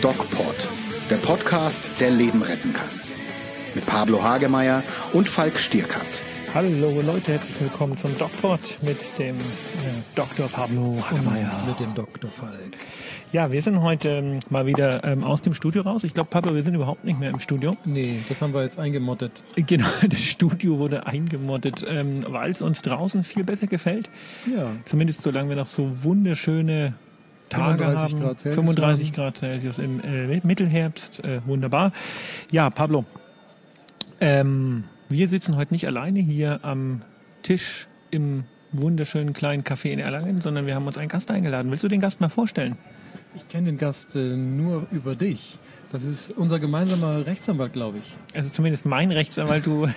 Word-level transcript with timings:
DocPod, 0.00 0.54
der 1.10 1.16
Podcast, 1.16 1.90
der 1.98 2.10
Leben 2.10 2.42
retten 2.42 2.72
kann. 2.72 2.88
Mit 3.74 3.84
Pablo 3.84 4.22
Hagemeyer 4.22 4.84
und 5.12 5.28
Falk 5.28 5.58
Stierkat. 5.58 6.22
Hallo 6.54 7.02
Leute, 7.04 7.32
herzlich 7.32 7.62
willkommen 7.62 7.96
zum 7.96 8.16
DocPod 8.16 8.60
mit 8.82 9.18
dem 9.18 9.34
äh, 9.38 9.40
Dr. 10.14 10.46
Pablo 10.46 11.04
Hagemeyer. 11.10 11.50
Mit 11.66 11.80
dem 11.80 11.92
Dr. 11.96 12.30
Falk. 12.30 12.76
Ja, 13.32 13.50
wir 13.50 13.60
sind 13.60 13.82
heute 13.82 14.10
ähm, 14.10 14.38
mal 14.50 14.64
wieder 14.64 15.02
ähm, 15.02 15.24
aus 15.24 15.42
dem 15.42 15.52
Studio 15.54 15.82
raus. 15.82 16.04
Ich 16.04 16.14
glaube, 16.14 16.30
Pablo, 16.30 16.54
wir 16.54 16.62
sind 16.62 16.76
überhaupt 16.76 17.04
nicht 17.04 17.18
mehr 17.18 17.30
im 17.30 17.40
Studio. 17.40 17.76
Nee, 17.84 18.20
das 18.28 18.40
haben 18.40 18.54
wir 18.54 18.62
jetzt 18.62 18.78
eingemottet. 18.78 19.42
Genau, 19.56 19.88
das 20.08 20.20
Studio 20.20 20.78
wurde 20.78 21.08
eingemottet, 21.08 21.84
ähm, 21.88 22.20
weil 22.28 22.52
es 22.52 22.62
uns 22.62 22.82
draußen 22.82 23.24
viel 23.24 23.42
besser 23.42 23.66
gefällt. 23.66 24.08
Ja. 24.46 24.70
Zumindest 24.84 25.22
solange 25.22 25.48
wir 25.48 25.56
noch 25.56 25.66
so 25.66 26.04
wunderschöne 26.04 26.94
Tage 27.48 27.78
35 27.78 28.14
haben. 28.14 28.20
Grad 28.22 28.38
Celsius 28.38 28.54
35 28.54 29.06
haben. 29.08 29.16
Grad 29.16 29.38
Celsius 29.38 29.78
im 29.78 30.00
äh, 30.04 30.40
Mittelherbst. 30.44 31.24
Äh, 31.24 31.44
wunderbar. 31.46 31.90
Ja, 32.52 32.70
Pablo, 32.70 33.04
ähm, 34.20 34.84
wir 35.08 35.28
sitzen 35.28 35.56
heute 35.56 35.72
nicht 35.74 35.86
alleine 35.86 36.20
hier 36.20 36.60
am 36.62 37.02
Tisch 37.42 37.86
im 38.10 38.44
wunderschönen 38.72 39.32
kleinen 39.32 39.62
Café 39.62 39.90
in 39.90 39.98
Erlangen, 39.98 40.40
sondern 40.40 40.66
wir 40.66 40.74
haben 40.74 40.86
uns 40.86 40.98
einen 40.98 41.08
Gast 41.08 41.30
eingeladen. 41.30 41.70
Willst 41.70 41.84
du 41.84 41.88
den 41.88 42.00
Gast 42.00 42.20
mal 42.20 42.28
vorstellen? 42.28 42.76
Ich 43.36 43.48
kenne 43.48 43.66
den 43.66 43.78
Gast 43.78 44.16
äh, 44.16 44.36
nur 44.36 44.86
über 44.90 45.14
dich. 45.14 45.58
Das 45.92 46.02
ist 46.04 46.30
unser 46.30 46.58
gemeinsamer 46.58 47.26
Rechtsanwalt, 47.26 47.72
glaube 47.72 47.98
ich. 47.98 48.16
Also 48.34 48.50
zumindest 48.50 48.86
mein 48.86 49.12
Rechtsanwalt, 49.12 49.66
du, 49.66 49.88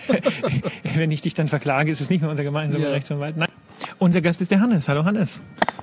wenn 0.96 1.12
ich 1.12 1.22
dich 1.22 1.34
dann 1.34 1.48
verklage, 1.48 1.92
ist 1.92 2.02
es 2.02 2.10
nicht 2.10 2.22
mehr 2.22 2.30
unser 2.30 2.44
gemeinsamer 2.44 2.84
Ja. 2.86 2.92
Rechtsanwalt. 2.92 3.38
Nein. 3.38 3.50
Unser 4.00 4.22
Gast 4.22 4.42
ist 4.42 4.52
der 4.52 4.60
Hannes. 4.60 4.88
Hallo 4.88 5.06
Hannes. 5.06 5.40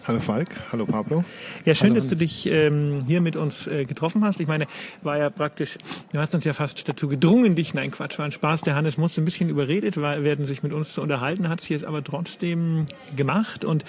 Hallo 0.06 0.20
Falk, 0.20 0.48
hallo 0.70 0.84
Pablo. 0.84 1.24
Ja, 1.64 1.74
schön, 1.74 1.90
Hallo, 1.90 2.01
dass 2.01 2.06
du 2.09 2.14
dich 2.14 2.46
ähm, 2.46 3.02
hier 3.06 3.23
mit 3.23 3.36
uns 3.36 3.66
äh, 3.66 3.84
getroffen 3.84 4.23
hast. 4.23 4.38
Ich 4.38 4.46
meine, 4.46 4.66
war 5.02 5.16
ja 5.16 5.30
praktisch, 5.30 5.78
du 6.12 6.18
hast 6.18 6.34
uns 6.34 6.45
ja 6.45 6.52
fast 6.52 6.86
dazu 6.86 7.09
gedrungen, 7.09 7.56
dich, 7.56 7.73
nein, 7.73 7.90
Quatsch, 7.90 8.18
war 8.18 8.26
ein 8.26 8.30
Spaß. 8.30 8.60
Der 8.62 8.74
Hannes 8.74 8.98
musste 8.98 9.23
ein 9.23 9.24
bisschen 9.24 9.48
überredet 9.48 9.96
war, 9.96 10.23
werden, 10.23 10.46
sich 10.46 10.62
mit 10.62 10.74
uns 10.74 10.92
zu 10.92 11.01
unterhalten, 11.01 11.48
hat 11.48 11.62
es 11.62 11.70
jetzt 11.70 11.86
aber 11.86 12.04
trotzdem 12.04 12.84
gemacht. 13.16 13.64
Und 13.64 13.86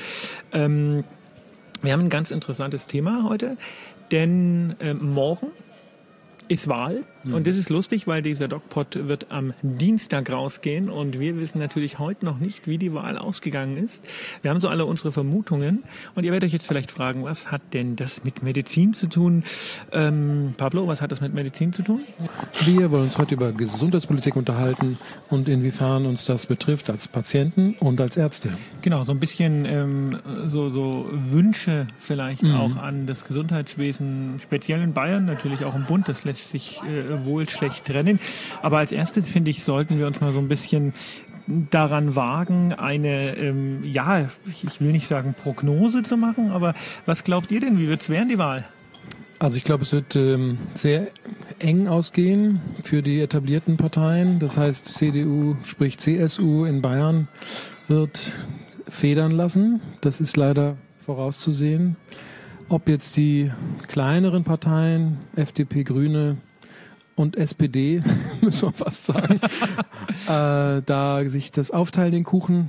ähm, 0.54 1.04
wir 1.82 1.92
haben 1.92 2.02
ein 2.02 2.10
ganz 2.10 2.32
interessantes 2.32 2.86
Thema 2.86 3.26
heute, 3.28 3.58
denn 4.12 4.76
ähm, 4.80 5.14
morgen 5.14 5.48
ist 6.48 6.68
Wahl. 6.68 7.04
Und 7.32 7.48
das 7.48 7.58
ist 7.58 7.70
lustig, 7.72 8.06
weil 8.06 8.22
dieser 8.22 8.48
DocPod 8.48 9.08
wird 9.08 9.32
am 9.32 9.54
Dienstag 9.64 10.32
rausgehen 10.32 10.92
und 10.92 11.20
wir 11.20 11.40
wissen 11.40 11.58
natürlich 11.58 11.98
heute 11.98 12.24
noch 12.24 12.38
nicht, 12.38 12.68
wie 12.68 12.78
die 12.78 12.94
Wahl 12.94 13.18
ausgegangen 13.18 13.78
ist. 13.78 14.08
Wir 14.44 14.52
haben 14.52 14.60
so 14.60 14.70
alle 14.70 14.86
unsere 14.86 15.12
Vermutungen 15.12 15.84
und 16.14 16.24
ihr 16.24 16.32
werdet 16.32 16.48
euch 16.48 16.54
jetzt 16.54 16.68
vielleicht 16.68 16.92
fragen, 16.92 17.24
was 17.24 17.52
hat 17.52 17.62
denn 17.74 17.96
das 17.96 18.24
mit 18.24 18.44
Medizin 18.44 18.94
zu 18.94 19.08
tun? 19.08 19.44
Ähm, 19.92 20.54
Pablo, 20.56 20.86
was 20.86 21.02
hat 21.02 21.12
das 21.12 21.20
mit 21.20 21.34
Medizin 21.34 21.74
zu 21.74 21.82
tun? 21.82 22.02
Wir 22.64 22.92
wollen 22.92 23.06
uns 23.06 23.18
heute 23.18 23.34
über 23.34 23.52
Gesundheitspolitik 23.52 24.36
unterhalten 24.36 25.00
und 25.32 25.50
inwiefern 25.50 26.06
uns 26.06 26.26
das 26.26 26.46
betrifft 26.46 26.92
als 26.92 27.08
Patienten 27.08 27.74
und 27.80 28.00
als 28.00 28.18
Ärzte. 28.18 28.56
Genau, 28.84 29.04
so 29.04 29.12
ein 29.14 29.20
bisschen 29.20 29.66
ähm, 29.66 30.20
so, 30.46 30.70
so 30.70 31.10
Wünsche 31.12 31.88
vielleicht 32.00 32.44
Mhm. 32.44 32.56
auch 32.56 32.76
an 32.76 33.08
das 33.08 33.26
Gesundheitswesen, 33.26 34.40
speziell 34.44 34.82
in 34.82 34.94
Bayern, 34.94 35.26
natürlich 35.26 35.64
auch 35.66 35.74
im 35.74 35.86
Bund, 35.86 36.08
das 36.08 36.24
lässt 36.24 36.35
sich 36.36 36.82
äh, 36.84 37.26
wohl 37.26 37.48
schlecht 37.50 37.86
trennen. 37.86 38.20
Aber 38.62 38.80
als 38.80 38.92
erstes, 38.92 39.28
finde 39.28 39.52
ich, 39.52 39.64
sollten 39.64 39.98
wir 40.00 40.08
uns 40.08 40.22
mal 40.22 40.34
so 40.34 40.40
ein 40.40 40.48
bisschen 40.48 40.94
daran 41.48 42.16
wagen, 42.16 42.74
eine, 42.74 43.38
ähm, 43.38 43.84
ja, 43.84 44.30
ich 44.64 44.82
will 44.82 44.92
nicht 44.92 45.08
sagen 45.08 45.36
Prognose 45.36 46.04
zu 46.04 46.18
machen, 46.18 46.52
aber 46.52 46.74
was 47.06 47.24
glaubt 47.24 47.52
ihr 47.52 47.60
denn, 47.60 47.78
wie 47.78 47.88
wird 47.88 48.02
es 48.02 48.10
werden, 48.10 48.30
die 48.30 48.40
Wahl? 48.40 48.66
Also 49.38 49.58
ich 49.58 49.64
glaube, 49.64 49.84
es 49.84 49.92
wird 49.92 50.16
ähm, 50.16 50.58
sehr 50.74 51.08
eng 51.60 51.88
ausgehen 51.88 52.62
für 52.84 53.02
die 53.02 53.20
etablierten 53.20 53.78
Parteien. 53.78 54.40
Das 54.40 54.58
heißt, 54.58 54.86
CDU, 54.86 55.56
sprich 55.66 55.98
CSU 55.98 56.66
in 56.66 56.82
Bayern 56.82 57.28
wird 57.88 58.34
federn 58.88 59.32
lassen. 59.32 59.82
Das 60.02 60.22
ist 60.22 60.38
leider 60.38 60.78
vorauszusehen. 61.06 61.98
Ob 62.68 62.90
jetzt 62.90 63.16
die 63.18 63.52
kleineren 63.88 64.44
Parteien, 64.44 65.20
FDP, 65.36 65.84
Grüne 65.84 66.38
und 67.16 67.38
SPD, 67.38 68.02
müssen 68.42 68.70
wir 68.70 68.74
fast 68.74 69.06
sagen, 69.06 69.40
äh, 70.28 70.82
da 70.86 71.22
sich 71.28 71.52
das 71.52 71.72
aufteilen, 71.72 72.12
den 72.12 72.24
Kuchen, 72.24 72.68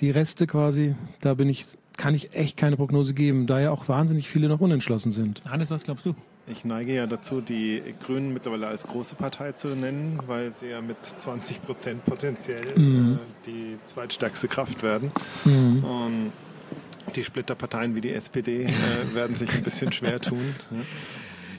die 0.00 0.10
Reste 0.10 0.46
quasi, 0.46 0.94
da 1.20 1.34
bin 1.34 1.48
ich, 1.48 1.66
kann 1.96 2.14
ich 2.14 2.34
echt 2.34 2.56
keine 2.56 2.76
Prognose 2.76 3.12
geben, 3.14 3.46
da 3.46 3.60
ja 3.60 3.70
auch 3.70 3.88
wahnsinnig 3.88 4.28
viele 4.28 4.48
noch 4.48 4.60
unentschlossen 4.60 5.12
sind. 5.12 5.42
Hannes, 5.48 5.70
was 5.70 5.84
glaubst 5.84 6.06
du? 6.06 6.14
Ich 6.46 6.64
neige 6.64 6.94
ja 6.94 7.06
dazu, 7.06 7.40
die 7.40 7.82
Grünen 8.04 8.34
mittlerweile 8.34 8.66
als 8.66 8.86
große 8.86 9.14
Partei 9.14 9.52
zu 9.52 9.68
nennen, 9.68 10.18
weil 10.26 10.52
sie 10.52 10.68
ja 10.68 10.80
mit 10.82 11.02
20 11.02 11.62
Prozent 11.62 12.04
potenziell 12.04 12.78
Mhm. 12.78 13.14
äh, 13.14 13.46
die 13.46 13.78
zweitstärkste 13.86 14.48
Kraft 14.48 14.82
werden. 14.82 15.10
Mhm. 15.44 15.84
Und 15.84 16.32
die 17.14 17.22
Splitterparteien 17.24 17.94
wie 17.94 18.00
die 18.00 18.12
SPD 18.12 18.64
äh, 18.64 18.68
werden 19.14 19.34
sich 19.36 19.52
ein 19.54 19.62
bisschen 19.62 19.92
schwer 19.92 20.20
tun. 20.20 20.54
Ja. 20.70 20.78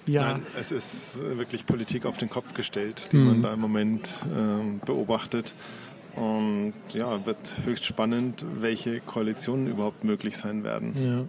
Ja, 0.08 0.34
Nein, 0.34 0.44
es 0.60 0.72
ist 0.72 1.18
äh, 1.20 1.38
wirklich 1.40 1.66
Politik 1.66 2.06
auf 2.06 2.18
den 2.18 2.30
Kopf 2.30 2.54
gestellt, 2.54 3.10
die 3.12 3.18
Mhm. 3.18 3.26
man 3.26 3.42
da 3.42 3.54
im 3.54 3.60
Moment 3.60 4.24
ähm, 4.38 4.80
beobachtet. 4.86 5.56
Und 6.16 6.74
ja, 6.94 7.26
wird 7.26 7.38
höchst 7.66 7.86
spannend, 7.86 8.46
welche 8.62 9.00
Koalitionen 9.02 9.68
überhaupt 9.68 10.04
möglich 10.04 10.38
sein 10.38 10.64
werden. 10.64 10.96
Ja. 10.96 11.26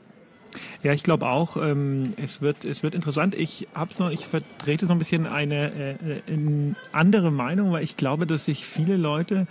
Ja, 0.83 0.93
ich 0.93 1.03
glaube 1.03 1.27
auch, 1.29 1.57
ähm, 1.57 2.15
es, 2.17 2.41
wird, 2.41 2.65
es 2.65 2.83
wird 2.83 2.95
interessant. 2.95 3.35
Ich, 3.35 3.67
hab 3.75 3.93
so, 3.93 4.09
ich 4.09 4.27
vertrete 4.27 4.87
so 4.87 4.93
ein 4.93 4.99
bisschen 4.99 5.27
eine, 5.27 5.73
äh, 5.73 5.91
äh, 5.93 6.21
eine 6.29 6.77
andere 6.93 7.31
Meinung, 7.31 7.73
weil 7.73 7.83
ich 7.83 7.97
glaube, 7.97 8.27
dass 8.27 8.45
sich 8.47 8.65
viele 8.65 8.97
Leute 8.97 9.47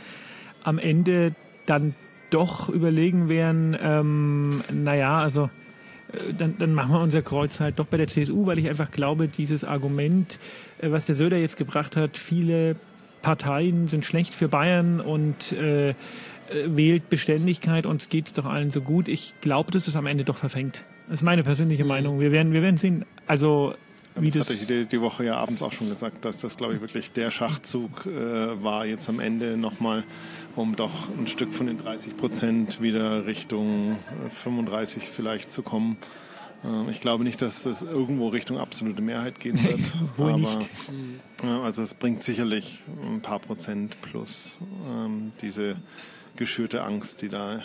am 0.63 0.79
Ende 0.79 1.35
dann 1.67 1.93
doch 2.35 2.67
überlegen 2.67 3.29
werden, 3.29 3.77
ähm, 3.81 4.61
naja, 4.71 5.19
also 5.19 5.49
äh, 6.11 6.33
dann, 6.37 6.57
dann 6.57 6.73
machen 6.73 6.91
wir 6.91 6.99
unser 6.99 7.21
Kreuz 7.21 7.61
halt 7.61 7.79
doch 7.79 7.85
bei 7.85 7.95
der 7.95 8.07
CSU, 8.07 8.45
weil 8.45 8.59
ich 8.59 8.67
einfach 8.67 8.91
glaube, 8.91 9.29
dieses 9.29 9.63
Argument, 9.63 10.37
äh, 10.79 10.91
was 10.91 11.05
der 11.05 11.15
Söder 11.15 11.37
jetzt 11.37 11.55
gebracht 11.55 11.95
hat, 11.95 12.17
viele 12.17 12.75
Parteien 13.21 13.87
sind 13.87 14.03
schlecht 14.03 14.35
für 14.35 14.49
Bayern 14.49 14.99
und 14.99 15.53
äh, 15.53 15.89
äh, 15.89 15.93
wählt 16.67 17.09
Beständigkeit, 17.09 17.85
uns 17.85 18.09
geht's 18.09 18.33
doch 18.33 18.45
allen 18.45 18.69
so 18.69 18.81
gut. 18.81 19.07
Ich 19.07 19.33
glaube, 19.39 19.71
dass 19.71 19.87
es 19.87 19.95
am 19.95 20.05
Ende 20.05 20.25
doch 20.25 20.37
verfängt. 20.37 20.83
Das 21.07 21.21
ist 21.21 21.23
meine 21.23 21.43
persönliche 21.43 21.85
Meinung. 21.85 22.19
Wir 22.19 22.31
werden, 22.31 22.51
wir 22.51 22.61
werden 22.61 22.77
sehen. 22.77 23.05
Also, 23.27 23.75
wie 24.15 24.31
das 24.31 24.47
das. 24.47 24.57
hatte 24.57 24.61
ich 24.61 24.67
die, 24.67 24.85
die 24.85 25.01
Woche 25.01 25.25
ja 25.25 25.35
abends 25.35 25.61
auch 25.61 25.71
schon 25.71 25.89
gesagt, 25.89 26.25
dass 26.25 26.37
das, 26.37 26.57
glaube 26.57 26.75
ich, 26.75 26.81
wirklich 26.81 27.11
der 27.11 27.31
Schachzug 27.31 28.05
äh, 28.05 28.63
war, 28.63 28.85
jetzt 28.85 29.09
am 29.09 29.19
Ende 29.19 29.57
nochmal, 29.57 30.03
um 30.55 30.75
doch 30.75 31.09
ein 31.17 31.27
Stück 31.27 31.53
von 31.53 31.67
den 31.67 31.77
30 31.77 32.17
Prozent 32.17 32.81
wieder 32.81 33.25
Richtung 33.25 33.97
äh, 34.25 34.29
35 34.29 35.03
vielleicht 35.03 35.51
zu 35.51 35.63
kommen. 35.63 35.97
Äh, 36.63 36.91
ich 36.91 37.01
glaube 37.01 37.23
nicht, 37.23 37.41
dass 37.41 37.63
das 37.63 37.81
irgendwo 37.81 38.29
Richtung 38.29 38.57
absolute 38.57 39.01
Mehrheit 39.01 39.39
gehen 39.39 39.61
wird. 39.63 39.93
wohl 40.17 40.31
aber, 40.31 40.37
nicht. 40.37 40.69
Ja, 41.43 41.61
also 41.61 41.81
es 41.81 41.93
bringt 41.93 42.23
sicherlich 42.23 42.83
ein 43.01 43.21
paar 43.21 43.39
Prozent 43.39 44.01
plus 44.01 44.59
ähm, 44.87 45.33
diese 45.41 45.75
geschürte 46.35 46.83
Angst, 46.83 47.21
die 47.21 47.29
da 47.29 47.57
äh, 47.57 47.61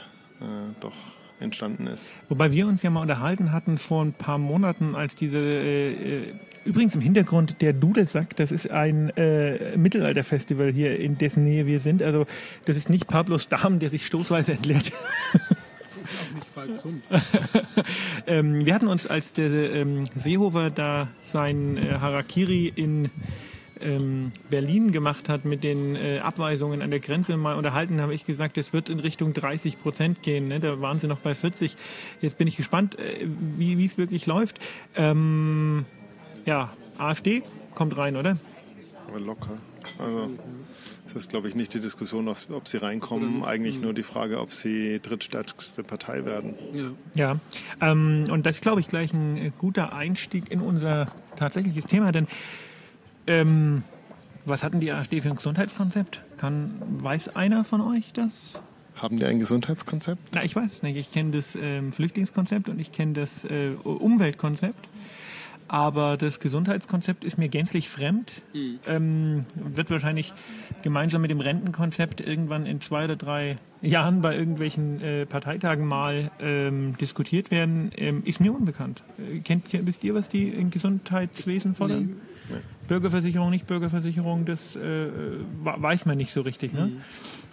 doch 0.81 0.95
entstanden 1.41 1.87
ist. 1.87 2.13
Wobei 2.29 2.53
wir 2.53 2.67
uns 2.67 2.83
ja 2.83 2.91
mal 2.91 3.03
unterhalten 3.03 3.53
hatten 3.53 3.79
vor 3.79 4.05
ein 4.05 4.13
paar 4.13 4.39
Monaten, 4.39 4.95
als 4.95 5.15
diese, 5.15 5.39
äh, 5.39 5.93
äh, 5.93 6.35
übrigens 6.65 6.95
im 6.95 7.01
Hintergrund 7.01 7.61
der 7.61 7.73
Dudelsack, 7.73 8.37
das 8.37 8.53
ist 8.53 8.71
ein 8.71 9.11
äh, 9.17 9.77
Mittelalterfestival 9.77 10.73
hier, 10.73 10.99
in 10.99 11.19
dessen 11.19 11.45
Nähe 11.45 11.67
wir 11.67 11.81
sind. 11.81 12.03
Also 12.03 12.27
das 12.65 12.77
ist 12.77 12.91
nicht 12.91 13.07
Pablos 13.07 13.49
Darm, 13.49 13.81
der 13.81 13.91
sich 13.91 14.07
stoßweise 14.07 14.53
entleert. 14.53 14.93
ähm, 18.27 18.65
wir 18.67 18.75
hatten 18.75 18.89
uns, 18.89 19.07
als 19.07 19.33
der 19.33 19.51
ähm, 19.51 20.07
Seehofer 20.15 20.71
da 20.71 21.09
sein 21.25 21.77
äh, 21.77 21.99
Harakiri 21.99 22.73
in 22.75 23.11
ähm, 23.81 24.33
Berlin 24.49 24.93
gemacht 24.93 25.29
hat 25.29 25.45
mit 25.45 25.65
den 25.65 25.97
äh, 25.97 26.19
Abweisungen 26.19 26.83
an 26.83 26.91
der 26.91 27.01
Grenze 27.01 27.37
mal 27.37 27.57
unterhalten, 27.57 28.01
habe 28.01 28.15
ich 28.15 28.25
gesagt, 28.25 28.59
es 28.59 28.73
wird 28.73 28.89
in 28.89 29.01
Richtung 29.01 29.33
30 29.33 29.81
Prozent 29.81 30.23
gehen. 30.23 30.49
Ne? 30.49 30.61
Da 30.61 30.81
waren 30.81 31.01
sie 31.01 31.07
noch 31.07 31.19
bei 31.19 31.35
40. 31.35 31.77
Jetzt 32.21 32.39
bin 32.39 32.47
ich 32.47 32.57
gespannt, 32.57 32.99
äh, 32.99 33.27
wie 33.57 33.85
es 33.85 33.99
wirklich 33.99 34.27
läuft. 34.27 34.61
Ähm, 34.95 35.85
ja, 36.47 36.73
AfD 36.99 37.43
kommt 37.75 37.97
rein, 37.97 38.17
oder? 38.17 38.37
Aber 39.09 39.21
locker. 39.21 39.59
Also 39.99 40.31
es 41.07 41.17
ist, 41.17 41.31
glaube 41.31 41.49
ich, 41.49 41.57
nicht 41.57 41.75
die 41.75 41.81
Diskussion, 41.81 42.29
ob, 42.29 42.37
ob 42.51 42.69
sie 42.69 42.77
reinkommen. 42.77 43.43
Eigentlich 43.43 43.81
nur 43.81 43.93
die 43.93 44.03
Frage, 44.03 44.41
ob 44.41 44.53
sie 44.53 45.01
drittstärkste 45.01 45.83
Partei 45.83 46.25
werden. 46.25 46.55
Ja. 46.73 46.91
Ja, 47.15 47.41
ähm, 47.81 48.27
und 48.31 48.47
das 48.47 48.57
ist, 48.57 48.63
glaube 48.63 48.81
ich, 48.81 48.87
gleich 48.87 49.13
ein 49.13 49.37
äh, 49.37 49.51
guter 49.59 49.93
Einstieg 49.93 50.51
in 50.51 50.61
unser 50.61 51.09
tatsächliches 51.37 51.87
Thema, 51.87 52.13
denn 52.13 52.29
ähm, 53.27 53.83
was 54.45 54.65
hatten 54.65 54.81
die 54.81 54.91
AfD 54.91 55.21
für 55.21 55.29
ein 55.29 55.37
Gesundheitskonzept? 55.37 56.23
Kann, 56.39 56.75
weiß 57.03 57.37
einer 57.37 57.65
von 57.65 57.81
euch 57.81 58.13
das? 58.13 58.63
Haben 58.97 59.19
die 59.19 59.25
ein 59.25 59.39
Gesundheitskonzept? 59.39 60.35
Na, 60.35 60.45
ich 60.45 60.57
weiß 60.57 60.73
es 60.73 60.83
nicht. 60.83 60.97
Ich 60.97 61.13
kenne 61.13 61.31
das 61.31 61.57
ähm, 61.61 61.93
Flüchtlingskonzept 61.93 62.69
und 62.69 62.79
ich 62.79 62.93
kenne 62.93 63.15
das 63.15 63.45
äh, 63.45 63.71
Umweltkonzept. 63.85 64.89
Aber 65.73 66.17
das 66.17 66.41
Gesundheitskonzept 66.41 67.23
ist 67.23 67.39
mir 67.39 67.49
gänzlich 67.49 67.89
fremd. 67.89 68.43
Mhm. 68.53 68.81
Ähm, 68.89 69.45
wird 69.55 69.89
wahrscheinlich 69.89 70.33
gemeinsam 70.83 71.23
mit 71.23 71.31
dem 71.31 71.39
Rentenkonzept 71.39 72.21
irgendwann 72.21 72.67
in 72.67 72.81
zwei 72.81 73.05
oder 73.05 73.15
drei 73.15 73.57
Jahren 73.81 74.21
bei 74.21 74.37
irgendwelchen 74.37 75.01
äh, 75.01 75.27
Parteitagen 75.27 75.87
mal 75.87 76.33
ähm, 76.41 76.97
diskutiert 77.01 77.53
werden. 77.53 77.93
Ähm, 77.95 78.25
ist 78.25 78.41
mir 78.41 78.53
unbekannt. 78.53 79.05
Äh, 79.17 79.39
kennt, 79.43 79.67
wisst 79.87 80.03
ihr, 80.03 80.13
was 80.13 80.29
die 80.29 80.49
im 80.49 80.71
Gesundheitswesen 80.71 81.77
fordern? 81.77 82.17
Nee. 82.49 82.57
Bürgerversicherung, 82.89 83.51
nicht 83.51 83.69
Bürgerversicherung, 83.69 84.47
das 84.47 84.75
äh, 84.75 85.09
weiß 85.63 86.05
man 86.05 86.17
nicht 86.17 86.33
so 86.33 86.41
richtig. 86.41 86.73
Ne? 86.73 86.87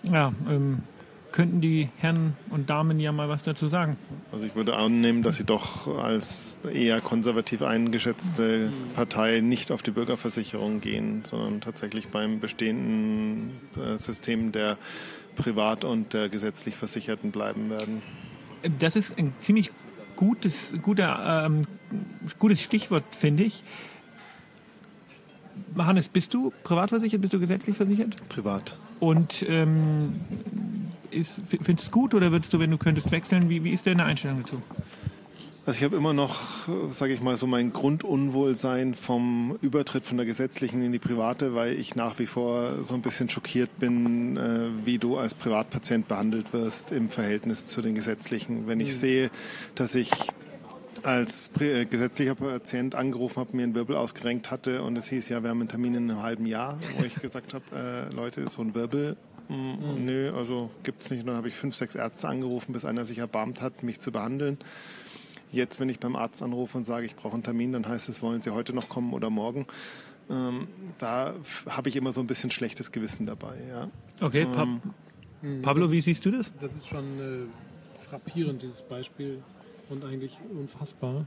Mhm. 0.03 0.11
Ja, 0.11 0.33
ähm, 0.49 0.79
könnten 1.37 1.61
die 1.61 1.89
Herren 1.99 2.35
und 2.49 2.67
Damen 2.67 2.99
ja 2.99 3.11
mal 3.11 3.29
was 3.29 3.43
dazu 3.43 3.67
sagen. 3.67 3.95
Also 4.31 4.47
ich 4.47 4.55
würde 4.55 4.75
annehmen, 4.75 5.21
dass 5.21 5.37
Sie 5.37 5.43
doch 5.43 5.87
als 6.03 6.57
eher 6.73 6.99
konservativ 6.99 7.61
eingeschätzte 7.61 8.73
Partei 8.95 9.41
nicht 9.41 9.71
auf 9.71 9.83
die 9.83 9.91
Bürgerversicherung 9.91 10.81
gehen, 10.81 11.21
sondern 11.25 11.61
tatsächlich 11.61 12.07
beim 12.07 12.39
bestehenden 12.39 13.51
äh, 13.75 13.97
System 13.97 14.51
der 14.51 14.79
privat 15.35 15.85
und 15.85 16.15
der 16.15 16.27
gesetzlich 16.29 16.75
Versicherten 16.75 17.29
bleiben 17.29 17.69
werden. 17.69 18.01
Das 18.79 18.95
ist 18.95 19.15
ein 19.15 19.31
ziemlich 19.39 19.71
gutes, 20.15 20.75
guter, 20.81 21.45
ähm, 21.45 21.67
gutes 22.39 22.63
Stichwort, 22.63 23.03
finde 23.11 23.43
ich. 23.43 23.63
Hannes, 25.77 26.09
bist 26.09 26.33
du 26.33 26.51
privat 26.63 26.89
versichert? 26.89 27.21
Bist 27.21 27.33
du 27.33 27.39
gesetzlich 27.39 27.77
versichert? 27.77 28.15
Privat. 28.27 28.75
Und 28.99 29.45
ähm, 29.47 30.15
ist, 31.17 31.41
findest 31.47 31.67
du 31.67 31.73
es 31.73 31.91
gut 31.91 32.13
oder 32.13 32.31
würdest 32.31 32.53
du, 32.53 32.59
wenn 32.59 32.71
du 32.71 32.77
könntest, 32.77 33.11
wechseln? 33.11 33.49
Wie, 33.49 33.63
wie 33.63 33.71
ist 33.71 33.87
deine 33.87 34.05
Einstellung 34.05 34.43
dazu? 34.43 34.61
Also 35.67 35.79
ich 35.79 35.83
habe 35.83 35.97
immer 35.97 36.13
noch, 36.13 36.39
sage 36.87 37.11
ich 37.11 37.19
mal, 37.19 37.35
so 37.35 37.45
mein 37.45 37.73
Grundunwohlsein 37.73 38.95
vom 38.95 39.57
Übertritt 39.61 40.05
von 40.05 40.15
der 40.15 40.25
gesetzlichen 40.25 40.81
in 40.81 40.93
die 40.93 40.99
private, 40.99 41.55
weil 41.55 41.73
ich 41.73 41.93
nach 41.93 42.19
wie 42.19 42.25
vor 42.25 42.85
so 42.85 42.93
ein 42.93 43.01
bisschen 43.01 43.27
schockiert 43.27 43.77
bin, 43.77 44.37
äh, 44.37 44.69
wie 44.85 44.97
du 44.97 45.17
als 45.17 45.33
Privatpatient 45.33 46.07
behandelt 46.07 46.53
wirst 46.53 46.93
im 46.93 47.09
Verhältnis 47.09 47.65
zu 47.65 47.81
den 47.81 47.95
gesetzlichen. 47.95 48.67
Wenn 48.67 48.79
ich 48.79 48.91
mhm. 48.91 48.93
sehe, 48.93 49.31
dass 49.75 49.93
ich 49.95 50.09
als 51.03 51.51
äh, 51.59 51.83
gesetzlicher 51.83 52.35
Patient 52.35 52.95
angerufen 52.95 53.41
habe, 53.41 53.57
mir 53.57 53.63
einen 53.63 53.75
Wirbel 53.75 53.97
ausgerenkt 53.97 54.51
hatte 54.51 54.83
und 54.83 54.95
es 54.97 55.09
hieß 55.09 55.27
ja, 55.27 55.43
wir 55.43 55.49
haben 55.49 55.59
einen 55.59 55.69
Termin 55.69 55.95
in 55.95 56.09
einem 56.09 56.21
halben 56.21 56.45
Jahr, 56.45 56.79
wo 56.97 57.03
ich 57.03 57.15
gesagt 57.15 57.53
habe, 57.53 57.65
äh, 57.75 58.15
Leute, 58.15 58.47
so 58.47 58.61
ein 58.61 58.73
Wirbel 58.73 59.17
Mhm. 59.49 60.05
Nö, 60.05 60.33
also 60.33 60.69
gibt 60.83 61.01
es 61.01 61.09
nicht. 61.09 61.21
Und 61.21 61.27
dann 61.27 61.37
habe 61.37 61.47
ich 61.47 61.55
fünf, 61.55 61.75
sechs 61.75 61.95
Ärzte 61.95 62.27
angerufen, 62.27 62.73
bis 62.73 62.85
einer 62.85 63.05
sich 63.05 63.19
erbarmt 63.19 63.61
hat, 63.61 63.83
mich 63.83 63.99
zu 63.99 64.11
behandeln. 64.11 64.57
Jetzt, 65.51 65.79
wenn 65.79 65.87
ich 65.89 65.99
beim 65.99 66.15
Arzt 66.15 66.43
anrufe 66.43 66.77
und 66.77 66.83
sage, 66.83 67.05
ich 67.05 67.15
brauche 67.15 67.33
einen 67.33 67.43
Termin, 67.43 67.71
dann 67.71 67.87
heißt 67.87 68.09
es, 68.09 68.21
wollen 68.21 68.41
Sie 68.41 68.51
heute 68.51 68.73
noch 68.73 68.89
kommen 68.89 69.13
oder 69.13 69.29
morgen? 69.29 69.65
Ähm, 70.29 70.67
da 70.97 71.33
habe 71.69 71.87
ich 71.87 71.95
immer 71.95 72.11
so 72.11 72.19
ein 72.19 72.27
bisschen 72.27 72.51
schlechtes 72.51 72.91
Gewissen 72.91 73.25
dabei. 73.25 73.57
Ja. 73.69 73.87
Okay, 74.19 74.45
pa 74.45 74.63
ähm, 74.63 74.81
hm, 75.41 75.61
Pablo, 75.61 75.89
wie 75.89 76.01
siehst 76.01 76.25
du 76.25 76.31
das? 76.31 76.51
Das 76.59 76.75
ist 76.75 76.87
schon 76.87 77.19
äh, 77.19 78.05
frappierend, 78.09 78.61
dieses 78.61 78.81
Beispiel 78.81 79.41
und 79.89 80.03
eigentlich 80.03 80.37
unfassbar. 80.51 81.25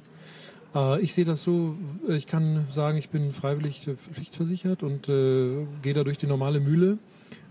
Äh, 0.75 1.01
ich 1.01 1.15
sehe 1.15 1.25
das 1.25 1.43
so, 1.43 1.77
ich 2.09 2.27
kann 2.27 2.67
sagen, 2.71 2.99
ich 2.99 3.09
bin 3.09 3.33
freiwillig 3.33 3.89
pflichtversichert 4.13 4.83
und 4.83 5.09
äh, 5.09 5.67
gehe 5.83 5.95
da 5.95 6.05
durch 6.05 6.19
die 6.19 6.27
normale 6.27 6.61
Mühle. 6.61 6.99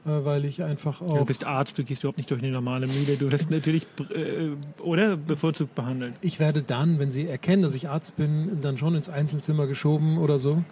Äh, 0.10 0.26
weil 0.26 0.46
ich 0.46 0.64
einfach 0.64 1.02
auch. 1.02 1.20
Du 1.20 1.26
bist 1.26 1.46
Arzt, 1.46 1.78
du 1.78 1.84
gehst 1.84 2.04
überhaupt 2.04 2.18
nicht 2.18 2.32
durch 2.32 2.42
eine 2.42 2.52
normale 2.52 2.88
Mühle. 2.88 3.18
Du 3.18 3.32
wirst 3.32 3.50
natürlich, 3.50 3.86
äh, 4.14 4.50
oder 4.82 5.18
bevorzugt 5.18 5.76
behandelt. 5.76 6.14
Ich 6.22 6.40
werde 6.40 6.62
dann, 6.62 7.00
wenn 7.00 7.12
Sie 7.12 7.28
erkennen, 7.28 7.62
dass 7.62 7.76
ich 7.76 7.90
Arzt 7.90 8.16
bin, 8.16 8.60
dann 8.62 8.78
schon 8.78 8.96
ins 8.96 9.10
Einzelzimmer 9.10 9.68
geschoben 9.68 10.18
oder 10.18 10.40
so. 10.40 10.64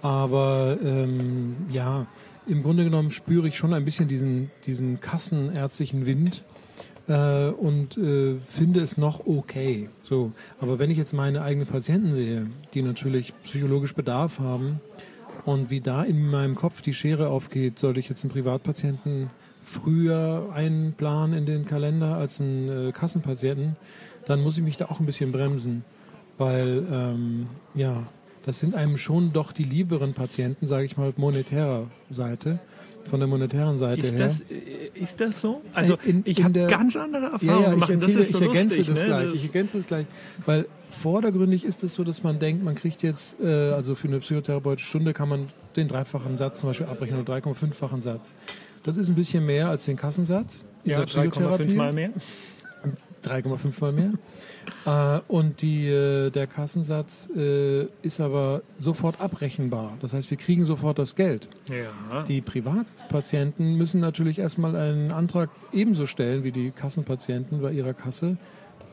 Aber 0.00 0.78
ähm, 0.82 1.56
ja, 1.70 2.06
im 2.46 2.62
Grunde 2.62 2.84
genommen 2.84 3.10
spüre 3.10 3.48
ich 3.48 3.58
schon 3.58 3.74
ein 3.74 3.84
bisschen 3.84 4.08
diesen, 4.08 4.50
diesen 4.64 5.00
kassenärztlichen 5.00 6.06
Wind 6.06 6.44
äh, 7.08 7.48
und 7.48 7.98
äh, 7.98 8.36
finde 8.46 8.80
es 8.80 8.96
noch 8.96 9.26
okay. 9.26 9.88
So, 10.04 10.32
aber 10.60 10.78
wenn 10.78 10.90
ich 10.90 10.98
jetzt 10.98 11.12
meine 11.12 11.42
eigenen 11.42 11.66
Patienten 11.66 12.14
sehe, 12.14 12.46
die 12.74 12.82
natürlich 12.82 13.34
psychologisch 13.42 13.94
Bedarf 13.94 14.38
haben, 14.38 14.80
und 15.44 15.70
wie 15.70 15.80
da 15.80 16.02
in 16.02 16.28
meinem 16.30 16.54
Kopf 16.54 16.82
die 16.82 16.94
Schere 16.94 17.28
aufgeht, 17.30 17.78
sollte 17.78 18.00
ich 18.00 18.08
jetzt 18.08 18.24
einen 18.24 18.32
Privatpatienten 18.32 19.30
früher 19.62 20.50
einplanen 20.54 21.36
in 21.36 21.46
den 21.46 21.66
Kalender 21.66 22.16
als 22.16 22.40
einen 22.40 22.88
äh, 22.88 22.92
Kassenpatienten, 22.92 23.76
dann 24.26 24.40
muss 24.40 24.56
ich 24.56 24.64
mich 24.64 24.76
da 24.76 24.86
auch 24.86 25.00
ein 25.00 25.06
bisschen 25.06 25.32
bremsen. 25.32 25.84
Weil, 26.38 26.86
ähm, 26.90 27.48
ja, 27.74 28.04
das 28.44 28.60
sind 28.60 28.74
einem 28.74 28.96
schon 28.96 29.32
doch 29.32 29.52
die 29.52 29.64
lieberen 29.64 30.14
Patienten, 30.14 30.66
sage 30.66 30.84
ich 30.84 30.96
mal, 30.96 31.12
monetärer 31.16 31.88
Seite 32.10 32.60
von 33.04 33.20
der 33.20 33.28
monetären 33.28 33.76
Seite 33.76 34.06
ist 34.06 34.16
her. 34.16 34.26
Das, 34.26 34.40
äh, 34.40 34.90
ist 34.94 35.20
das 35.20 35.40
so? 35.40 35.62
Also 35.72 35.96
in, 36.04 36.22
ich 36.24 36.42
habe 36.42 36.66
ganz 36.66 36.96
andere 36.96 37.26
Erfahrungen 37.26 37.62
ja, 37.62 37.68
ja, 37.68 37.70
gemacht. 37.70 37.90
Erzähle, 37.90 38.18
das 38.18 38.28
ist 38.28 38.32
so 38.32 38.40
ich 38.40 38.48
ergänze 38.48 38.76
lustig, 38.78 38.86
das 38.86 39.00
ne? 39.00 39.06
gleich. 39.06 39.26
Das 39.26 39.34
ich 39.34 39.42
ergänze 39.44 39.76
das 39.78 39.86
gleich, 39.86 40.06
weil 40.46 40.66
vordergründig 40.90 41.64
ist 41.64 41.82
es 41.84 41.94
so, 41.94 42.04
dass 42.04 42.22
man 42.22 42.38
denkt, 42.38 42.64
man 42.64 42.74
kriegt 42.74 43.02
jetzt, 43.02 43.40
äh, 43.40 43.46
also 43.72 43.94
für 43.94 44.08
eine 44.08 44.20
psychotherapeutische 44.20 44.88
Stunde 44.88 45.12
kann 45.12 45.28
man 45.28 45.48
den 45.76 45.88
dreifachen 45.88 46.36
Satz 46.36 46.60
zum 46.60 46.70
Beispiel 46.70 46.86
abrechnen 46.86 47.20
oder 47.20 47.34
3,5-fachen 47.34 48.02
Satz. 48.02 48.34
Das 48.82 48.96
ist 48.96 49.08
ein 49.08 49.14
bisschen 49.14 49.44
mehr 49.44 49.68
als 49.68 49.84
den 49.84 49.96
Kassensatz. 49.96 50.64
Ja, 50.84 51.02
3,5 51.02 51.74
mal 51.74 51.92
mehr. 51.92 52.10
3,5 53.24 53.80
mal 53.80 53.92
mehr. 53.92 54.12
äh, 55.18 55.20
und 55.28 55.62
die, 55.62 55.86
äh, 55.86 56.30
der 56.30 56.46
Kassensatz 56.46 57.28
äh, 57.36 57.86
ist 58.02 58.20
aber 58.20 58.62
sofort 58.78 59.20
abrechenbar. 59.20 59.96
Das 60.00 60.12
heißt, 60.12 60.30
wir 60.30 60.36
kriegen 60.36 60.64
sofort 60.66 60.98
das 60.98 61.14
Geld. 61.14 61.48
Ja. 61.68 62.22
Die 62.24 62.40
Privatpatienten 62.40 63.76
müssen 63.76 64.00
natürlich 64.00 64.38
erstmal 64.38 64.76
einen 64.76 65.12
Antrag 65.12 65.50
ebenso 65.72 66.06
stellen 66.06 66.44
wie 66.44 66.52
die 66.52 66.70
Kassenpatienten 66.70 67.60
bei 67.60 67.72
ihrer 67.72 67.94
Kasse. 67.94 68.36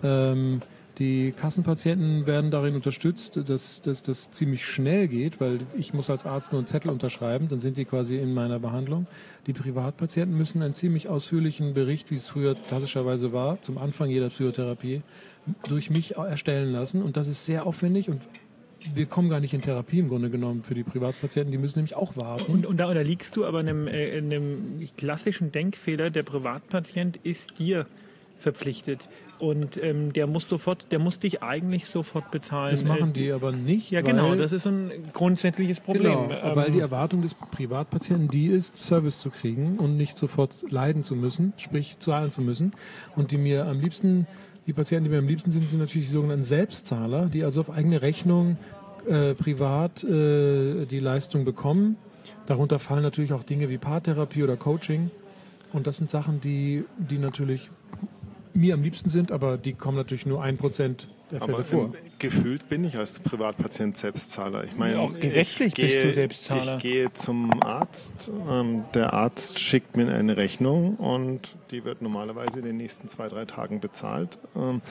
Ähm, 0.03 0.61
die 0.97 1.33
Kassenpatienten 1.33 2.25
werden 2.25 2.51
darin 2.51 2.75
unterstützt, 2.75 3.37
dass, 3.49 3.81
dass 3.81 4.01
das 4.01 4.31
ziemlich 4.31 4.65
schnell 4.65 5.07
geht, 5.07 5.41
weil 5.41 5.59
ich 5.77 5.93
muss 5.93 6.09
als 6.09 6.25
Arzt 6.25 6.53
nur 6.53 6.59
einen 6.59 6.67
Zettel 6.67 6.89
unterschreiben, 6.89 7.49
dann 7.49 7.59
sind 7.59 7.75
die 7.75 7.85
quasi 7.85 8.17
in 8.17 8.33
meiner 8.33 8.59
Behandlung. 8.59 9.07
Die 9.45 9.53
Privatpatienten 9.53 10.37
müssen 10.37 10.61
einen 10.61 10.73
ziemlich 10.73 11.09
ausführlichen 11.09 11.73
Bericht, 11.73 12.11
wie 12.11 12.15
es 12.15 12.29
früher 12.29 12.55
klassischerweise 12.55 13.33
war, 13.33 13.61
zum 13.61 13.77
Anfang 13.77 14.09
jeder 14.09 14.29
Psychotherapie, 14.29 15.01
durch 15.67 15.89
mich 15.89 16.15
erstellen 16.15 16.71
lassen. 16.71 17.03
Und 17.03 17.17
das 17.17 17.27
ist 17.27 17.45
sehr 17.45 17.65
aufwendig 17.67 18.09
und 18.09 18.21
wir 18.93 19.05
kommen 19.05 19.29
gar 19.29 19.39
nicht 19.39 19.53
in 19.53 19.61
Therapie 19.61 19.99
im 19.99 20.09
Grunde 20.09 20.29
genommen 20.29 20.63
für 20.63 20.75
die 20.75 20.83
Privatpatienten, 20.83 21.51
die 21.51 21.57
müssen 21.57 21.79
nämlich 21.79 21.95
auch 21.95 22.15
warten. 22.15 22.51
Und, 22.51 22.65
und 22.65 22.77
da 22.77 22.87
unterliegst 22.87 23.35
du 23.35 23.45
aber 23.45 23.59
einem, 23.59 23.87
äh, 23.87 24.17
einem 24.17 24.87
klassischen 24.97 25.51
Denkfehler, 25.51 26.09
der 26.09 26.23
Privatpatient 26.23 27.17
ist 27.23 27.57
dir 27.57 27.87
verpflichtet. 28.39 29.07
Und 29.37 29.81
ähm, 29.81 30.13
der 30.13 30.27
muss 30.27 30.47
sofort, 30.47 30.91
der 30.91 30.99
muss 30.99 31.19
dich 31.19 31.43
eigentlich 31.43 31.87
sofort 31.87 32.31
bezahlen. 32.31 32.71
Das 32.71 32.85
machen 32.85 33.11
die 33.11 33.31
aber 33.31 33.51
nicht. 33.51 33.91
Ja, 33.91 34.01
genau, 34.01 34.33
das 34.35 34.53
ist 34.53 34.65
ein 34.65 34.91
grundsätzliches 35.11 35.81
Problem. 35.81 36.29
Genau, 36.29 36.31
ähm, 36.31 36.55
weil 36.55 36.71
die 36.71 36.79
Erwartung 36.79 37.21
des 37.21 37.33
Privatpatienten 37.33 38.29
die 38.29 38.47
ist, 38.47 38.77
Service 38.81 39.19
zu 39.19 39.29
kriegen 39.29 39.77
und 39.77 39.97
nicht 39.97 40.17
sofort 40.17 40.63
leiden 40.71 41.03
zu 41.03 41.15
müssen, 41.15 41.53
sprich 41.57 41.97
zahlen 41.99 42.31
zu 42.31 42.41
müssen. 42.41 42.71
Und 43.15 43.31
die 43.31 43.37
mir 43.37 43.65
am 43.65 43.81
liebsten, 43.81 44.25
die 44.67 44.73
Patienten, 44.73 45.05
die 45.05 45.09
mir 45.09 45.19
am 45.19 45.27
liebsten 45.27 45.51
sind, 45.51 45.69
sind 45.69 45.79
natürlich 45.79 46.07
die 46.07 46.13
sogenannten 46.13 46.45
Selbstzahler, 46.45 47.25
die 47.25 47.43
also 47.43 47.59
auf 47.61 47.69
eigene 47.69 48.01
Rechnung 48.01 48.57
äh, 49.05 49.33
privat 49.33 50.03
äh, 50.03 50.85
die 50.85 50.99
Leistung 50.99 51.43
bekommen. 51.43 51.97
Darunter 52.45 52.79
fallen 52.79 53.03
natürlich 53.03 53.33
auch 53.33 53.43
Dinge 53.43 53.69
wie 53.69 53.77
Paartherapie 53.77 54.43
oder 54.43 54.55
Coaching. 54.55 55.11
Und 55.73 55.87
das 55.87 55.97
sind 55.97 56.09
Sachen, 56.09 56.39
die, 56.39 56.85
die 56.97 57.17
natürlich 57.17 57.69
mir 58.55 58.73
am 58.73 58.83
liebsten 58.83 59.09
sind, 59.09 59.31
aber 59.31 59.57
die 59.57 59.73
kommen 59.73 59.97
natürlich 59.97 60.25
nur 60.25 60.41
ein 60.41 60.57
Prozent 60.57 61.07
der 61.31 61.41
Fälle 61.41 61.53
aber 61.55 61.63
vor. 61.63 61.93
Gefühlt 62.19 62.69
bin 62.69 62.83
ich 62.83 62.97
als 62.97 63.19
Privatpatient 63.19 63.97
Selbstzahler. 63.97 64.63
Ich 64.63 64.75
meine, 64.75 64.95
ja, 64.95 64.99
auch 65.01 65.19
gesetzlich 65.19 65.73
gehe, 65.73 65.85
bist 65.87 66.03
du 66.03 66.13
Selbstzahler. 66.13 66.77
Ich 66.77 66.83
gehe 66.83 67.13
zum 67.13 67.61
Arzt. 67.61 68.31
Ähm, 68.49 68.85
der 68.93 69.13
Arzt 69.13 69.59
schickt 69.59 69.97
mir 69.97 70.13
eine 70.13 70.37
Rechnung 70.37 70.95
und 70.95 71.55
die 71.71 71.83
wird 71.83 72.01
normalerweise 72.01 72.59
in 72.59 72.65
den 72.65 72.77
nächsten 72.77 73.07
zwei, 73.07 73.27
drei 73.27 73.45
Tagen 73.45 73.79
bezahlt. 73.79 74.37
Ähm, 74.55 74.81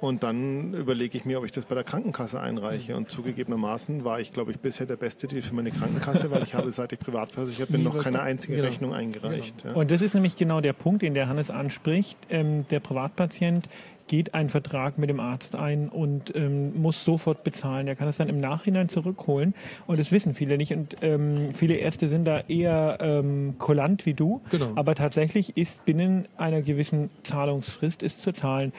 und 0.00 0.22
dann 0.22 0.74
überlege 0.74 1.18
ich 1.18 1.24
mir, 1.24 1.38
ob 1.38 1.44
ich 1.44 1.52
das 1.52 1.66
bei 1.66 1.74
der 1.74 1.84
Krankenkasse 1.84 2.40
einreiche. 2.40 2.96
Und 2.96 3.10
zugegebenermaßen 3.10 4.04
war 4.04 4.20
ich, 4.20 4.32
glaube 4.32 4.52
ich, 4.52 4.58
bisher 4.58 4.86
der 4.86 4.96
beste 4.96 5.26
Deal 5.26 5.42
für 5.42 5.54
meine 5.54 5.70
Krankenkasse, 5.70 6.30
weil 6.30 6.42
ich 6.42 6.54
habe, 6.54 6.70
seit 6.70 6.92
ich 6.92 7.00
privat 7.00 7.32
versichert 7.32 7.72
bin, 7.72 7.82
noch 7.82 7.98
keine 7.98 8.20
einzige 8.20 8.56
genau. 8.56 8.68
Rechnung 8.68 8.94
eingereicht. 8.94 9.62
Genau. 9.62 9.74
Ja. 9.74 9.80
Und 9.80 9.90
das 9.90 10.02
ist 10.02 10.14
nämlich 10.14 10.36
genau 10.36 10.60
der 10.60 10.72
Punkt, 10.72 11.02
den 11.02 11.14
der 11.14 11.28
Hannes 11.28 11.50
anspricht. 11.50 12.16
Ähm, 12.30 12.66
der 12.68 12.80
Privatpatient 12.80 13.68
geht 14.08 14.34
einen 14.34 14.48
Vertrag 14.48 14.98
mit 14.98 15.10
dem 15.10 15.20
Arzt 15.20 15.54
ein 15.54 15.88
und 15.88 16.34
ähm, 16.34 16.80
muss 16.80 17.04
sofort 17.04 17.44
bezahlen. 17.44 17.86
Er 17.86 17.94
kann 17.94 18.08
es 18.08 18.16
dann 18.16 18.28
im 18.28 18.40
Nachhinein 18.40 18.88
zurückholen 18.88 19.54
und 19.86 20.00
das 20.00 20.10
wissen 20.10 20.34
viele 20.34 20.56
nicht. 20.56 20.72
Und 20.72 20.96
ähm, 21.02 21.54
viele 21.54 21.74
Ärzte 21.74 22.08
sind 22.08 22.24
da 22.24 22.40
eher 22.40 22.98
ähm, 23.00 23.56
kulant 23.58 24.06
wie 24.06 24.14
du. 24.14 24.40
Genau. 24.50 24.72
Aber 24.74 24.94
tatsächlich 24.94 25.56
ist 25.56 25.84
binnen 25.84 26.26
einer 26.36 26.62
gewissen 26.62 27.10
Zahlungsfrist 27.22 28.02
ist 28.02 28.20
zu 28.20 28.32
zahlen. 28.32 28.72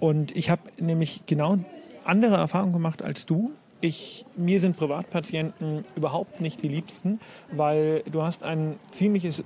Und 0.00 0.36
ich 0.36 0.50
habe 0.50 0.62
nämlich 0.78 1.22
genau 1.26 1.58
andere 2.04 2.36
Erfahrungen 2.36 2.72
gemacht 2.72 3.02
als 3.02 3.26
du. 3.26 3.52
Ich, 3.80 4.24
mir 4.36 4.60
sind 4.60 4.76
Privatpatienten 4.76 5.82
überhaupt 5.96 6.40
nicht 6.40 6.62
die 6.62 6.68
liebsten, 6.68 7.20
weil 7.52 8.02
du 8.10 8.22
hast 8.22 8.42
ein 8.42 8.76
ziemliches, 8.90 9.40
äh, 9.40 9.44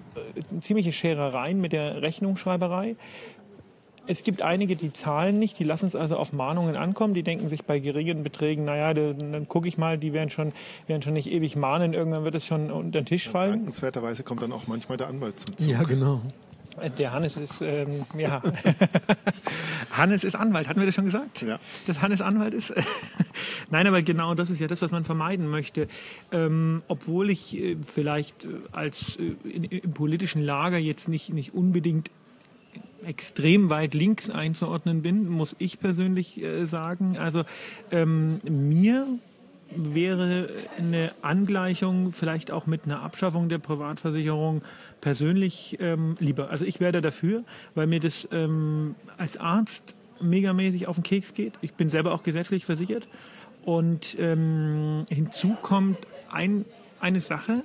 ziemliche 0.60 0.92
Scherereien 0.92 1.60
mit 1.60 1.72
der 1.72 2.00
Rechnungsschreiberei. 2.00 2.94
Es 4.06 4.24
gibt 4.24 4.42
einige, 4.42 4.76
die 4.76 4.92
zahlen 4.92 5.38
nicht, 5.38 5.58
die 5.58 5.64
lassen 5.64 5.86
es 5.86 5.94
also 5.94 6.16
auf 6.16 6.32
Mahnungen 6.32 6.74
ankommen, 6.74 7.14
die 7.14 7.22
denken 7.22 7.48
sich 7.48 7.64
bei 7.64 7.78
geringen 7.80 8.22
Beträgen, 8.22 8.64
naja, 8.64 8.94
dann, 8.94 9.32
dann 9.32 9.48
gucke 9.48 9.68
ich 9.68 9.78
mal, 9.78 9.98
die 9.98 10.12
werden 10.12 10.30
schon, 10.30 10.52
werden 10.86 11.02
schon 11.02 11.12
nicht 11.12 11.30
ewig 11.30 11.54
mahnen, 11.54 11.92
irgendwann 11.92 12.24
wird 12.24 12.34
es 12.36 12.46
schon 12.46 12.70
unter 12.70 13.00
den 13.00 13.06
Tisch 13.06 13.28
fallen. 13.28 13.52
Dankenswerterweise 13.52 14.22
kommt 14.22 14.42
dann 14.42 14.52
auch 14.52 14.66
manchmal 14.66 14.96
der 14.96 15.08
Anwalt 15.08 15.38
zum 15.38 15.56
Zug. 15.56 15.68
Ja, 15.68 15.82
genau. 15.82 16.22
Der 16.98 17.12
Hannes 17.12 17.36
ist, 17.36 17.60
ähm, 17.60 18.04
ja. 18.16 18.42
Hannes 19.90 20.24
ist 20.24 20.34
Anwalt, 20.34 20.68
hatten 20.68 20.80
wir 20.80 20.86
das 20.86 20.94
schon 20.94 21.06
gesagt? 21.06 21.42
Ja. 21.42 21.58
Dass 21.86 22.00
Hannes 22.00 22.20
Anwalt 22.20 22.54
ist? 22.54 22.72
Nein, 23.70 23.86
aber 23.86 24.02
genau 24.02 24.34
das 24.34 24.50
ist 24.50 24.60
ja 24.60 24.66
das, 24.66 24.82
was 24.82 24.90
man 24.90 25.04
vermeiden 25.04 25.48
möchte. 25.48 25.88
Ähm, 26.32 26.82
obwohl 26.88 27.30
ich 27.30 27.56
äh, 27.56 27.76
vielleicht 27.94 28.44
äh, 28.44 28.48
als 28.72 29.16
äh, 29.16 29.34
in, 29.48 29.64
im 29.64 29.92
politischen 29.92 30.42
Lager 30.42 30.78
jetzt 30.78 31.08
nicht, 31.08 31.30
nicht 31.30 31.54
unbedingt 31.54 32.10
extrem 33.04 33.70
weit 33.70 33.94
links 33.94 34.30
einzuordnen 34.30 35.02
bin, 35.02 35.28
muss 35.28 35.56
ich 35.58 35.80
persönlich 35.80 36.40
äh, 36.42 36.66
sagen. 36.66 37.16
Also 37.16 37.44
ähm, 37.90 38.40
mir 38.44 39.06
wäre 39.74 40.48
eine 40.78 41.12
Angleichung 41.22 42.12
vielleicht 42.12 42.50
auch 42.50 42.66
mit 42.66 42.84
einer 42.84 43.02
Abschaffung 43.02 43.48
der 43.48 43.58
Privatversicherung 43.58 44.62
persönlich 45.00 45.78
ähm, 45.80 46.16
lieber. 46.18 46.50
Also 46.50 46.64
ich 46.64 46.80
wäre 46.80 47.00
dafür, 47.00 47.44
weil 47.74 47.86
mir 47.86 48.00
das 48.00 48.28
ähm, 48.32 48.94
als 49.16 49.36
Arzt 49.36 49.94
megamäßig 50.20 50.86
auf 50.86 50.96
den 50.96 51.04
Keks 51.04 51.34
geht. 51.34 51.54
Ich 51.60 51.74
bin 51.74 51.90
selber 51.90 52.12
auch 52.12 52.22
gesetzlich 52.22 52.66
versichert. 52.66 53.08
Und 53.64 54.16
ähm, 54.18 55.04
hinzu 55.10 55.56
kommt 55.60 55.98
ein, 56.30 56.64
eine 56.98 57.20
Sache, 57.20 57.62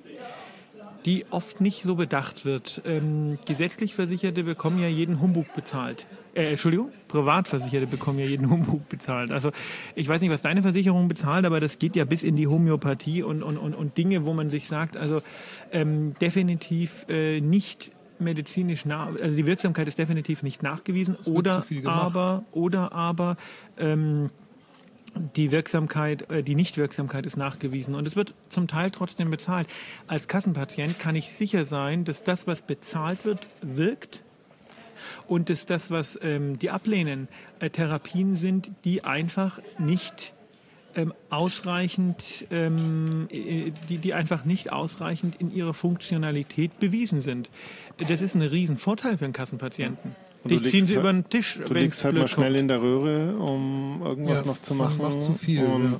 die 1.06 1.26
oft 1.30 1.62
nicht 1.62 1.84
so 1.84 1.96
bedacht 1.96 2.46
wird. 2.46 2.82
Ähm, 2.86 3.38
gesetzlich 3.46 3.96
Versicherte 3.96 4.44
bekommen 4.44 4.80
ja 4.80 4.88
jeden 4.88 5.22
Humbug 5.22 5.54
bezahlt. 5.54 6.08
Äh, 6.36 6.50
Entschuldigung, 6.52 6.92
Privatversicherte 7.08 7.88
bekommen 7.88 8.20
ja 8.20 8.26
jeden 8.26 8.50
Humbug 8.50 8.90
bezahlt. 8.90 9.32
Also 9.32 9.52
ich 9.96 10.08
weiß 10.08 10.22
nicht, 10.22 10.32
was 10.32 10.42
deine 10.42 10.62
Versicherung 10.62 11.08
bezahlt, 11.08 11.46
aber 11.46 11.62
das 11.62 11.80
geht 11.80 11.96
ja 11.96 12.04
bis 12.04 12.24
in 12.24 12.36
die 12.36 12.48
Homöopathie 12.48 13.24
und, 13.24 13.42
und, 13.42 13.58
und, 13.58 13.74
und 13.74 13.98
Dinge, 13.98 14.26
wo 14.26 14.34
man 14.34 14.50
sich 14.50 14.68
sagt, 14.68 14.98
also 14.98 15.22
ähm, 15.72 16.14
definitiv 16.20 17.06
äh, 17.08 17.40
nicht 17.40 17.94
medizinisch 18.20 18.86
nach, 18.86 19.08
also 19.08 19.36
die 19.36 19.46
Wirksamkeit 19.46 19.88
ist 19.88 19.98
definitiv 19.98 20.44
nicht 20.44 20.62
nachgewiesen 20.62 21.16
oder 21.26 21.66
aber 21.86 22.44
oder 22.52 22.92
aber 22.94 23.38
ähm, 23.78 24.28
die 25.36 25.52
Wirksamkeit, 25.52 26.30
äh, 26.30 26.44
die 26.44 26.56
Nichtwirksamkeit 26.56 27.26
ist 27.26 27.38
nachgewiesen 27.38 27.96
und 27.96 28.06
es 28.06 28.18
wird 28.18 28.34
zum 28.50 28.68
Teil 28.68 28.92
trotzdem 28.92 29.32
bezahlt. 29.32 29.68
Als 30.08 30.28
Kassenpatient 30.28 31.00
kann 31.00 31.16
ich 31.16 31.32
sicher 31.32 31.66
sein, 31.66 32.04
dass 32.04 32.24
das, 32.24 32.46
was 32.46 32.62
bezahlt 32.62 33.24
wird, 33.24 33.48
wirkt 33.62 34.25
und 35.28 35.50
dass 35.50 35.66
das, 35.66 35.92
was 35.92 36.20
ähm, 36.22 36.60
die 36.60 36.70
ablehnen, 36.70 37.28
äh, 37.60 37.70
Therapien 37.70 38.36
sind, 38.36 38.72
die 38.84 39.04
einfach 39.04 39.60
nicht 39.80 40.34
ähm, 40.96 41.14
ausreichend, 41.30 42.46
ähm, 42.52 43.28
äh, 43.30 43.72
die, 43.90 43.98
die 43.98 44.14
einfach 44.14 44.46
nicht 44.46 44.72
ausreichend 44.72 45.36
in 45.42 45.52
ihrer 45.54 45.74
Funktionalität 45.74 46.80
bewiesen 46.80 47.22
sind. 47.22 47.50
Das 47.98 48.22
ist 48.22 48.36
ein 48.36 48.42
Riesenvorteil 48.42 49.18
für 49.18 49.26
einen 49.26 49.34
Kassenpatienten. 49.34 50.16
Und 50.44 50.52
Die 50.52 50.58
du 50.60 50.70
ziehen 50.70 50.86
sie 50.86 50.94
halt- 50.94 51.00
über 51.02 51.12
den 51.12 51.28
Tisch. 51.30 51.60
Du 51.68 51.74
liegst 51.74 52.04
halt 52.06 52.16
mal 52.16 52.28
schnell 52.28 52.50
kommt. 52.52 52.60
in 52.60 52.68
der 52.68 52.82
Röhre, 52.82 53.36
um 53.38 54.02
irgendwas 54.06 54.42
Ja, 54.42 54.46
noch 54.46 54.60
zu 54.60 54.76
machen. 54.76 55.02
macht 55.02 55.22
zu 55.22 55.34
viel, 55.34 55.66
Und 55.66 55.96
äh, 55.96 55.98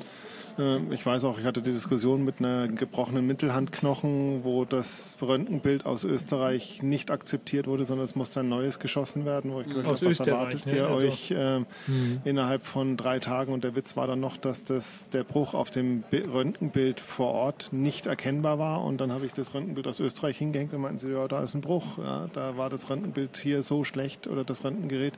ich 0.92 1.06
weiß 1.06 1.24
auch, 1.26 1.38
ich 1.38 1.46
hatte 1.46 1.62
die 1.62 1.72
Diskussion 1.72 2.24
mit 2.24 2.36
einer 2.40 2.68
gebrochenen 2.68 3.28
Mittelhandknochen, 3.28 4.44
wo 4.44 4.64
das 4.64 5.18
Röntgenbild 5.22 5.86
aus 5.86 6.04
Österreich 6.06 6.82
nicht 6.82 7.12
akzeptiert 7.12 7.68
wurde, 7.68 7.84
sondern 7.84 8.06
es 8.06 8.16
musste 8.16 8.40
ein 8.40 8.48
neues 8.50 8.80
geschossen 8.80 9.26
werden, 9.26 9.52
wo 9.52 9.62
ich 9.62 9.68
gesagt 9.68 9.86
Aus 9.86 9.96
habe, 9.98 10.06
was 10.06 10.12
Österreich, 10.12 10.28
erwartet 10.34 10.66
ne? 10.66 10.76
ihr 10.78 10.88
Also- 10.88 10.96
euch 11.08 11.34
ähm, 11.36 11.66
innerhalb 12.24 12.66
von 12.66 12.96
drei 12.96 13.20
Tagen? 13.20 13.52
Und 13.54 13.64
der 13.64 13.76
Witz 13.76 13.98
war 13.98 14.08
dann 14.08 14.20
noch, 14.20 14.38
dass 14.38 14.64
das, 14.64 15.10
der 15.10 15.24
Bruch 15.24 15.54
auf 15.54 15.72
dem 15.72 16.04
Bi- 16.10 16.20
Röntgenbild 16.26 17.00
vor 17.00 17.32
Ort 17.34 17.70
nicht 17.72 18.06
erkennbar 18.06 18.58
war. 18.60 18.84
Und 18.84 19.02
dann 19.02 19.12
habe 19.12 19.26
ich 19.26 19.34
das 19.34 19.54
Röntgenbild 19.54 19.88
aus 19.88 20.00
Österreich 20.00 20.38
hingehängt 20.38 20.74
und 20.74 20.82
meinten 20.82 21.00
sie, 21.00 21.10
ja, 21.12 21.28
da 21.28 21.44
ist 21.44 21.54
ein 21.54 21.62
Bruch. 21.62 21.98
Ja, 21.98 22.28
da 22.32 22.56
war 22.58 22.70
das 22.70 22.90
Röntgenbild 22.90 23.38
hier 23.38 23.62
so 23.62 23.84
schlecht 23.84 24.28
oder 24.28 24.44
das 24.44 24.64
Röntgengerät, 24.64 25.14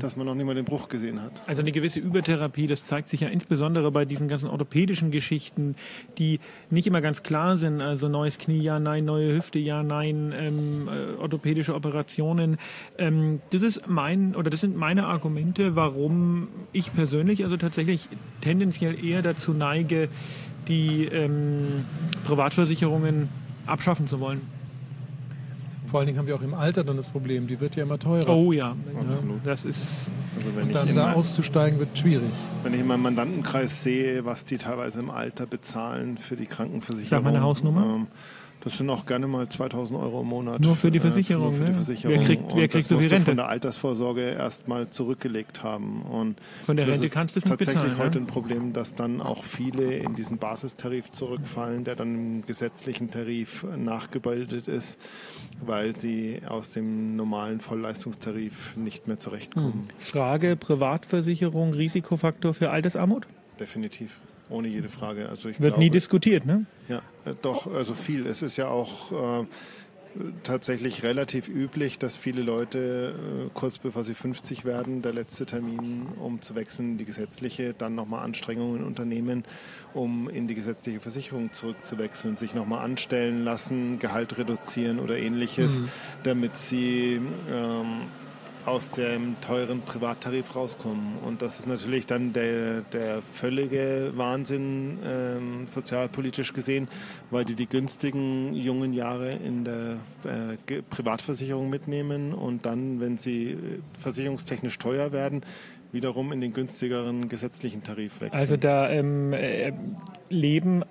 dass 0.00 0.16
man 0.16 0.26
noch 0.26 0.34
nicht 0.34 0.44
mal 0.46 0.54
den 0.54 0.64
Bruch 0.64 0.88
gesehen 0.88 1.22
hat. 1.22 1.42
Also 1.46 1.62
eine 1.62 1.72
gewisse 1.72 1.98
Übertherapie, 2.00 2.66
das 2.66 2.84
zeigt 2.84 3.08
sich 3.08 3.20
ja 3.20 3.28
insbesondere 3.28 3.90
bei 3.90 4.04
diesen 4.04 4.28
ganzen 4.28 4.48
orthopädischen 4.82 5.12
Geschichten, 5.12 5.76
die 6.18 6.40
nicht 6.70 6.88
immer 6.88 7.00
ganz 7.00 7.22
klar 7.22 7.56
sind. 7.56 7.80
Also 7.80 8.08
neues 8.08 8.38
Knie, 8.38 8.60
ja, 8.60 8.80
nein, 8.80 9.04
neue 9.04 9.36
Hüfte, 9.36 9.60
ja, 9.60 9.84
nein, 9.84 10.34
ähm, 10.36 10.88
äh, 10.88 11.20
orthopädische 11.20 11.74
Operationen. 11.74 12.58
Ähm, 12.98 13.40
das 13.50 13.62
ist 13.62 13.86
mein 13.86 14.34
oder 14.34 14.50
das 14.50 14.60
sind 14.60 14.76
meine 14.76 15.06
Argumente, 15.06 15.76
warum 15.76 16.48
ich 16.72 16.92
persönlich 16.92 17.44
also 17.44 17.56
tatsächlich 17.56 18.08
tendenziell 18.40 19.04
eher 19.04 19.22
dazu 19.22 19.52
neige, 19.52 20.08
die 20.66 21.04
ähm, 21.04 21.84
Privatversicherungen 22.24 23.28
abschaffen 23.66 24.08
zu 24.08 24.18
wollen. 24.18 24.40
Vor 25.92 26.00
allen 26.00 26.06
Dingen 26.06 26.18
haben 26.18 26.26
wir 26.26 26.34
auch 26.34 26.42
im 26.42 26.54
Alter 26.54 26.82
dann 26.84 26.96
das 26.96 27.08
Problem, 27.08 27.46
die 27.46 27.60
wird 27.60 27.76
ja 27.76 27.82
immer 27.84 27.98
teurer. 27.98 28.34
Oh 28.34 28.50
ja, 28.50 28.74
Absolut. 28.98 29.40
das 29.44 29.64
ist 29.66 30.10
Also 30.36 30.48
wenn 30.56 30.62
Und 30.64 30.68
ich, 30.70 30.74
dann 30.74 30.88
in 30.88 30.96
da 30.96 31.06
mein, 31.08 31.14
auszusteigen 31.16 31.78
wird 31.78 31.96
schwierig. 31.98 32.32
wenn 32.62 32.72
ich 32.72 32.80
in 32.80 32.86
meinem 32.86 33.02
Mandantenkreis 33.02 33.82
sehe, 33.84 34.24
was 34.24 34.46
die 34.46 34.56
teilweise 34.56 35.00
im 35.00 35.10
Alter 35.10 35.44
bezahlen 35.46 36.16
für 36.16 36.34
die 36.34 36.46
Krankenversicherung. 36.46 37.08
Sag 37.10 37.22
mal 37.22 37.28
eine 37.28 37.42
Hausnummer. 37.42 37.84
Ähm, 37.84 38.06
das 38.64 38.78
sind 38.78 38.88
auch 38.90 39.06
gerne 39.06 39.26
mal 39.26 39.48
2000 39.48 39.98
Euro 39.98 40.20
im 40.20 40.28
Monat. 40.28 40.60
Nur 40.60 40.76
für 40.76 40.90
die 40.90 40.98
äh, 40.98 41.00
Versicherung, 41.00 41.44
nur 41.44 41.52
für 41.52 41.64
die 41.64 41.70
ne? 41.70 41.74
Versicherung. 41.74 42.18
Wer 42.18 42.24
kriegt- 42.26 42.54
wer 42.54 42.68
kriegt 42.68 42.74
das 42.84 42.88
so 42.88 42.98
viel 42.98 43.08
Rente? 43.08 43.24
von 43.26 43.36
der 43.36 43.48
Altersvorsorge 43.48 44.20
erstmal 44.30 44.88
zurückgelegt 44.90 45.62
haben. 45.62 46.02
Und 46.02 46.40
Von 46.64 46.76
der 46.76 46.86
Rente 46.86 47.08
kannst 47.08 47.34
du 47.36 47.40
es 47.40 47.44
nicht 47.44 47.50
tatsächlich 47.58 47.82
bezahlen, 47.84 47.98
heute 48.06 48.18
ne? 48.18 48.24
ein 48.24 48.26
Problem, 48.28 48.72
dass 48.72 48.94
dann 48.94 49.20
auch 49.20 49.42
viele 49.44 49.94
in 49.96 50.14
diesen 50.14 50.38
Basistarif 50.38 51.10
zurückfallen, 51.12 51.84
der 51.84 51.96
dann 51.96 52.14
im 52.14 52.46
gesetzlichen 52.46 53.10
Tarif 53.10 53.66
nachgebildet 53.76 54.68
ist, 54.68 54.98
weil 55.64 55.96
sie 55.96 56.40
aus 56.46 56.70
dem 56.70 57.16
normalen 57.16 57.60
Vollleistungstarif 57.60 58.76
nicht 58.76 59.08
mehr 59.08 59.18
zurechtkommen. 59.18 59.88
Frage 59.98 60.56
Privatversicherung, 60.56 61.74
Risikofaktor 61.74 62.54
für 62.54 62.70
Altersarmut? 62.70 63.26
Definitiv. 63.58 64.20
Ohne 64.52 64.68
jede 64.68 64.88
Frage. 64.88 65.28
Also 65.28 65.48
Wird 65.48 65.56
glaube, 65.58 65.78
nie 65.78 65.90
diskutiert, 65.90 66.44
ne? 66.44 66.66
Ja, 66.88 66.98
äh, 67.24 67.34
doch, 67.40 67.72
also 67.72 67.94
viel. 67.94 68.26
Es 68.26 68.42
ist 68.42 68.56
ja 68.56 68.68
auch 68.68 69.40
äh, 69.40 69.46
tatsächlich 70.42 71.02
relativ 71.02 71.48
üblich, 71.48 71.98
dass 71.98 72.16
viele 72.16 72.42
Leute 72.42 73.14
äh, 73.46 73.50
kurz 73.54 73.78
bevor 73.78 74.04
sie 74.04 74.14
50 74.14 74.64
werden, 74.64 75.02
der 75.02 75.12
letzte 75.12 75.46
Termin, 75.46 76.06
um 76.20 76.42
zu 76.42 76.54
wechseln 76.54 76.98
die 76.98 77.04
gesetzliche, 77.04 77.74
dann 77.74 77.94
nochmal 77.94 78.24
Anstrengungen 78.24 78.84
unternehmen, 78.84 79.44
um 79.94 80.28
in 80.28 80.48
die 80.48 80.54
gesetzliche 80.54 81.00
Versicherung 81.00 81.52
zurückzuwechseln, 81.52 82.36
sich 82.36 82.54
nochmal 82.54 82.84
anstellen 82.84 83.44
lassen, 83.44 83.98
Gehalt 83.98 84.36
reduzieren 84.36 85.00
oder 85.00 85.18
ähnliches, 85.18 85.82
damit 86.22 86.56
sie 86.56 87.20
ähm, 87.50 88.02
aus 88.66 88.90
dem 88.90 89.36
teuren 89.40 89.82
Privattarif 89.82 90.54
rauskommen. 90.54 91.18
Und 91.24 91.42
das 91.42 91.58
ist 91.58 91.66
natürlich 91.66 92.06
dann 92.06 92.32
der, 92.32 92.82
der 92.82 93.22
völlige 93.32 94.12
Wahnsinn 94.14 94.98
ähm, 95.04 95.66
sozialpolitisch 95.66 96.52
gesehen, 96.52 96.88
weil 97.30 97.44
die 97.44 97.54
die 97.54 97.68
günstigen 97.68 98.54
jungen 98.54 98.92
Jahre 98.92 99.32
in 99.32 99.64
der 99.64 99.98
äh, 100.24 100.82
Privatversicherung 100.90 101.68
mitnehmen 101.68 102.32
und 102.32 102.66
dann, 102.66 103.00
wenn 103.00 103.16
sie 103.16 103.50
äh, 103.50 103.56
versicherungstechnisch 103.98 104.78
teuer 104.78 105.12
werden, 105.12 105.42
wiederum 105.92 106.32
in 106.32 106.40
den 106.40 106.52
günstigeren 106.52 107.28
gesetzlichen 107.28 107.82
Tarif 107.82 108.20
wechseln. 108.20 108.40
Also 108.40 108.56
da 108.56 108.88
ähm, 108.90 109.32
äh, 109.32 109.72
leben 110.30 110.84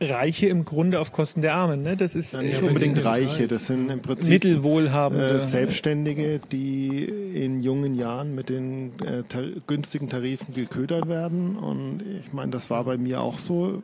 Reiche 0.00 0.46
im 0.46 0.64
Grunde 0.64 1.00
auf 1.00 1.12
Kosten 1.12 1.42
der 1.42 1.54
Armen, 1.54 1.82
ne? 1.82 1.96
Das 1.96 2.14
ist 2.14 2.34
nicht 2.34 2.62
unbedingt 2.62 3.04
Reiche, 3.04 3.48
das 3.48 3.66
sind 3.66 3.90
im 3.90 4.00
Prinzip 4.00 4.30
Mittelwohlhabende. 4.30 5.38
äh, 5.38 5.40
Selbstständige, 5.40 6.40
die 6.52 7.04
in 7.04 7.62
jungen 7.62 7.94
Jahren 7.94 8.34
mit 8.34 8.48
den 8.48 8.92
äh, 9.00 9.22
tar 9.24 9.42
günstigen 9.66 10.08
Tarifen 10.08 10.54
geködert 10.54 11.08
werden. 11.08 11.56
Und 11.56 12.02
ich 12.20 12.32
meine, 12.32 12.50
das 12.50 12.70
war 12.70 12.84
bei 12.84 12.96
mir 12.96 13.20
auch 13.20 13.38
so. 13.38 13.82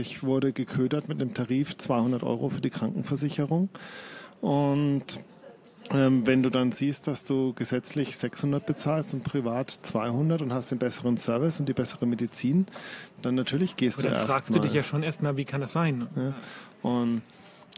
Ich 0.00 0.22
wurde 0.22 0.52
geködert 0.52 1.08
mit 1.08 1.20
einem 1.20 1.34
Tarif 1.34 1.76
200 1.76 2.22
Euro 2.22 2.48
für 2.50 2.60
die 2.60 2.70
Krankenversicherung. 2.70 3.68
Und 4.40 5.20
ähm, 5.92 6.26
wenn 6.26 6.42
du 6.42 6.50
dann 6.50 6.72
siehst, 6.72 7.06
dass 7.06 7.24
du 7.24 7.54
gesetzlich 7.54 8.16
600 8.16 8.64
bezahlst 8.64 9.14
und 9.14 9.24
privat 9.24 9.70
200 9.70 10.42
und 10.42 10.52
hast 10.52 10.70
den 10.70 10.78
besseren 10.78 11.16
Service 11.16 11.60
und 11.60 11.68
die 11.68 11.72
bessere 11.72 12.06
Medizin, 12.06 12.66
dann 13.22 13.34
natürlich 13.34 13.76
gehst 13.76 14.00
Oder 14.00 14.10
du 14.10 14.14
erst 14.16 14.26
fragst 14.26 14.50
mal. 14.50 14.56
du 14.56 14.62
dich 14.66 14.74
ja 14.74 14.82
schon 14.82 15.02
erstmal, 15.02 15.36
wie 15.36 15.44
kann 15.44 15.60
das 15.60 15.72
sein? 15.72 16.08
Ja. 16.14 16.34
Und, 16.82 17.22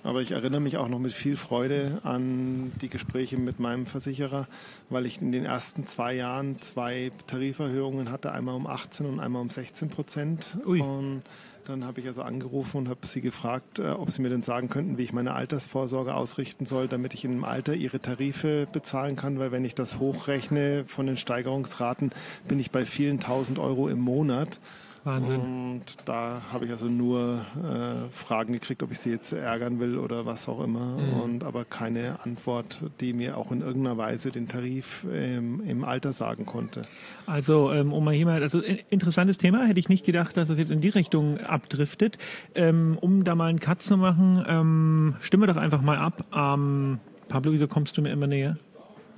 aber 0.03 0.23
ich 0.23 0.33
erinnere 0.33 0.61
mich 0.61 0.77
auch 0.77 0.89
noch 0.89 0.99
mit 0.99 1.13
viel 1.13 1.37
Freude 1.37 2.01
an 2.03 2.73
die 2.81 2.89
Gespräche 2.89 3.37
mit 3.37 3.61
meinem 3.61 3.87
Versicherer, 3.87 4.49
weil 4.89 5.07
ich 5.07 5.21
in 5.21 5.31
den 5.31 5.45
ersten 5.45 5.87
zwei 5.87 6.15
Jahren 6.15 6.61
zwei 6.61 7.13
Tariferhöhungen 7.27 8.11
hatte, 8.11 8.33
einmal 8.33 8.55
um 8.55 8.67
18 8.67 9.07
und 9.07 9.21
einmal 9.21 9.43
um 9.43 9.51
16 9.51 9.89
Prozent. 9.89 10.57
Ui. 10.67 10.81
Und 10.81 11.23
dann 11.65 11.85
habe 11.85 12.01
ich 12.01 12.07
also 12.07 12.23
angerufen 12.23 12.79
und 12.79 12.89
habe 12.89 13.07
sie 13.07 13.21
gefragt, 13.21 13.79
äh, 13.79 13.89
ob 13.89 14.11
sie 14.11 14.23
mir 14.23 14.29
denn 14.29 14.43
sagen 14.43 14.69
könnten, 14.69 14.99
wie 14.99 15.03
ich 15.03 15.13
meine 15.13 15.35
Altersvorsorge 15.35 16.15
ausrichten 16.15 16.67
soll, 16.67 16.89
damit 16.89 17.15
ich 17.15 17.25
im 17.25 17.45
Alter 17.45 17.75
ihre 17.75 18.01
Tarife 18.01 18.67
bezahlen 18.73 19.17
kann, 19.17 19.39
weil 19.39 19.53
wenn 19.53 19.65
ich 19.65 19.75
das 19.75 19.99
hochrechne 19.99 20.85
von 20.87 21.07
den 21.07 21.17
Steigerungsraten, 21.17 22.13
bin 22.49 22.59
ich 22.59 22.71
bei 22.71 22.85
vielen 22.85 23.21
tausend 23.21 23.59
Euro 23.59 23.89
im 23.89 24.01
Monat. 24.01 24.61
Wahnsinn. 25.05 25.41
Und 25.41 26.09
da 26.09 26.43
habe 26.53 26.67
ich 26.67 26.71
also 26.71 26.87
nur 26.87 27.41
äh, 27.57 28.11
Fragen 28.13 28.53
gekriegt, 28.53 28.83
ob 28.83 28.93
ich 28.93 28.99
sie 28.99 29.11
jetzt 29.11 29.33
ärgern 29.33 29.81
will 29.81 29.97
oder 29.97 30.27
was 30.27 30.49
auch 30.49 30.63
immer. 30.63 30.99
Und 31.23 31.43
aber 31.43 31.65
keine 31.65 32.21
Antwort, 32.23 32.81
die 33.01 33.13
mir 33.13 33.39
auch 33.39 33.51
in 33.51 33.63
irgendeiner 33.63 33.97
Weise 33.97 34.31
den 34.31 34.47
Tarif 34.49 35.07
ähm, 35.11 35.63
im 35.67 35.85
Alter 35.85 36.13
sagen 36.13 36.45
konnte. 36.45 36.83
Also, 37.27 37.73
ähm, 37.73 37.93
um 37.93 38.05
mal 38.05 38.15
hier 38.15 38.27
mal, 38.27 38.43
also 38.43 38.61
interessantes 38.91 39.39
Thema, 39.39 39.65
hätte 39.65 39.81
ich 39.81 39.89
nicht 39.89 40.05
gedacht, 40.05 40.37
dass 40.37 40.51
es 40.51 40.59
jetzt 40.59 40.71
in 40.71 40.81
die 40.81 40.89
Richtung 40.91 41.39
abdriftet. 41.39 42.19
Ähm, 42.55 42.99
um 43.01 43.25
da 43.25 43.35
mal 43.35 43.47
einen 43.47 43.61
Cut 43.61 43.83
zu 43.83 43.97
machen, 43.97 44.45
ähm, 44.47 45.17
stimme 45.21 45.47
doch 45.47 45.57
einfach 45.57 45.81
mal 45.81 45.97
ab. 45.97 46.25
Ähm, 46.35 46.99
Pablo, 47.29 47.53
wieso 47.53 47.69
kommst 47.69 47.97
du 47.97 48.03
mir 48.03 48.11
immer 48.11 48.27
näher? 48.27 48.59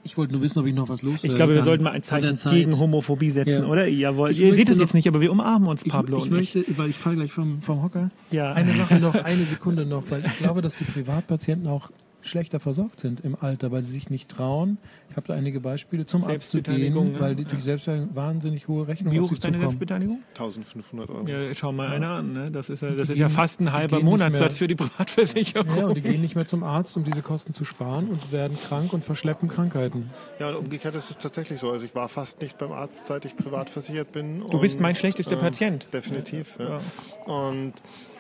Ich 0.04 0.16
wollte 0.16 0.32
nur 0.32 0.42
wissen, 0.42 0.58
ob 0.58 0.66
ich 0.66 0.74
noch 0.74 0.88
was 0.88 1.02
los 1.02 1.22
Ich 1.22 1.34
glaube, 1.34 1.54
wir 1.54 1.62
sollten 1.62 1.84
mal 1.84 1.90
ein 1.92 2.02
Zeichen 2.02 2.36
gegen 2.50 2.76
Homophobie 2.78 3.30
setzen, 3.30 3.62
Ja. 3.62 3.68
oder? 3.68 3.86
Jawohl. 3.86 4.30
Ich 4.32 4.40
Ihr 4.40 4.54
seht 4.54 4.68
es 4.68 4.78
jetzt 4.78 4.94
nicht, 4.94 5.06
aber 5.06 5.20
wir 5.20 5.30
umarmen 5.30 5.68
uns, 5.68 5.84
Pablo 5.84 6.18
ich 6.18 6.24
ich. 6.24 6.30
möchte, 6.30 6.64
weil 6.76 6.90
ich 6.90 6.96
falle 6.98 7.16
gleich 7.16 7.32
vom, 7.32 7.62
vom 7.62 7.82
Hocker. 7.82 8.10
Ja. 8.30 8.52
Eine 8.52 8.72
Sache 8.72 8.94
noch, 9.00 9.14
eine 9.14 9.44
Sekunde 9.44 9.86
noch, 9.86 10.02
weil 10.10 10.24
ich 10.26 10.38
glaube, 10.38 10.60
dass 10.60 10.74
die 10.76 10.84
Privatpatienten 10.84 11.68
auch 11.68 11.90
schlechter 12.22 12.60
versorgt 12.60 13.00
sind 13.00 13.20
im 13.20 13.36
Alter, 13.40 13.70
weil 13.72 13.82
sie 13.82 13.92
sich 13.92 14.10
nicht 14.10 14.30
trauen. 14.30 14.78
Ich 15.10 15.16
habe 15.16 15.26
da 15.28 15.34
einige 15.34 15.60
Beispiele 15.60 16.06
zum 16.06 16.24
Arzt 16.24 16.50
zu 16.50 16.62
gehen, 16.62 17.14
ja. 17.14 17.20
weil 17.20 17.34
die 17.36 17.44
durch 17.44 17.62
Selbstbeteiligung 17.62 18.14
wahnsinnig 18.16 18.68
hohe 18.68 18.86
Rechnungen 18.88 19.14
Wie 19.14 19.20
auf 19.20 19.26
hoch 19.28 19.32
ist 19.32 19.44
deine. 19.44 19.58
Selbstbeteiligung? 19.58 20.20
1500 20.30 21.10
Euro. 21.10 21.26
Ja, 21.28 21.52
schau 21.54 21.72
mal 21.72 21.88
einer 21.88 22.10
an. 22.10 22.32
Ne? 22.32 22.50
Das, 22.50 22.70
ist, 22.70 22.82
ja- 22.82 22.90
das 22.90 23.08
die 23.08 23.12
ist 23.14 23.18
ja 23.18 23.26
gehen- 23.26 23.34
fast 23.34 23.60
ein 23.60 23.72
halber 23.72 24.00
Monatssatz 24.00 24.58
für 24.58 24.68
die 24.68 24.74
Privatversicherung. 24.74 25.76
Ja, 25.76 25.86
und 25.86 25.94
die 25.96 26.00
gehen 26.00 26.20
nicht 26.20 26.34
mehr 26.34 26.46
zum 26.46 26.62
Arzt, 26.64 26.96
um 26.96 27.04
diese 27.04 27.22
Kosten 27.22 27.54
zu 27.54 27.64
sparen 27.64 28.06
und 28.06 28.32
werden 28.32 28.56
krank 28.58 28.92
und 28.92 29.04
verschleppen 29.04 29.48
Krankheiten. 29.48 30.10
Ja, 30.38 30.48
und 30.50 30.56
umgekehrt 30.56 30.94
ist 30.94 31.10
es 31.10 31.18
tatsächlich 31.18 31.58
so. 31.60 31.70
Also 31.70 31.84
ich 31.84 31.94
war 31.94 32.08
fast 32.08 32.40
nicht 32.40 32.58
beim 32.58 32.72
Arzt, 32.72 33.06
seit 33.06 33.24
ich 33.24 33.36
privat 33.36 33.68
versichert 33.70 34.12
bin. 34.12 34.40
Du 34.50 34.60
bist 34.60 34.76
Und, 34.76 34.82
mein 34.82 34.94
schlechtester 34.94 35.34
ähm, 35.34 35.40
Patient. 35.40 35.86
Definitiv. 35.92 36.58
Ja. 36.58 36.78
Und 37.32 37.74
äh, 37.76 38.11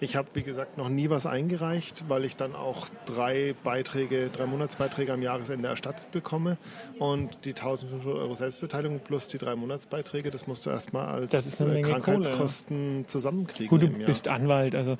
ich 0.00 0.16
habe, 0.16 0.28
wie 0.34 0.42
gesagt, 0.42 0.78
noch 0.78 0.88
nie 0.88 1.10
was 1.10 1.26
eingereicht, 1.26 2.04
weil 2.08 2.24
ich 2.24 2.36
dann 2.36 2.54
auch 2.54 2.88
drei 3.04 3.54
Beiträge, 3.62 4.30
drei 4.30 4.46
Monatsbeiträge 4.46 5.12
am 5.12 5.20
Jahresende 5.20 5.68
erstattet 5.68 6.10
bekomme. 6.12 6.56
Und 6.98 7.44
die 7.44 7.50
1500 7.50 8.06
Euro 8.06 8.34
Selbstbeteiligung 8.34 9.00
plus 9.00 9.28
die 9.28 9.38
drei 9.38 9.54
Monatsbeiträge, 9.54 10.30
das 10.30 10.46
musst 10.46 10.64
du 10.64 10.70
erstmal 10.70 11.08
als 11.08 11.32
Das 11.32 11.46
ist 11.46 11.60
eine 11.60 11.78
äh, 11.78 11.82
Krankheitskosten 11.82 13.04
zusammenkriegen. 13.06 13.68
Gut, 13.68 13.82
du 13.82 13.86
im 13.86 13.96
Jahr. 13.98 14.06
bist 14.06 14.28
Anwalt, 14.28 14.74
also. 14.74 14.96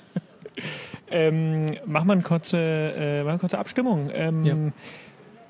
ähm, 1.10 1.76
mach 1.84 2.04
mal 2.04 2.14
eine 2.14 2.22
kurze, 2.22 2.58
äh, 2.58 3.22
mal 3.24 3.30
eine 3.30 3.38
kurze 3.38 3.58
Abstimmung. 3.58 4.10
Ähm, 4.12 4.44
Ja. 4.44 4.56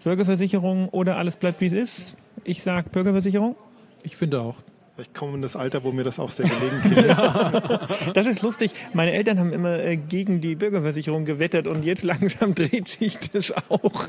Bürgerversicherung 0.05 0.89
oder 0.89 1.17
alles 1.17 1.37
bleibt 1.37 1.61
wie 1.61 1.67
es 1.67 1.73
ist. 1.73 2.17
Ich 2.45 2.63
sag 2.63 2.93
Bürgerversicherung. 2.93 3.57
Ich 4.03 4.17
finde 4.17 4.41
auch. 4.41 4.57
Ich 5.01 5.15
komme 5.15 5.35
in 5.37 5.43
das 5.43 5.55
Alter, 5.55 5.85
wo 5.85 5.93
mir 5.93 6.03
das 6.03 6.19
auch 6.19 6.31
sehr 6.31 6.49
gelegen 6.49 6.83
kommt. 6.83 8.15
Das 8.15 8.27
ist 8.27 8.43
lustig. 8.43 8.73
Meine 8.95 9.13
Eltern 9.13 9.39
haben 9.39 9.53
immer 9.53 9.79
äh, 9.79 9.97
gegen 9.97 10.41
die 10.41 10.57
Bürgerversicherung 10.57 11.25
gewettet 11.25 11.69
und 11.69 11.85
jetzt 11.85 12.03
langsam 12.03 12.57
dreht 12.57 12.89
sich 12.89 13.17
das 13.31 13.53
auch. 13.69 14.09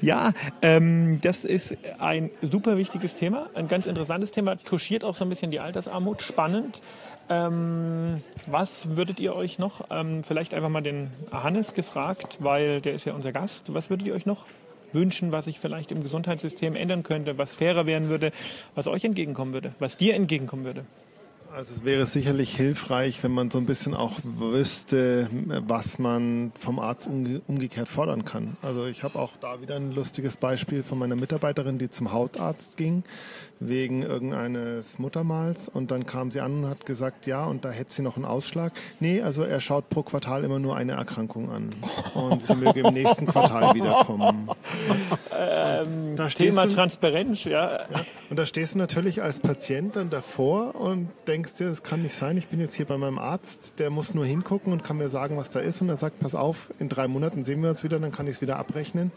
Ja, 0.00 0.32
ähm, 0.62 1.20
das 1.20 1.44
ist 1.44 1.76
ein 1.98 2.30
super 2.42 2.76
wichtiges 2.76 3.16
Thema, 3.16 3.48
ein 3.54 3.66
ganz 3.66 3.86
interessantes 3.86 4.30
Thema, 4.30 4.56
touchiert 4.56 5.02
auch 5.02 5.16
so 5.16 5.24
ein 5.24 5.30
bisschen 5.30 5.50
die 5.50 5.58
Altersarmut, 5.58 6.22
spannend. 6.22 6.80
Ähm, 7.28 8.22
was 8.46 8.96
würdet 8.96 9.18
ihr 9.18 9.34
euch 9.34 9.58
noch, 9.58 9.86
ähm, 9.90 10.22
vielleicht 10.22 10.54
einfach 10.54 10.68
mal 10.68 10.82
den 10.82 11.10
Hannes 11.32 11.74
gefragt, 11.74 12.38
weil 12.38 12.80
der 12.80 12.94
ist 12.94 13.04
ja 13.04 13.14
unser 13.14 13.32
Gast, 13.32 13.74
was 13.74 13.90
würdet 13.90 14.06
ihr 14.06 14.14
euch 14.14 14.26
noch 14.26 14.44
wünschen, 14.94 15.32
was 15.32 15.46
sich 15.46 15.60
vielleicht 15.60 15.92
im 15.92 16.02
Gesundheitssystem 16.02 16.76
ändern 16.76 17.02
könnte, 17.02 17.38
was 17.38 17.56
fairer 17.56 17.86
werden 17.86 18.08
würde, 18.08 18.32
was 18.74 18.86
euch 18.86 19.04
entgegenkommen 19.04 19.52
würde, 19.52 19.70
was 19.78 19.96
dir 19.96 20.14
entgegenkommen 20.14 20.64
würde? 20.64 20.84
Also 21.54 21.72
es 21.72 21.84
wäre 21.84 22.04
sicherlich 22.04 22.56
hilfreich, 22.56 23.22
wenn 23.22 23.30
man 23.30 23.48
so 23.48 23.58
ein 23.58 23.66
bisschen 23.66 23.94
auch 23.94 24.14
wüsste, 24.24 25.30
was 25.68 26.00
man 26.00 26.50
vom 26.58 26.80
Arzt 26.80 27.06
umge 27.06 27.42
umgekehrt 27.46 27.86
fordern 27.86 28.24
kann. 28.24 28.56
Also 28.60 28.86
ich 28.86 29.04
habe 29.04 29.20
auch 29.20 29.30
da 29.40 29.60
wieder 29.60 29.76
ein 29.76 29.92
lustiges 29.92 30.36
Beispiel 30.36 30.82
von 30.82 30.98
meiner 30.98 31.14
Mitarbeiterin, 31.14 31.78
die 31.78 31.90
zum 31.90 32.10
Hautarzt 32.10 32.76
ging 32.76 33.04
wegen 33.60 34.02
irgendeines 34.02 34.98
Muttermals 34.98 35.68
und 35.68 35.90
dann 35.90 36.06
kam 36.06 36.30
sie 36.30 36.40
an 36.40 36.64
und 36.64 36.70
hat 36.70 36.86
gesagt, 36.86 37.26
ja, 37.26 37.44
und 37.44 37.64
da 37.64 37.70
hätte 37.70 37.92
sie 37.92 38.02
noch 38.02 38.16
einen 38.16 38.24
Ausschlag. 38.24 38.72
Nee, 39.00 39.22
also 39.22 39.42
er 39.42 39.60
schaut 39.60 39.88
pro 39.88 40.02
Quartal 40.02 40.44
immer 40.44 40.58
nur 40.58 40.76
eine 40.76 40.92
Erkrankung 40.92 41.50
an 41.50 41.70
und 42.14 42.42
sie 42.42 42.54
möge 42.54 42.80
im 42.80 42.94
nächsten 42.94 43.26
Quartal 43.26 43.74
wiederkommen. 43.74 44.50
da 45.30 46.30
stehst 46.30 46.50
Thema 46.50 46.66
du, 46.66 46.74
Transparenz, 46.74 47.44
ja. 47.44 47.86
und 48.30 48.38
da 48.38 48.46
stehst 48.46 48.74
du 48.74 48.78
natürlich 48.78 49.22
als 49.22 49.40
Patient 49.40 49.96
dann 49.96 50.10
davor 50.10 50.74
und 50.74 51.08
denkst 51.26 51.54
dir, 51.54 51.68
das 51.68 51.82
kann 51.82 52.02
nicht 52.02 52.14
sein. 52.14 52.36
Ich 52.36 52.48
bin 52.48 52.60
jetzt 52.60 52.74
hier 52.74 52.86
bei 52.86 52.98
meinem 52.98 53.18
Arzt, 53.18 53.78
der 53.78 53.90
muss 53.90 54.14
nur 54.14 54.26
hingucken 54.26 54.72
und 54.72 54.84
kann 54.84 54.96
mir 54.96 55.08
sagen, 55.08 55.36
was 55.36 55.50
da 55.50 55.60
ist. 55.60 55.80
Und 55.82 55.88
er 55.88 55.96
sagt, 55.96 56.20
pass 56.20 56.34
auf, 56.34 56.72
in 56.78 56.88
drei 56.88 57.08
Monaten 57.08 57.44
sehen 57.44 57.62
wir 57.62 57.70
uns 57.70 57.84
wieder, 57.84 57.98
dann 57.98 58.12
kann 58.12 58.26
ich 58.26 58.36
es 58.36 58.40
wieder 58.42 58.58
abrechnen. 58.58 59.12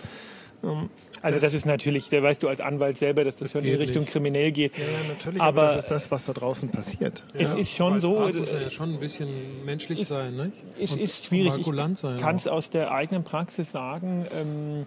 Ähm, 0.64 0.90
Also 1.22 1.40
das, 1.40 1.54
ist 1.54 1.66
natürlich, 1.66 2.10
da 2.10 2.22
weißt 2.22 2.44
du 2.44 2.48
als 2.48 2.62
Anwalt 2.62 2.98
selber, 3.00 3.24
dass 3.24 3.36
das, 3.36 3.52
schon 3.52 3.62
in 3.64 3.68
die 3.72 3.74
Richtung 3.74 4.02
nicht. 4.04 4.12
kriminell 4.12 4.52
geht. 4.52 4.78
ja, 4.78 4.84
natürlich, 5.08 5.42
Aber- 5.42 5.62
aber, 5.64 5.76
das 5.76 5.84
ist 5.86 5.92
das, 5.92 6.12
was 6.12 6.26
da 6.26 6.34
draußen 6.34 6.70
passiert. 6.70 7.24
Es 7.34 7.54
ist 7.56 7.72
schon 7.74 8.02
so, 8.02 8.20
Arzt 8.20 8.40
muss 8.40 8.50
äh, 8.50 8.64
ja 8.64 8.70
schon 8.70 8.94
ein 8.94 9.00
bisschen 9.00 9.66
menschlich 9.66 10.08
sein, 10.08 10.36
ne? 10.36 10.52
es 10.80 10.92
Und 10.92 11.02
ist 11.02 11.26
schwierig. 11.26 11.54
Ich 11.58 11.98
sein. 12.00 12.18
kann 12.20 12.36
es 12.36 12.48
aus 12.48 12.70
der 12.70 12.92
eigenen 12.92 13.24
Praxis 13.24 13.72
sagen. 13.72 14.26
Ähm, 14.34 14.86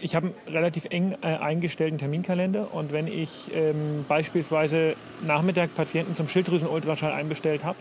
ich 0.00 0.14
habe 0.14 0.26
einen 0.46 0.54
relativ 0.56 0.84
eng 0.90 1.16
äh, 1.22 1.26
eingestellten 1.26 1.98
Terminkalender 1.98 2.72
und 2.74 2.92
wenn 2.92 3.06
ich 3.06 3.30
ähm, 3.52 4.04
beispielsweise 4.06 4.94
Nachmittag 5.26 5.74
Patienten 5.74 6.14
zum 6.14 6.28
Schilddrüsenultraschall 6.28 7.12
einbestellt 7.12 7.64
habe 7.64 7.78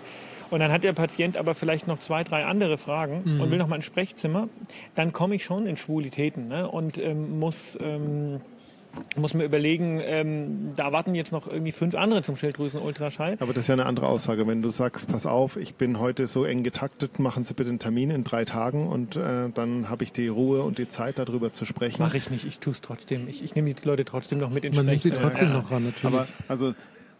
und 0.52 0.60
dann 0.60 0.72
hat 0.72 0.84
der 0.84 0.94
Patient 0.94 1.38
aber 1.38 1.56
vielleicht 1.56 1.88
noch 1.88 2.00
zwei, 2.00 2.24
drei 2.24 2.46
andere 2.46 2.78
Fragen 2.78 3.40
und 3.40 3.52
will 3.52 3.58
noch 3.58 3.68
mal 3.68 3.76
ein 3.76 3.82
Sprechzimmer, 3.82 4.50
dann 4.96 5.14
komme 5.14 5.36
ich 5.36 5.44
schon 5.44 5.66
in 5.68 5.78
Schwulitäten 5.78 6.48
ne? 6.48 6.70
und 6.70 6.98
ähm, 6.98 7.40
muss 7.40 7.78
ähm, 7.82 8.42
muss 9.18 9.34
mir 9.34 9.44
überlegen, 9.44 10.00
ähm, 10.04 10.70
da 10.76 10.92
warten 10.92 11.16
jetzt 11.16 11.32
noch 11.32 11.48
irgendwie 11.48 11.72
fünf 11.72 11.96
andere 11.96 12.24
zum 12.24 12.36
Schilddrüsenultraschall. 12.36 13.38
Aber 13.40 13.54
das 13.54 13.64
ist 13.64 13.68
ja 13.68 13.74
eine 13.74 13.86
andere 13.86 14.08
Aussage. 14.08 14.48
Wenn 14.48 14.62
du 14.62 14.70
sagst, 14.70 15.10
pass 15.10 15.26
auf, 15.26 15.58
ich 15.58 15.76
bin 15.76 16.00
heute 16.00 16.28
so 16.28 16.46
eng 16.46 16.64
getaktet, 16.64 17.20
machen 17.20 17.44
Sie 17.44 17.54
bitte 17.54 17.70
einen 17.70 17.80
Termin 17.80 18.10
in 18.10 18.24
drei 18.24 18.46
Tagen 18.46 18.88
und 18.88 19.16
äh, 19.16 19.50
dann 19.54 19.90
habe 19.90 20.04
ich 20.04 20.14
die 20.14 20.28
Ruhe 20.28 20.64
und 20.64 20.78
die 20.78 20.88
Zeit, 20.88 21.20
darüber 21.20 21.52
zu 21.52 21.66
sprechen. 21.66 22.02
Mache 22.02 22.18
ich 22.18 22.30
nicht, 22.32 22.46
ich 22.46 22.60
tue 22.60 22.74
es 22.74 22.82
trotzdem. 22.82 23.28
Ich, 23.28 23.44
ich 23.44 23.56
nehme 23.56 23.74
die 23.74 23.86
Leute 23.86 24.06
trotzdem 24.06 24.40
noch 24.40 24.50
mit 24.50 24.64
ins 24.64 24.76
Man 24.76 24.86
nimmt 24.86 25.02
sie 25.02 25.10
Sprechzimmer. 25.10 25.30
trotzdem 25.32 25.48
Ja. 25.50 25.54
noch 25.56 25.72
ran, 25.72 25.84
natürlich. 25.84 26.06
Aber 26.06 26.28
also 26.48 26.74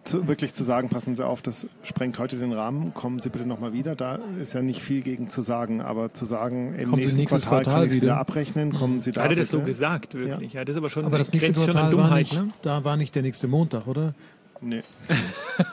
zu, 0.06 0.28
wirklich 0.28 0.54
zu 0.54 0.64
sagen, 0.64 0.90
passen 0.90 1.16
Sie 1.16 1.26
auf, 1.26 1.42
das 1.42 1.68
sprengt 1.84 2.18
heute 2.20 2.38
den 2.38 2.54
Rahmen, 2.54 2.94
kommen 2.94 3.20
Sie 3.20 3.30
bitte 3.30 3.46
nochmal 3.46 3.74
wieder. 3.74 3.96
Da 3.96 4.20
ist 4.40 4.54
ja 4.54 4.62
nicht 4.62 4.82
viel 4.82 5.02
gegen 5.02 5.30
zu 5.30 5.42
sagen, 5.42 5.82
aber 5.82 6.14
zu 6.14 6.26
sagen, 6.26 6.74
im 6.76 6.90
Kommen 6.92 7.02
nächsten 7.02 7.26
Quartal, 7.26 7.64
Quartal 7.64 7.74
kann 7.74 7.84
ich 7.84 7.90
es 7.90 7.96
wieder 7.96 8.04
wieder. 8.04 8.18
abrechnen, 8.20 8.74
kommen 8.74 9.00
Sie 9.00 9.12
da 9.12 9.24
Hat 9.24 9.32
er 9.32 9.36
das 9.36 9.50
so 9.50 9.62
gesagt, 9.62 10.14
wirklich? 10.14 10.54
Ja. 10.54 10.64
das 10.64 10.74
ist 10.76 10.78
aber 10.78 10.90
schon 10.90 11.06
aber 11.06 11.18
das 11.18 11.34
nächste 11.34 11.54
grenzt 11.54 11.72
schon 11.72 11.82
an 11.82 11.90
Quartal 11.90 11.98
war 11.98 12.04
Dummheit, 12.10 12.32
nicht, 12.32 12.42
ne? 12.42 12.54
da 12.62 12.84
war 12.84 12.98
nicht 12.98 13.16
der 13.16 13.24
nächste 13.24 13.48
Montag, 13.48 13.88
oder? 13.88 14.14
Nee. 14.62 14.84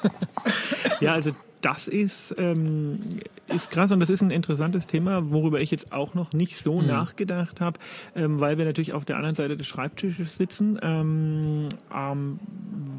Ja, 1.01 1.15
also 1.15 1.33
das 1.63 1.89
ist, 1.89 2.35
ähm, 2.39 3.01
ist 3.49 3.71
krass 3.71 3.93
und 3.93 4.01
das 4.01 4.11
ist 4.11 4.21
ein 4.23 4.31
interessantes 4.31 4.87
Thema, 4.87 5.31
worüber 5.31 5.61
ich 5.61 5.71
jetzt 5.71 5.93
auch 5.93 6.15
noch 6.15 6.33
nicht 6.33 6.57
so 6.57 6.81
Mhm. 6.81 6.87
nachgedacht 6.89 7.61
habe, 7.61 7.79
ähm, 8.15 8.41
weil 8.41 8.59
wir 8.59 8.65
natürlich 8.65 8.93
auf 8.93 9.05
der 9.05 9.17
anderen 9.17 9.35
Seite 9.35 9.57
des 9.57 9.67
Schreibtisches 9.67 10.37
sitzen. 10.37 10.79
Ähm, 10.83 11.69
ähm, 11.95 12.39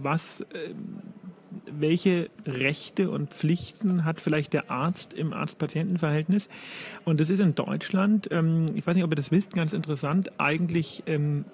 was, 0.01 0.45
ähm, 0.53 0.75
welche 1.65 2.29
Rechte 2.45 3.09
und 3.09 3.29
Pflichten 3.31 4.05
hat 4.05 4.21
vielleicht 4.21 4.53
der 4.53 4.69
Arzt 4.71 5.13
im 5.13 5.33
Arzt-Patienten-Verhältnis? 5.33 6.49
Und 7.05 7.19
das 7.19 7.29
ist 7.29 7.39
in 7.39 7.55
Deutschland, 7.55 8.27
ähm, 8.31 8.67
ich 8.75 8.85
weiß 8.85 8.95
nicht, 8.95 9.03
ob 9.03 9.11
ihr 9.11 9.15
das 9.15 9.31
wisst, 9.31 9.53
ganz 9.53 9.73
interessant, 9.73 10.31
eigentlich 10.39 11.03
ähm, 11.05 11.45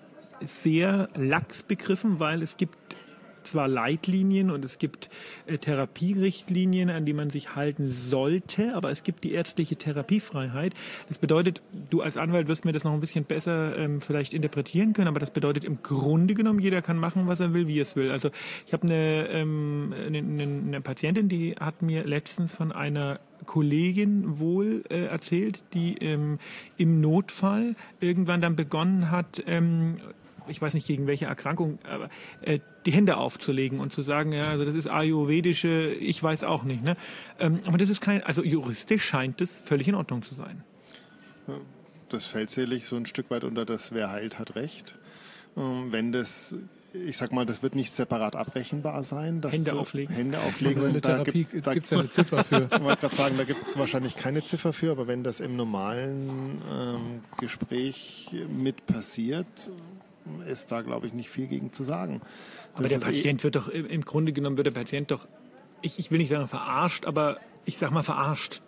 sehr 0.42 1.10
lax 1.16 1.64
begriffen, 1.64 2.20
weil 2.20 2.42
es 2.42 2.58
gibt 2.58 2.78
zwar 3.48 3.68
Leitlinien 3.68 4.52
und 4.52 4.66
es 4.66 4.78
gibt 4.78 5.10
äh, 5.46 5.58
Therapierichtlinien, 5.58 6.90
an 6.90 7.06
die 7.06 7.14
man 7.14 7.30
sich 7.30 7.56
halten 7.56 7.90
sollte, 7.90 8.76
aber 8.76 8.92
es 8.92 9.04
gibt 9.04 9.24
die 9.24 9.34
ärztliche 9.34 9.76
Therapiefreiheit. 9.76 10.74
Das 11.08 11.18
bedeutet, 11.18 11.62
du 11.90 12.02
als 12.02 12.18
Anwalt 12.18 12.48
wirst 12.48 12.66
mir 12.66 12.72
das 12.72 12.84
noch 12.84 12.94
ein 12.94 13.00
bisschen 13.00 13.26
besser 13.26 13.78
ähm, 13.78 14.02
vielleicht 14.02 14.34
interpretieren 14.34 14.94
können, 14.94 15.08
aber 15.08 15.20
das 15.20 15.32
bedeutet 15.32 15.64
im 15.64 15.82
Grunde 15.82 16.34
genommen, 16.34 16.60
jeder 16.60 16.82
kann 16.82 16.98
machen, 16.98 17.28
was 17.28 17.40
er 17.40 17.54
will, 17.54 17.68
wie 17.68 17.80
er 17.80 17.84
es 17.84 17.96
will. 17.96 18.12
Also 18.12 18.30
ich 18.66 18.74
habe 18.74 18.88
eine, 18.88 19.28
ähm, 19.30 19.94
eine, 19.94 20.20
eine 20.20 20.82
Patientin, 20.82 21.30
die 21.30 21.56
hat 21.60 21.82
mir 21.82 22.06
letztens 22.06 22.54
von 22.54 22.72
einer 22.72 23.20
Kollegin 23.46 24.40
wohl 24.40 24.84
äh, 24.90 25.06
erzählt, 25.06 25.64
die 25.74 25.98
ähm, 25.98 26.40
im 26.78 27.02
Notfall 27.02 27.76
irgendwann 28.00 28.42
dann 28.42 28.56
begonnen 28.56 29.12
hat, 29.12 29.44
ähm, 29.48 29.98
ich 30.50 30.62
weiß 30.62 30.74
nicht 30.74 30.88
gegen 30.88 31.08
welche 31.08 31.26
Erkrankung, 31.26 31.80
aber 31.84 32.10
äh, 32.42 32.60
die 32.86 32.92
Hände 32.92 33.18
aufzulegen 33.18 33.80
und 33.80 33.94
zu 33.94 34.02
sagen, 34.02 34.32
ja, 34.32 34.50
also 34.50 34.66
das 34.66 34.76
ist 34.76 34.88
ayurvedische, 34.88 35.92
ich 35.94 36.22
weiß 36.22 36.44
auch 36.44 36.64
nicht. 36.64 36.84
Ne? 36.84 36.96
Ähm, 37.40 37.60
aber 37.66 37.78
das 37.78 37.90
ist 37.90 38.02
kein, 38.02 38.24
also 38.24 38.44
juristisch 38.44 39.06
scheint 39.06 39.42
das 39.42 39.60
völlig 39.60 39.88
in 39.88 39.96
Ordnung 39.96 40.24
zu 40.24 40.36
sein. 40.36 40.64
Das 42.10 42.26
fällt 42.26 42.50
sicherlich 42.50 42.88
so 42.88 42.96
ein 42.96 43.06
Stück 43.06 43.30
weit 43.30 43.44
unter 43.44 43.66
das 43.66 43.94
Wer 43.94 44.12
heilt, 44.12 44.40
hat 44.40 44.56
Recht. 44.56 44.98
Ähm, 45.58 45.92
wenn 45.92 46.12
das 46.12 46.56
ich 46.94 47.18
sag 47.18 47.32
mal, 47.32 47.46
das 47.46 47.62
wird 47.62 47.76
nicht 47.76 47.94
separat 47.94 48.36
abrechenbar 48.36 49.04
sein. 49.04 49.42
Hände 49.48 49.74
auflegen. 49.74 50.16
Hände 50.16 50.40
auflegen. 50.40 50.94
Der 50.94 51.02
Therapie 51.02 51.44
gibt 51.44 51.86
es 51.86 51.90
ja 51.92 52.00
eine 52.00 52.10
Ziffer 52.10 52.44
für. 52.44 52.70
Ich 52.72 52.82
wollte 52.82 53.02
gerade 53.02 53.16
sagen, 53.16 53.36
da 53.38 53.44
gibt 53.44 53.64
es 53.64 53.78
wahrscheinlich 53.78 54.16
keine 54.16 54.44
Ziffer 54.44 54.74
für, 54.74 54.92
aber 54.92 55.08
wenn 55.08 55.24
das 55.24 55.40
im 55.40 55.56
normalen 55.56 56.62
ähm, 56.72 57.22
Gespräch 57.38 58.36
mit 58.50 58.86
passiert, 58.86 59.70
ist 60.48 60.72
da, 60.72 60.82
glaube 60.82 61.08
ich, 61.08 61.14
nicht 61.14 61.30
viel 61.30 61.48
gegen 61.48 61.72
zu 61.72 61.84
sagen. 61.84 62.22
Das 62.76 62.80
aber 62.80 62.88
der 62.88 62.98
eh 62.98 63.02
Patient 63.02 63.44
wird 63.44 63.56
doch, 63.56 63.70
im 63.70 64.06
Grunde 64.06 64.34
genommen 64.34 64.58
wird 64.58 64.68
der 64.68 64.72
Patient 64.72 65.12
doch, 65.12 65.28
ich, 65.82 66.00
ich 66.00 66.12
will 66.12 66.18
nicht 66.18 66.30
sagen 66.30 66.48
verarscht, 66.48 67.06
aber 67.06 67.38
ich 67.66 67.78
sag 67.78 67.92
mal 67.92 68.04
verarscht. 68.04 68.62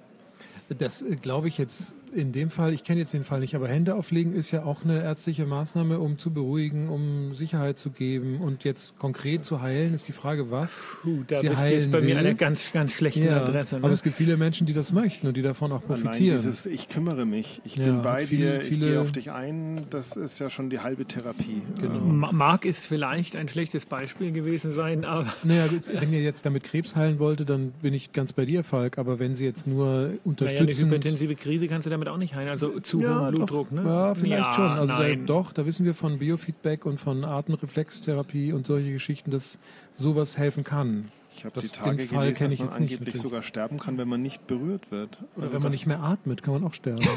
Das 0.69 1.01
äh, 1.01 1.15
glaube 1.15 1.47
ich 1.47 1.57
jetzt 1.57 1.93
in 2.13 2.31
dem 2.31 2.49
Fall, 2.49 2.73
ich 2.73 2.83
kenne 2.83 2.99
jetzt 2.99 3.13
den 3.13 3.23
Fall 3.23 3.39
nicht, 3.39 3.55
aber 3.55 3.67
Hände 3.67 3.95
auflegen 3.95 4.33
ist 4.33 4.51
ja 4.51 4.63
auch 4.63 4.83
eine 4.83 5.01
ärztliche 5.01 5.45
Maßnahme, 5.45 5.99
um 5.99 6.17
zu 6.17 6.31
beruhigen, 6.31 6.89
um 6.89 7.33
Sicherheit 7.33 7.77
zu 7.77 7.89
geben 7.89 8.41
und 8.41 8.63
jetzt 8.63 8.97
konkret 8.99 9.41
das 9.41 9.47
zu 9.47 9.61
heilen, 9.61 9.93
ist 9.93 10.07
die 10.07 10.11
Frage, 10.11 10.51
was 10.51 10.83
Puh, 11.01 11.23
da 11.27 11.39
Sie 11.39 11.49
bist 11.49 11.61
heilen 11.61 11.73
jetzt 11.73 11.91
bei 11.91 11.99
will. 11.99 12.09
mir 12.09 12.17
eine 12.17 12.35
ganz, 12.35 12.71
ganz 12.71 12.93
schlechte 12.93 13.21
ja, 13.21 13.41
Adresse. 13.41 13.77
Ne? 13.77 13.83
Aber 13.83 13.93
es 13.93 14.03
gibt 14.03 14.15
viele 14.15 14.37
Menschen, 14.37 14.67
die 14.67 14.73
das 14.73 14.91
möchten 14.91 15.27
und 15.27 15.37
die 15.37 15.41
davon 15.41 15.71
auch 15.71 15.81
profitieren. 15.81 16.31
Allein 16.31 16.37
dieses 16.37 16.65
Ich 16.65 16.89
kümmere 16.89 17.25
mich, 17.25 17.61
ich 17.65 17.77
ja, 17.77 17.85
bin 17.85 18.01
bei 18.01 18.25
viele, 18.25 18.59
dir, 18.59 18.71
ich 18.71 18.79
gehe 18.79 19.01
auf 19.01 19.11
dich 19.11 19.31
ein, 19.31 19.85
das 19.89 20.17
ist 20.17 20.39
ja 20.39 20.49
schon 20.49 20.69
die 20.69 20.79
halbe 20.79 21.05
Therapie. 21.05 21.61
Genau. 21.79 21.93
Also. 21.93 22.05
Mag 22.05 22.65
es 22.65 22.85
vielleicht 22.85 23.35
ein 23.35 23.47
schlechtes 23.47 23.85
Beispiel 23.85 24.31
gewesen 24.31 24.73
sein, 24.73 25.05
aber... 25.05 25.31
Naja, 25.43 25.69
wenn 25.99 26.13
ihr 26.13 26.21
jetzt 26.21 26.45
damit 26.45 26.63
Krebs 26.63 26.95
heilen 26.95 27.19
wollte, 27.19 27.45
dann 27.45 27.71
bin 27.81 27.93
ich 27.93 28.11
ganz 28.11 28.33
bei 28.33 28.45
dir, 28.45 28.63
Falk, 28.63 28.97
aber 28.97 29.19
wenn 29.19 29.33
Sie 29.33 29.45
jetzt 29.45 29.67
nur 29.67 30.13
unterstützen... 30.23 30.65
Naja, 30.65 30.77
eine 30.77 30.85
hyperintensive 30.85 31.35
Krise 31.35 31.67
kannst 31.67 31.85
du 31.85 31.89
damit 31.89 32.00
auch 32.07 32.17
nicht 32.17 32.35
heilen, 32.35 32.49
also 32.49 32.79
zu 32.79 33.01
ja, 33.01 33.19
hohem 33.19 33.29
Blutdruck, 33.29 33.69
doch, 33.69 33.75
ne? 33.75 33.83
Ja, 33.83 34.15
vielleicht 34.15 34.45
ja, 34.45 34.53
schon. 34.53 34.69
Also 34.69 34.93
da, 34.93 35.15
doch, 35.15 35.53
da 35.53 35.65
wissen 35.65 35.85
wir 35.85 35.93
von 35.93 36.19
Biofeedback 36.19 36.85
und 36.85 36.99
von 36.99 37.23
Atemreflextherapie 37.23 38.53
und 38.53 38.65
solche 38.65 38.91
Geschichten, 38.91 39.31
dass 39.31 39.59
sowas 39.95 40.37
helfen 40.37 40.63
kann. 40.63 41.11
Ich 41.35 41.45
habe 41.45 41.59
die 41.59 41.67
Tage 41.69 42.03
Fall 42.05 42.33
gelesen, 42.33 42.57
dass 42.57 42.59
man 42.59 42.69
angeblich 42.69 43.13
nicht, 43.13 43.21
sogar 43.21 43.41
sterben 43.41 43.79
kann, 43.79 43.97
wenn 43.97 44.07
man 44.07 44.21
nicht 44.21 44.47
berührt 44.47 44.91
wird. 44.91 45.19
Oder 45.35 45.43
also 45.43 45.55
wenn 45.55 45.61
man 45.61 45.71
nicht 45.71 45.87
mehr 45.87 46.03
atmet, 46.03 46.43
kann 46.43 46.53
man 46.53 46.63
auch 46.63 46.73
sterben. 46.73 47.01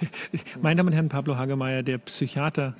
Meine 0.62 0.76
Damen 0.76 0.88
und 0.88 0.94
Herren, 0.94 1.08
Pablo 1.08 1.36
Hagemeyer, 1.36 1.82
der 1.82 1.98
Psychiater, 1.98 2.74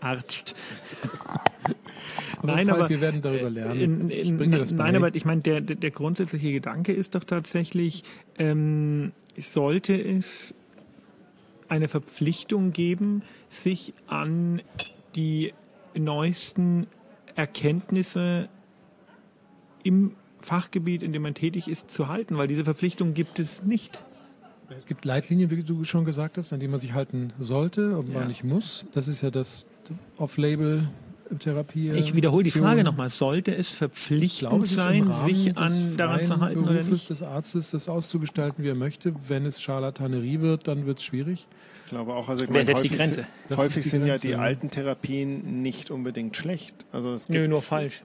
Arzt. 0.00 0.54
aber 2.38 2.46
nein, 2.46 2.70
aber 2.70 2.88
wir 2.88 3.00
werden 3.00 3.22
darüber 3.22 3.50
lernen. 3.50 4.10
In, 4.10 4.10
in, 4.10 4.36
nein, 4.76 4.96
aber 4.96 5.14
ich 5.14 5.24
meine, 5.24 5.40
der, 5.42 5.60
der 5.60 5.90
grundsätzliche 5.90 6.52
Gedanke 6.52 6.92
ist 6.92 7.14
doch 7.14 7.24
tatsächlich, 7.24 8.04
ähm, 8.38 9.12
sollte 9.40 9.94
es 9.94 10.54
eine 11.68 11.88
Verpflichtung 11.88 12.72
geben, 12.72 13.22
sich 13.48 13.94
an 14.06 14.62
die 15.14 15.52
neuesten 15.94 16.86
Erkenntnisse 17.34 18.48
im 19.82 20.16
Fachgebiet, 20.40 21.02
in 21.02 21.12
dem 21.12 21.22
man 21.22 21.34
tätig 21.34 21.68
ist, 21.68 21.90
zu 21.90 22.08
halten, 22.08 22.36
weil 22.36 22.48
diese 22.48 22.64
Verpflichtung 22.64 23.14
gibt 23.14 23.38
es 23.38 23.62
nicht. 23.62 24.02
Es 24.76 24.86
gibt 24.86 25.04
Leitlinien, 25.04 25.50
wie 25.50 25.62
du 25.62 25.84
schon 25.84 26.04
gesagt 26.04 26.36
hast, 26.36 26.52
an 26.52 26.60
die 26.60 26.68
man 26.68 26.78
sich 26.78 26.92
halten 26.92 27.32
sollte, 27.38 27.94
aber 27.96 28.12
ja. 28.12 28.18
man 28.20 28.28
nicht 28.28 28.44
muss. 28.44 28.84
Das 28.92 29.08
ist 29.08 29.22
ja 29.22 29.30
das 29.30 29.66
Off-Label 30.18 30.88
Therapie. 31.38 31.90
Ich 31.90 32.14
wiederhole 32.14 32.44
die 32.44 32.50
Frage 32.50 32.84
nochmal. 32.84 33.08
Sollte 33.08 33.54
es 33.54 33.68
verpflichtend 33.68 34.50
glaube, 34.50 34.66
sein, 34.66 35.12
sich 35.26 35.56
an 35.56 35.96
daran 35.96 36.24
zu 36.24 36.40
halten 36.40 36.62
Berufes 36.62 36.80
oder 36.80 36.90
nicht? 36.90 37.10
des 37.10 37.22
Arztes, 37.22 37.70
das 37.70 37.88
auszugestalten, 37.88 38.64
wie 38.64 38.68
er 38.68 38.74
möchte. 38.76 39.14
Wenn 39.28 39.46
es 39.46 39.60
Scharlatanerie 39.60 40.40
wird, 40.40 40.68
dann 40.68 40.86
wird 40.86 40.98
es 40.98 41.04
schwierig. 41.04 41.46
Ich 41.84 41.90
glaube 41.90 42.14
auch, 42.14 42.28
also 42.28 42.44
ich 42.44 42.52
Wer 42.52 42.64
setzt 42.64 42.84
die 42.84 42.90
Grenze? 42.90 43.26
Sind, 43.48 43.58
häufig 43.58 43.82
die 43.82 43.88
sind 43.88 44.06
Grenze, 44.06 44.28
ja 44.28 44.34
die 44.34 44.40
alten 44.40 44.70
Therapien 44.70 45.62
nicht 45.62 45.90
unbedingt 45.90 46.36
schlecht. 46.36 46.84
Also 46.92 47.14
es 47.14 47.28
Nö, 47.28 47.48
nur 47.48 47.62
falsch. 47.62 48.02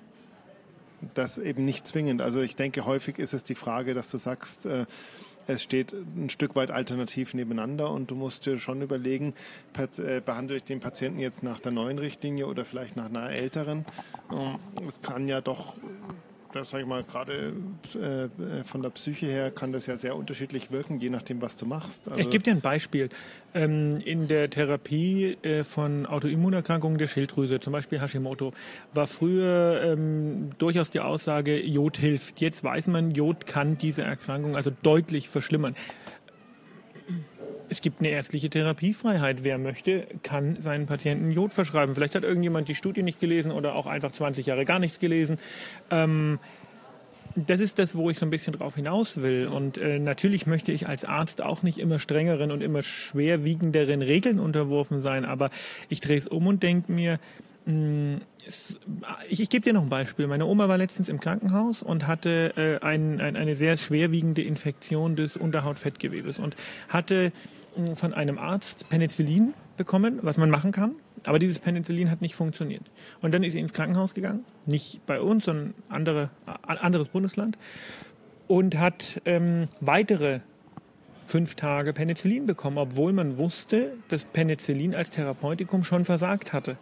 Das 1.14 1.38
eben 1.38 1.66
nicht 1.66 1.86
zwingend. 1.86 2.22
Also 2.22 2.42
ich 2.42 2.56
denke, 2.56 2.86
häufig 2.86 3.20
ist 3.20 3.34
es 3.34 3.44
die 3.44 3.56
Frage, 3.56 3.94
dass 3.94 4.10
du 4.10 4.18
sagst, 4.18 4.66
äh, 4.66 4.86
es 5.48 5.64
steht 5.64 5.94
ein 5.94 6.30
Stück 6.30 6.56
weit 6.56 6.72
alternativ 6.72 7.34
nebeneinander 7.34 7.92
und 7.92 8.12
du 8.12 8.16
musst 8.16 8.46
dir 8.46 8.58
schon 8.58 8.82
überlegen, 8.82 9.34
äh, 9.78 10.22
behandle 10.22 10.58
ich 10.58 10.64
den 10.64 10.80
Patienten 10.80 11.20
jetzt 11.20 11.44
nach 11.44 11.60
der 11.60 11.72
neuen 11.72 12.00
Richtlinie 12.00 12.48
oder 12.48 12.66
vielleicht 12.66 12.96
nach 12.96 13.06
einer 13.06 13.30
älteren. 13.30 13.86
Ähm, 14.32 14.60
es 14.88 15.02
kann 15.02 15.28
ja 15.28 15.42
doch 15.42 15.76
das 16.54 16.70
sage 16.70 16.84
ich 16.84 16.90
mal, 16.90 17.04
gerade 17.04 17.54
äh, 17.96 18.64
von 18.64 18.82
der 18.82 18.90
Psyche 18.92 19.26
her 19.26 19.52
kann 19.52 19.72
das 19.72 19.88
ja 19.88 19.98
sehr 19.98 20.16
unterschiedlich 20.16 20.72
wirken, 20.72 21.00
je 21.00 21.10
nachdem, 21.10 21.42
was 21.42 21.58
du 21.58 21.66
machst. 21.66 22.08
Also 22.08 22.20
ich 22.20 22.30
gebe 22.30 22.44
dir 22.44 22.52
ein 22.52 22.62
Beispiel. 22.62 23.10
Ähm, 23.56 24.02
in 24.04 24.28
der 24.28 24.50
Therapie 24.50 25.38
äh, 25.44 25.64
von 25.64 26.06
Autoimmunerkrankungen 26.06 26.98
der 26.98 27.08
Schilddrüse, 27.08 27.60
zum 27.60 27.74
Beispiel 27.74 28.02
Hashimoto, 28.02 28.54
war 28.94 29.08
früher 29.08 29.82
ähm, 29.84 30.52
durchaus 30.58 30.90
die 30.90 31.00
Aussage, 31.00 31.60
Jod 31.60 31.98
hilft. 31.98 32.40
Jetzt 32.40 32.64
weiß 32.64 32.88
man, 32.88 33.12
Jod 33.12 33.46
kann 33.46 33.78
diese 33.78 34.04
Erkrankung 34.04 34.56
also 34.56 34.72
deutlich 34.82 35.30
verschlimmern. 35.30 35.76
Es 37.74 37.82
gibt 37.82 38.02
eine 38.02 38.10
ärztliche 38.10 38.52
Therapiefreiheit. 38.52 39.44
Wer 39.44 39.58
möchte, 39.58 40.06
kann 40.22 40.62
seinen 40.62 40.86
Patienten 40.86 41.32
Jod 41.32 41.54
verschreiben. 41.54 41.96
Vielleicht 41.96 42.14
hat 42.14 42.24
irgendjemand 42.24 42.68
die 42.68 42.76
Studie 42.76 43.02
nicht 43.02 43.20
gelesen 43.20 43.52
oder 43.52 43.74
auch 43.74 43.88
einfach 43.88 44.12
20 44.12 44.46
Jahre 44.46 44.64
gar 44.64 44.78
nichts 44.78 45.00
gelesen. 45.00 45.40
Ähm, 45.90 46.38
das 47.36 47.62
ist 47.62 47.80
das, 47.80 47.96
wo 47.96 48.12
ich 48.12 48.20
so 48.20 48.28
ein 48.28 48.30
bisschen 48.30 48.54
drauf 48.54 48.76
hinaus 48.76 49.24
will. 49.24 49.48
Und 49.48 49.80
äh, 49.80 49.98
natürlich 49.98 50.46
möchte 50.46 50.72
ich 50.72 50.88
als 50.88 51.04
Arzt 51.04 51.42
auch 51.42 51.64
nicht 51.64 51.80
immer 51.80 51.98
strengeren 51.98 52.52
und 52.52 52.62
immer 52.62 52.84
schwerwiegenderen 52.84 54.04
Regeln 54.04 54.40
unterworfen 54.40 55.02
sein. 55.02 55.26
Aber 55.26 55.50
ich 55.90 56.00
drehe 56.00 56.18
es 56.18 56.28
um 56.28 56.46
und 56.46 56.62
denke 56.62 56.92
mir, 56.92 57.20
ich, 57.66 59.40
ich 59.40 59.50
gebe 59.50 59.64
dir 59.64 59.74
noch 59.74 59.84
ein 59.84 59.90
Beispiel. 59.90 60.28
Meine 60.28 60.46
Oma 60.46 60.68
war 60.68 60.78
letztens 60.78 61.10
im 61.10 61.20
Krankenhaus 61.20 61.82
und 61.82 62.08
hatte 62.08 62.54
äh, 62.58 62.86
ein, 62.86 63.22
ein, 63.22 63.36
eine 63.36 63.56
sehr 63.56 63.78
schwerwiegende 63.78 64.42
Infektion 64.42 65.16
des 65.16 65.38
Unterhautfettgewebes 65.38 66.40
und 66.40 66.56
hatte 66.90 67.32
äh, 67.78 67.96
von 67.96 68.14
einem 68.14 68.38
Arzt 68.38 68.90
Penicillin 68.90 69.54
bekommen, 69.78 70.20
was 70.22 70.38
man 70.38 70.50
machen 70.50 70.72
kann. 70.72 70.96
Aber 71.26 71.40
dieses 71.40 71.60
Penicillin 71.60 72.12
hat 72.12 72.22
nicht 72.22 72.36
funktioniert. 72.36 72.84
Und 73.22 73.34
dann 73.34 73.44
ist 73.44 73.54
sie 73.54 73.60
ins 73.60 73.74
Krankenhaus 73.74 74.14
gegangen, 74.14 74.44
nicht 74.66 75.06
bei 75.06 75.22
uns, 75.22 75.46
sondern 75.46 75.74
andere, 75.88 76.30
äh, 76.46 76.78
anderes 76.78 77.10
Bundesland, 77.10 77.58
und 78.48 78.78
hat 78.78 79.22
ähm, 79.24 79.70
weitere 79.80 80.42
fünf 81.26 81.56
Tage 81.56 81.94
Penicillin 81.94 82.46
bekommen, 82.46 82.78
obwohl 82.78 83.14
man 83.14 83.38
wusste, 83.38 83.94
dass 84.10 84.26
Penicillin 84.26 84.94
als 84.94 85.12
Therapeutikum 85.12 85.86
schon 85.86 86.04
versagt 86.04 86.52
hatte. 86.52 86.78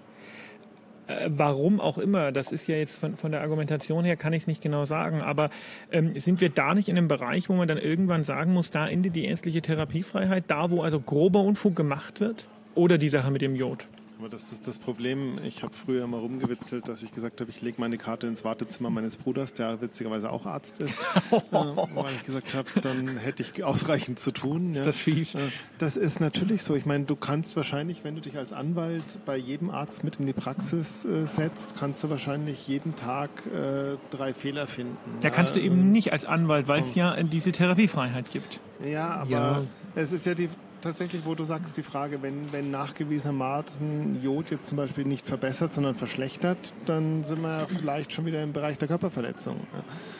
Äh, 1.19 1.29
warum 1.35 1.79
auch 1.79 1.97
immer, 1.97 2.31
das 2.31 2.51
ist 2.51 2.67
ja 2.67 2.75
jetzt 2.75 2.97
von, 2.97 3.17
von 3.17 3.31
der 3.31 3.41
Argumentation 3.41 4.03
her, 4.03 4.15
kann 4.15 4.33
ich 4.33 4.43
es 4.43 4.47
nicht 4.47 4.61
genau 4.61 4.85
sagen, 4.85 5.21
aber 5.21 5.49
ähm, 5.91 6.13
sind 6.15 6.41
wir 6.41 6.49
da 6.49 6.73
nicht 6.73 6.89
in 6.89 6.97
einem 6.97 7.07
Bereich, 7.07 7.49
wo 7.49 7.53
man 7.53 7.67
dann 7.67 7.77
irgendwann 7.77 8.23
sagen 8.23 8.53
muss, 8.53 8.71
da 8.71 8.87
endet 8.87 9.15
die 9.15 9.25
ärztliche 9.25 9.61
Therapiefreiheit, 9.61 10.45
da 10.47 10.71
wo 10.71 10.81
also 10.81 10.99
grober 10.99 11.41
Unfug 11.41 11.75
gemacht 11.75 12.19
wird? 12.19 12.47
Oder 12.73 12.97
die 12.97 13.09
Sache 13.09 13.31
mit 13.31 13.41
dem 13.41 13.55
Jod? 13.55 13.85
Aber 14.21 14.29
das 14.29 14.51
ist 14.51 14.67
das 14.67 14.77
Problem. 14.77 15.39
Ich 15.43 15.63
habe 15.63 15.73
früher 15.73 16.05
mal 16.05 16.19
rumgewitzelt, 16.19 16.87
dass 16.87 17.01
ich 17.01 17.11
gesagt 17.11 17.41
habe, 17.41 17.49
ich 17.49 17.63
lege 17.63 17.81
meine 17.81 17.97
Karte 17.97 18.27
ins 18.27 18.45
Wartezimmer 18.45 18.91
meines 18.91 19.17
Bruders, 19.17 19.55
der 19.55 19.81
witzigerweise 19.81 20.31
auch 20.31 20.45
Arzt 20.45 20.79
ist. 20.79 20.99
äh, 21.31 21.35
weil 21.51 22.13
ich 22.13 22.21
gesagt 22.21 22.53
habe, 22.53 22.69
dann 22.83 23.17
hätte 23.17 23.41
ich 23.41 23.63
ausreichend 23.63 24.19
zu 24.19 24.29
tun. 24.29 24.75
Ja. 24.75 24.85
Das 24.85 24.99
fies. 24.99 25.33
Äh, 25.33 25.39
das 25.79 25.97
ist 25.97 26.19
natürlich 26.19 26.61
so. 26.61 26.75
Ich 26.75 26.85
meine, 26.85 27.05
du 27.05 27.15
kannst 27.15 27.55
wahrscheinlich, 27.55 28.03
wenn 28.03 28.13
du 28.13 28.21
dich 28.21 28.37
als 28.37 28.53
Anwalt 28.53 29.17
bei 29.25 29.37
jedem 29.37 29.71
Arzt 29.71 30.03
mit 30.03 30.17
in 30.17 30.27
die 30.27 30.33
Praxis 30.33 31.03
äh, 31.03 31.25
setzt, 31.25 31.75
kannst 31.79 32.03
du 32.03 32.11
wahrscheinlich 32.11 32.67
jeden 32.67 32.95
Tag 32.95 33.31
äh, 33.47 33.97
drei 34.11 34.35
Fehler 34.35 34.67
finden. 34.67 34.97
Da 35.21 35.31
kannst 35.31 35.55
du 35.55 35.59
eben 35.59 35.91
nicht 35.91 36.13
als 36.13 36.25
Anwalt, 36.25 36.67
weil 36.67 36.83
es 36.83 36.93
ja 36.93 37.23
diese 37.23 37.51
Therapiefreiheit 37.51 38.29
gibt. 38.29 38.59
Ja, 38.85 39.07
aber 39.15 39.31
ja. 39.31 39.63
es 39.95 40.13
ist 40.13 40.27
ja 40.27 40.35
die 40.35 40.49
tatsächlich, 40.81 41.25
wo 41.25 41.35
du 41.35 41.43
sagst, 41.43 41.77
die 41.77 41.83
Frage, 41.83 42.21
wenn, 42.21 42.51
wenn 42.51 42.71
nachgewiesenermaßen 42.71 44.21
Jod 44.23 44.51
jetzt 44.51 44.67
zum 44.67 44.77
Beispiel 44.77 45.05
nicht 45.05 45.25
verbessert, 45.25 45.73
sondern 45.73 45.95
verschlechtert, 45.95 46.73
dann 46.85 47.23
sind 47.23 47.41
wir 47.41 47.67
vielleicht 47.67 48.13
schon 48.13 48.25
wieder 48.25 48.43
im 48.43 48.53
Bereich 48.53 48.77
der 48.77 48.87
Körperverletzung. 48.87 49.61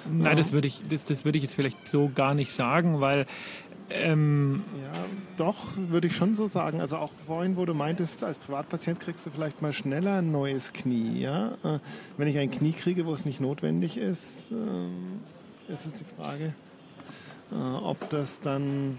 Nein, 0.10 0.38
das 0.38 0.52
würde 0.52 0.68
ich, 0.68 0.82
das, 0.90 1.06
das 1.06 1.26
würde 1.26 1.38
ich 1.38 1.44
jetzt 1.44 1.56
vielleicht 1.56 1.88
so 1.88 2.12
gar 2.14 2.34
nicht 2.34 2.54
sagen, 2.54 3.02
weil 3.02 3.26
ähm 3.90 4.64
ja, 4.82 5.04
doch, 5.38 5.58
würde 5.76 6.08
ich 6.08 6.16
schon 6.16 6.36
so 6.36 6.48
sagen. 6.48 6.80
Also 6.80 6.98
auch 6.98 7.12
vorhin, 7.28 7.58
wo 7.58 7.66
du 7.66 7.74
meintest, 7.74 8.24
als 8.24 8.38
Privatpatient 8.38 9.00
kriegst 9.00 9.26
du 9.26 9.30
vielleicht 9.32 9.62
mal 9.62 9.74
schneller 9.74 10.20
ein 10.20 10.32
neues 10.32 10.72
Knie. 10.72 11.20
Ja? 11.20 11.58
Äh, 11.64 11.80
wenn 12.18 12.28
ich 12.28 12.38
ein 12.38 12.52
Knie 12.52 12.74
kriege, 12.74 13.06
wo 13.06 13.14
es 13.14 13.26
nicht 13.26 13.42
notwendig 13.42 13.98
ist, 13.98 14.52
äh, 14.52 15.72
ist 15.72 15.86
es 15.86 15.94
die 15.96 16.06
Frage, 16.16 16.54
äh, 17.52 17.56
ob 17.56 18.10
das 18.10 18.40
dann 18.40 18.98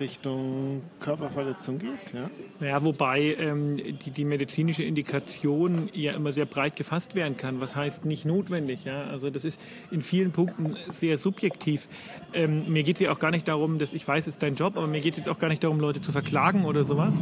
Richtung 0.00 0.82
Körperverletzung 1.00 1.78
geht. 1.78 2.12
Ja, 2.12 2.30
ja 2.66 2.84
wobei 2.84 3.34
ähm, 3.34 3.76
die, 3.76 4.10
die 4.10 4.24
medizinische 4.24 4.82
Indikation 4.82 5.88
ja 5.92 6.12
immer 6.12 6.32
sehr 6.32 6.46
breit 6.46 6.76
gefasst 6.76 7.14
werden 7.14 7.36
kann. 7.36 7.60
Was 7.60 7.74
heißt 7.74 8.04
nicht 8.04 8.24
notwendig? 8.24 8.84
Ja? 8.84 9.04
Also 9.04 9.30
das 9.30 9.44
ist 9.44 9.60
in 9.90 10.02
vielen 10.02 10.32
Punkten 10.32 10.76
sehr 10.90 11.18
subjektiv. 11.18 11.88
Ähm, 12.32 12.72
mir 12.72 12.82
geht 12.82 12.96
es 12.96 13.02
ja 13.02 13.12
auch 13.12 13.18
gar 13.18 13.30
nicht 13.30 13.48
darum, 13.48 13.78
dass 13.78 13.92
ich 13.92 14.06
weiß, 14.06 14.26
es 14.26 14.34
ist 14.34 14.42
dein 14.42 14.54
Job, 14.54 14.76
aber 14.76 14.86
mir 14.86 15.00
geht 15.00 15.14
es 15.14 15.18
jetzt 15.18 15.28
auch 15.28 15.38
gar 15.38 15.48
nicht 15.48 15.64
darum, 15.64 15.80
Leute 15.80 16.00
zu 16.00 16.12
verklagen 16.12 16.64
oder 16.64 16.84
sowas. 16.84 17.14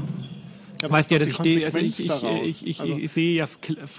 Ja, 0.85 0.91
weißt 0.91 1.11
ja, 1.11 1.19
dass 1.19 1.29
ich 1.29 1.35
stehe, 1.37 1.65
also 1.65 1.79
ich, 1.79 1.99
ich, 1.99 2.11
ich, 2.11 2.67
ich, 2.67 2.81
also, 2.81 2.99
ich, 2.99 3.13
sehe 3.13 3.35
ja 3.35 3.49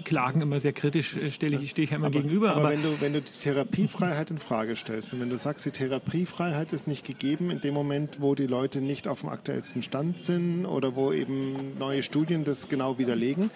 Klagen 0.03 0.41
immer 0.41 0.59
sehr 0.59 0.73
kritisch, 0.73 1.17
äh, 1.17 1.31
stelle 1.31 1.57
ich, 1.57 1.71
stehe 1.71 1.85
ich 1.85 1.91
ja 1.91 1.97
immer 1.97 2.07
aber, 2.07 2.21
gegenüber. 2.21 2.51
Aber, 2.51 2.61
aber, 2.61 2.69
wenn 2.69 2.83
du, 2.83 3.01
wenn 3.01 3.13
du 3.13 3.21
die 3.21 3.31
Therapiefreiheit 3.31 4.29
in 4.29 4.37
Frage 4.37 4.75
stellst 4.75 5.13
und 5.13 5.19
wenn 5.19 5.31
du 5.31 5.37
sagst, 5.37 5.65
die 5.65 5.71
Therapiefreiheit 5.71 6.73
ist 6.73 6.87
nicht 6.87 7.05
gegeben 7.05 7.49
in 7.49 7.59
dem 7.61 7.73
Moment, 7.73 8.21
wo 8.21 8.35
die 8.35 8.45
Leute 8.45 8.81
nicht 8.81 9.07
auf 9.07 9.21
dem 9.21 9.29
aktuellsten 9.29 9.81
Stand 9.81 10.19
sind 10.19 10.65
oder 10.67 10.95
wo 10.95 11.11
eben 11.11 11.77
neue 11.79 12.03
Studien 12.03 12.43
das 12.43 12.69
genau 12.69 12.99
widerlegen, 12.99 13.49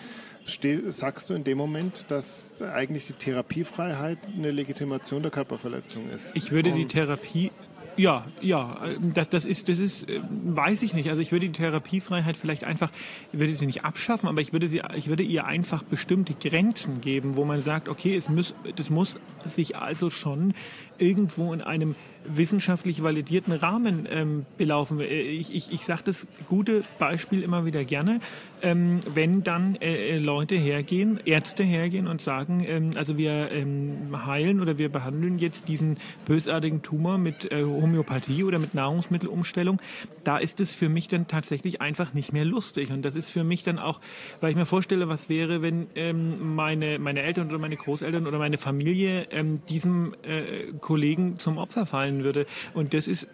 sagst 0.87 1.29
du 1.29 1.35
in 1.35 1.43
dem 1.43 1.59
Moment, 1.59 2.05
dass 2.09 2.61
eigentlich 2.61 3.05
die 3.05 3.13
Therapiefreiheit 3.13 4.17
eine 4.35 4.49
Legitimation 4.49 5.21
der 5.21 5.31
Körperverletzung 5.31 6.09
ist? 6.09 6.35
Ich 6.35 6.51
würde 6.51 6.71
die 6.71 6.87
Therapie 6.87 7.51
ja, 7.99 8.25
ja, 8.39 8.77
das, 9.13 9.29
das 9.29 9.43
ist, 9.43 9.67
das 9.67 9.77
ist, 9.77 10.07
äh, 10.07 10.21
weiß 10.23 10.83
ich 10.83 10.93
nicht. 10.93 11.09
Also 11.09 11.21
ich 11.21 11.33
würde 11.33 11.47
die 11.47 11.51
Therapiefreiheit 11.51 12.37
vielleicht 12.37 12.63
einfach, 12.63 12.91
ich 13.33 13.39
würde 13.39 13.53
sie 13.53 13.65
nicht 13.65 13.83
abschaffen, 13.83 14.29
aber 14.29 14.39
ich 14.39 14.53
würde 14.53 14.69
sie, 14.69 14.81
ich 14.95 15.07
würde 15.09 15.23
ihr 15.23 15.45
einfach 15.45 15.83
bestimmte 15.83 16.33
Grenzen 16.33 17.01
geben, 17.01 17.35
wo 17.35 17.43
man 17.43 17.59
sagt, 17.59 17.89
okay, 17.89 18.15
es 18.15 18.29
muss, 18.29 18.55
das 18.77 18.89
muss 18.89 19.19
sich 19.45 19.75
also 19.75 20.09
schon 20.09 20.53
irgendwo 20.97 21.53
in 21.53 21.61
einem 21.61 21.95
wissenschaftlich 22.25 23.03
validierten 23.03 23.53
Rahmen 23.53 24.07
ähm, 24.09 24.45
belaufen. 24.57 24.99
Äh, 24.99 25.05
ich, 25.05 25.53
ich, 25.53 25.71
ich 25.71 25.85
sage 25.85 26.03
das 26.05 26.27
gute 26.47 26.83
Beispiel 26.97 27.43
immer 27.43 27.65
wieder 27.65 27.83
gerne, 27.83 28.19
ähm, 28.61 28.99
wenn 29.13 29.43
dann 29.43 29.75
äh, 29.75 30.15
äh, 30.15 30.17
Leute 30.17 30.55
hergehen, 30.55 31.19
Ärzte 31.25 31.63
hergehen 31.63 32.07
und 32.07 32.21
sagen, 32.21 32.63
ähm, 32.67 32.91
also 32.95 33.17
wir 33.17 33.51
ähm, 33.51 34.25
heilen 34.25 34.59
oder 34.59 34.77
wir 34.77 34.89
behandeln 34.89 35.39
jetzt 35.39 35.67
diesen 35.67 35.97
bösartigen 36.25 36.81
Tumor 36.81 37.17
mit 37.17 37.51
äh, 37.51 37.63
Homöopathie 37.63 38.43
oder 38.43 38.59
mit 38.59 38.73
Nahrungsmittelumstellung, 38.73 39.81
da 40.23 40.37
ist 40.37 40.59
es 40.59 40.73
für 40.73 40.89
mich 40.89 41.07
dann 41.07 41.27
tatsächlich 41.27 41.81
einfach 41.81 42.13
nicht 42.13 42.33
mehr 42.33 42.45
lustig. 42.45 42.91
Und 42.91 43.03
das 43.03 43.15
ist 43.15 43.29
für 43.29 43.43
mich 43.43 43.63
dann 43.63 43.79
auch, 43.79 44.01
weil 44.41 44.51
ich 44.51 44.57
mir 44.57 44.65
vorstelle, 44.65 45.07
was 45.09 45.29
wäre, 45.29 45.61
wenn 45.61 45.87
ähm, 45.95 46.55
meine, 46.55 46.99
meine 46.99 47.21
Eltern 47.21 47.49
oder 47.49 47.59
meine 47.59 47.77
Großeltern 47.77 48.27
oder 48.27 48.37
meine 48.37 48.57
Familie 48.57 49.27
ähm, 49.31 49.61
diesem 49.69 50.13
äh, 50.23 50.73
Kollegen 50.79 51.39
zum 51.39 51.57
Opfer 51.57 51.85
fallen 51.85 52.08
würde. 52.23 52.45
Und 52.73 52.93
das 52.93 53.07
ist 53.07 53.27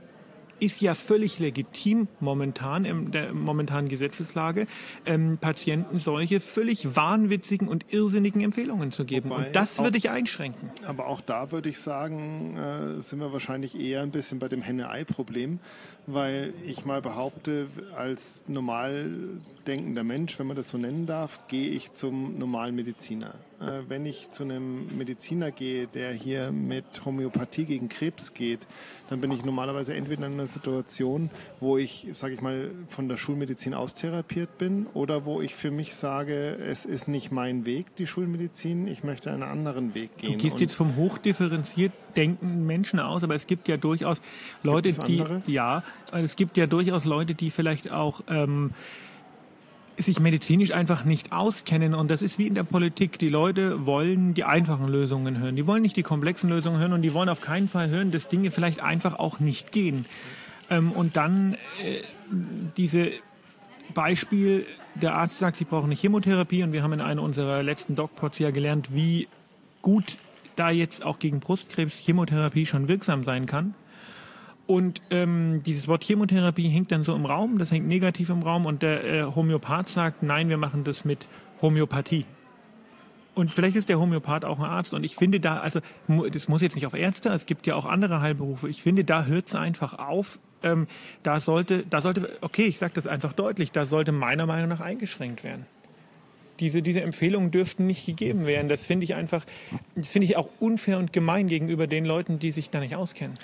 ist 0.59 0.81
ja 0.81 0.93
völlig 0.93 1.39
legitim 1.39 2.07
momentan 2.19 2.85
in 2.85 3.11
der 3.11 3.33
momentanen 3.33 3.89
Gesetzeslage, 3.89 4.67
ähm, 5.05 5.37
Patienten 5.39 5.99
solche 5.99 6.39
völlig 6.39 6.95
wahnwitzigen 6.95 7.67
und 7.67 7.85
irrsinnigen 7.89 8.41
Empfehlungen 8.41 8.91
zu 8.91 9.05
geben. 9.05 9.29
Wobei 9.29 9.47
und 9.47 9.55
das 9.55 9.79
würde 9.79 9.97
ich 9.97 10.09
einschränken. 10.09 10.71
Aber 10.85 11.07
auch 11.07 11.21
da 11.21 11.51
würde 11.51 11.69
ich 11.69 11.79
sagen, 11.79 12.57
äh, 12.57 13.01
sind 13.01 13.19
wir 13.19 13.33
wahrscheinlich 13.33 13.79
eher 13.79 14.01
ein 14.01 14.11
bisschen 14.11 14.39
bei 14.39 14.47
dem 14.47 14.61
Henne-Ei-Problem, 14.61 15.59
weil 16.07 16.53
ich 16.65 16.85
mal 16.85 17.01
behaupte, 17.01 17.67
als 17.95 18.41
normal 18.47 19.09
denkender 19.67 20.03
Mensch, 20.03 20.37
wenn 20.39 20.47
man 20.47 20.55
das 20.55 20.69
so 20.69 20.77
nennen 20.77 21.05
darf, 21.05 21.47
gehe 21.47 21.69
ich 21.69 21.93
zum 21.93 22.37
normalen 22.37 22.75
Mediziner. 22.75 23.35
Äh, 23.61 23.89
wenn 23.89 24.05
ich 24.05 24.31
zu 24.31 24.43
einem 24.43 24.97
Mediziner 24.97 25.51
gehe, 25.51 25.87
der 25.87 26.11
hier 26.11 26.51
mit 26.51 27.05
Homöopathie 27.05 27.65
gegen 27.65 27.89
Krebs 27.89 28.33
geht, 28.33 28.67
dann 29.09 29.21
bin 29.21 29.31
ich 29.31 29.45
normalerweise 29.45 29.93
entweder 29.93 30.27
in 30.27 30.33
einer 30.33 30.47
Situation, 30.47 31.29
wo 31.59 31.77
ich, 31.77 32.07
sage 32.11 32.33
ich 32.33 32.41
mal, 32.41 32.71
von 32.87 33.07
der 33.07 33.17
Schulmedizin 33.17 33.73
austherapiert 33.73 34.57
bin 34.57 34.87
oder 34.93 35.25
wo 35.25 35.41
ich 35.41 35.55
für 35.55 35.71
mich 35.71 35.95
sage, 35.95 36.55
es 36.55 36.85
ist 36.85 37.07
nicht 37.07 37.31
mein 37.31 37.65
Weg, 37.65 37.95
die 37.95 38.07
Schulmedizin, 38.07 38.87
ich 38.87 39.03
möchte 39.03 39.31
einen 39.31 39.43
anderen 39.43 39.95
Weg 39.95 40.17
gehen. 40.17 40.33
Du 40.33 40.37
gehst 40.37 40.59
jetzt 40.59 40.75
vom 40.75 40.95
hochdifferenziert 40.95 41.93
denkenden 42.15 42.65
Menschen 42.65 42.99
aus, 42.99 43.23
aber 43.23 43.35
es 43.35 43.47
gibt 43.47 43.67
ja 43.67 43.77
durchaus 43.77 44.21
Leute, 44.63 44.93
die, 44.93 45.23
ja, 45.47 45.83
es 46.11 46.35
gibt 46.35 46.57
ja 46.57 46.67
durchaus 46.67 47.05
Leute, 47.05 47.35
die 47.35 47.51
vielleicht 47.51 47.91
auch 47.91 48.21
ähm, 48.27 48.71
sich 49.97 50.19
medizinisch 50.19 50.71
einfach 50.71 51.05
nicht 51.05 51.31
auskennen. 51.31 51.93
Und 51.93 52.11
das 52.11 52.21
ist 52.21 52.37
wie 52.37 52.47
in 52.47 52.55
der 52.55 52.63
Politik. 52.63 53.19
Die 53.19 53.29
Leute 53.29 53.85
wollen 53.85 54.33
die 54.33 54.43
einfachen 54.43 54.87
Lösungen 54.87 55.39
hören. 55.39 55.55
Die 55.55 55.67
wollen 55.67 55.81
nicht 55.81 55.95
die 55.95 56.03
komplexen 56.03 56.49
Lösungen 56.49 56.79
hören 56.79 56.93
und 56.93 57.01
die 57.01 57.13
wollen 57.13 57.29
auf 57.29 57.41
keinen 57.41 57.67
Fall 57.67 57.89
hören, 57.89 58.11
dass 58.11 58.27
Dinge 58.27 58.51
vielleicht 58.51 58.81
einfach 58.81 59.17
auch 59.19 59.39
nicht 59.39 59.71
gehen. 59.71 60.05
Ähm, 60.69 60.91
und 60.91 61.15
dann 61.15 61.55
äh, 61.83 62.01
diese 62.77 63.11
Beispiel, 63.93 64.65
der 64.95 65.15
Arzt 65.15 65.39
sagt, 65.39 65.57
Sie 65.57 65.65
brauchen 65.65 65.85
eine 65.85 65.95
Chemotherapie 65.95 66.63
und 66.63 66.71
wir 66.73 66.83
haben 66.83 66.93
in 66.93 67.01
einer 67.01 67.21
unserer 67.21 67.63
letzten 67.63 67.95
DocPods 67.95 68.39
ja 68.39 68.51
gelernt, 68.51 68.93
wie 68.93 69.27
gut 69.81 70.17
da 70.55 70.69
jetzt 70.69 71.05
auch 71.05 71.19
gegen 71.19 71.39
Brustkrebs 71.39 71.97
Chemotherapie 71.97 72.65
schon 72.65 72.87
wirksam 72.87 73.23
sein 73.23 73.45
kann. 73.45 73.75
Und 74.67 75.01
ähm, 75.11 75.61
dieses 75.63 75.87
Wort 75.87 76.03
Chemotherapie 76.03 76.69
hängt 76.69 76.91
dann 76.91 77.03
so 77.03 77.15
im 77.15 77.25
Raum, 77.25 77.59
das 77.59 77.71
hängt 77.71 77.87
negativ 77.87 78.29
im 78.29 78.41
Raum 78.41 78.65
und 78.65 78.81
der 78.81 79.03
äh, 79.03 79.23
Homöopath 79.23 79.89
sagt, 79.89 80.23
nein, 80.23 80.49
wir 80.49 80.57
machen 80.57 80.83
das 80.83 81.05
mit 81.05 81.27
Homöopathie. 81.61 82.25
Und 83.35 83.51
vielleicht 83.51 83.75
ist 83.75 83.89
der 83.89 83.99
Homöopath 83.99 84.45
auch 84.45 84.59
ein 84.59 84.65
Arzt. 84.65 84.93
Und 84.93 85.03
ich 85.03 85.15
finde 85.15 85.39
da, 85.41 85.57
also 85.59 85.81
das 86.31 86.47
muss 86.47 86.61
jetzt 86.61 86.75
nicht 86.75 86.87
auf 86.87 86.93
Ärzte, 86.93 87.29
es 87.29 87.45
gibt 87.45 87.67
ja 87.67 87.75
auch 87.75 87.85
andere 87.85 88.21
Heilberufe. 88.21 88.69
Ich 88.69 88.81
finde, 88.81 89.03
da 89.03 89.25
hört 89.25 89.47
es 89.47 89.55
einfach 89.55 89.99
auf. 89.99 90.39
Ähm, 90.63 90.87
da 91.21 91.39
sollte, 91.41 91.83
da 91.87 92.01
sollte, 92.01 92.37
okay, 92.41 92.63
ich 92.63 92.77
sage 92.77 92.93
das 92.95 93.05
einfach 93.05 93.33
deutlich, 93.33 93.71
da 93.71 93.85
sollte 93.85 94.13
meiner 94.13 94.45
Meinung 94.45 94.69
nach 94.69 94.79
eingeschränkt 94.79 95.43
werden. 95.43 95.65
Diese, 96.61 96.81
diese 96.81 97.01
Empfehlungen 97.01 97.51
dürften 97.51 97.85
nicht 97.85 98.05
gegeben 98.05 98.45
werden. 98.45 98.69
Das 98.69 98.85
finde 98.85 99.03
ich 99.03 99.13
einfach, 99.13 99.45
das 99.95 100.13
finde 100.13 100.25
ich 100.27 100.37
auch 100.37 100.47
unfair 100.61 100.97
und 100.97 101.11
gemein 101.11 101.47
gegenüber 101.47 101.85
den 101.85 102.05
Leuten, 102.05 102.39
die 102.39 102.51
sich 102.51 102.69
da 102.69 102.79
nicht 102.79 102.95
auskennen. 102.95 103.35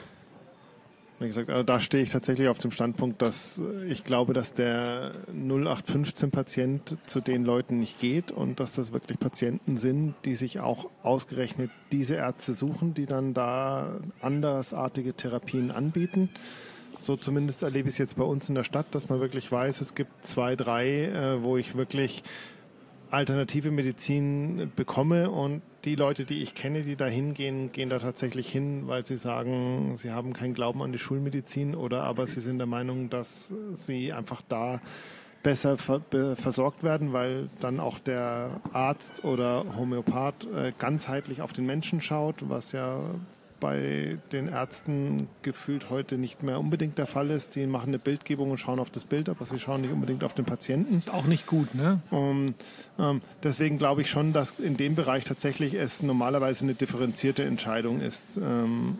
Wie 1.21 1.27
gesagt, 1.27 1.51
also 1.51 1.61
da 1.61 1.79
stehe 1.79 2.01
ich 2.01 2.09
tatsächlich 2.09 2.47
auf 2.47 2.57
dem 2.57 2.71
Standpunkt, 2.71 3.21
dass 3.21 3.61
ich 3.87 4.03
glaube, 4.03 4.33
dass 4.33 4.55
der 4.55 5.11
0815-Patient 5.31 6.97
zu 7.05 7.21
den 7.21 7.45
Leuten 7.45 7.77
nicht 7.77 7.99
geht 7.99 8.31
und 8.31 8.59
dass 8.59 8.73
das 8.73 8.91
wirklich 8.91 9.19
Patienten 9.19 9.77
sind, 9.77 10.15
die 10.25 10.33
sich 10.33 10.61
auch 10.61 10.89
ausgerechnet 11.03 11.69
diese 11.91 12.15
Ärzte 12.15 12.55
suchen, 12.55 12.95
die 12.95 13.05
dann 13.05 13.35
da 13.35 13.99
andersartige 14.19 15.13
Therapien 15.13 15.69
anbieten. 15.69 16.31
So 16.97 17.15
zumindest 17.17 17.61
erlebe 17.61 17.87
ich 17.87 17.93
es 17.93 17.99
jetzt 17.99 18.17
bei 18.17 18.23
uns 18.23 18.49
in 18.49 18.55
der 18.55 18.63
Stadt, 18.63 18.87
dass 18.89 19.07
man 19.07 19.19
wirklich 19.19 19.51
weiß, 19.51 19.79
es 19.79 19.93
gibt 19.93 20.25
zwei, 20.25 20.55
drei, 20.55 21.03
äh, 21.03 21.43
wo 21.43 21.55
ich 21.55 21.75
wirklich 21.75 22.23
alternative 23.11 23.69
Medizin 23.69 24.71
bekomme 24.75 25.29
und 25.29 25.61
die 25.85 25.95
Leute, 25.95 26.25
die 26.25 26.41
ich 26.41 26.53
kenne, 26.53 26.83
die 26.83 26.95
da 26.95 27.05
hingehen, 27.05 27.71
gehen 27.71 27.89
da 27.89 27.99
tatsächlich 27.99 28.49
hin, 28.49 28.87
weil 28.87 29.05
sie 29.05 29.17
sagen, 29.17 29.97
sie 29.97 30.11
haben 30.11 30.33
keinen 30.33 30.53
Glauben 30.53 30.81
an 30.81 30.91
die 30.91 30.99
Schulmedizin 30.99 31.75
oder 31.75 32.03
aber 32.03 32.27
sie 32.27 32.41
sind 32.41 32.59
der 32.59 32.67
Meinung, 32.67 33.09
dass 33.09 33.53
sie 33.73 34.13
einfach 34.13 34.41
da 34.47 34.81
besser 35.43 35.77
versorgt 35.77 36.83
werden, 36.83 37.13
weil 37.13 37.49
dann 37.59 37.79
auch 37.79 37.97
der 37.97 38.61
Arzt 38.73 39.25
oder 39.25 39.65
Homöopath 39.75 40.45
äh, 40.45 40.71
ganzheitlich 40.77 41.41
auf 41.41 41.51
den 41.51 41.65
Menschen 41.65 41.99
schaut, 41.99 42.47
was 42.47 42.73
ja 42.73 42.99
bei 43.61 44.17
den 44.33 44.49
Ärzten 44.49 45.29
gefühlt 45.43 45.89
heute 45.89 46.17
nicht 46.17 46.43
mehr 46.43 46.59
unbedingt 46.59 46.97
der 46.97 47.07
Fall 47.07 47.29
ist. 47.29 47.55
Die 47.55 47.65
machen 47.65 47.89
eine 47.89 47.99
Bildgebung 47.99 48.51
und 48.51 48.57
schauen 48.57 48.79
auf 48.79 48.89
das 48.89 49.05
Bild, 49.05 49.29
aber 49.29 49.45
sie 49.45 49.59
schauen 49.59 49.81
nicht 49.81 49.93
unbedingt 49.93 50.25
auf 50.25 50.33
den 50.33 50.43
Patienten. 50.43 50.97
Ist 50.97 51.09
auch 51.09 51.25
nicht 51.25 51.47
gut, 51.47 51.73
ne? 51.73 52.01
Und, 52.09 52.55
ähm, 52.99 53.21
deswegen 53.43 53.77
glaube 53.77 54.01
ich 54.01 54.09
schon, 54.09 54.33
dass 54.33 54.59
in 54.59 54.75
dem 54.75 54.95
Bereich 54.95 55.23
tatsächlich 55.23 55.75
es 55.75 56.03
normalerweise 56.03 56.65
eine 56.65 56.73
differenzierte 56.73 57.45
Entscheidung 57.45 58.01
ist. 58.01 58.35
Ähm, 58.35 58.97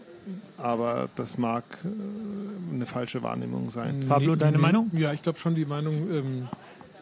aber 0.58 1.10
das 1.16 1.38
mag 1.38 1.64
äh, 1.84 2.74
eine 2.74 2.86
falsche 2.86 3.24
Wahrnehmung 3.24 3.72
sein. 3.72 4.06
Pablo, 4.08 4.36
deine 4.36 4.60
Meinung? 4.60 4.92
Ja, 4.94 5.12
ich 5.12 5.24
glaube 5.24 5.40
schon, 5.40 5.56
die 5.56 5.66
Meinung 5.66 6.12
ähm, 6.12 6.48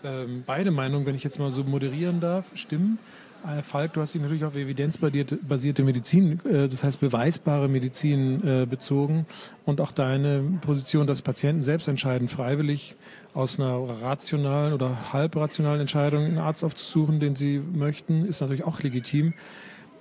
ähm, 0.03 0.43
beide 0.45 0.71
Meinungen, 0.71 1.05
wenn 1.05 1.15
ich 1.15 1.23
jetzt 1.23 1.39
mal 1.39 1.51
so 1.51 1.63
moderieren 1.63 2.21
darf, 2.21 2.45
stimmen. 2.55 2.99
Äh, 3.47 3.63
Falk, 3.63 3.93
du 3.93 4.01
hast 4.01 4.13
dich 4.13 4.21
natürlich 4.21 4.43
auf 4.43 4.55
evidenzbasierte 4.55 5.83
Medizin, 5.83 6.39
äh, 6.45 6.67
das 6.67 6.83
heißt 6.83 6.99
beweisbare 6.99 7.67
Medizin 7.67 8.45
äh, 8.45 8.65
bezogen 8.65 9.25
und 9.65 9.81
auch 9.81 9.91
deine 9.91 10.43
Position, 10.61 11.07
dass 11.07 11.21
Patienten 11.21 11.63
selbst 11.63 11.87
entscheiden, 11.87 12.27
freiwillig 12.27 12.95
aus 13.33 13.59
einer 13.59 13.77
rationalen 14.01 14.73
oder 14.73 15.13
halbrationalen 15.13 15.81
Entscheidung 15.81 16.25
einen 16.25 16.37
Arzt 16.37 16.63
aufzusuchen, 16.63 17.19
den 17.19 17.35
sie 17.35 17.59
möchten, 17.59 18.25
ist 18.25 18.41
natürlich 18.41 18.63
auch 18.63 18.81
legitim. 18.81 19.33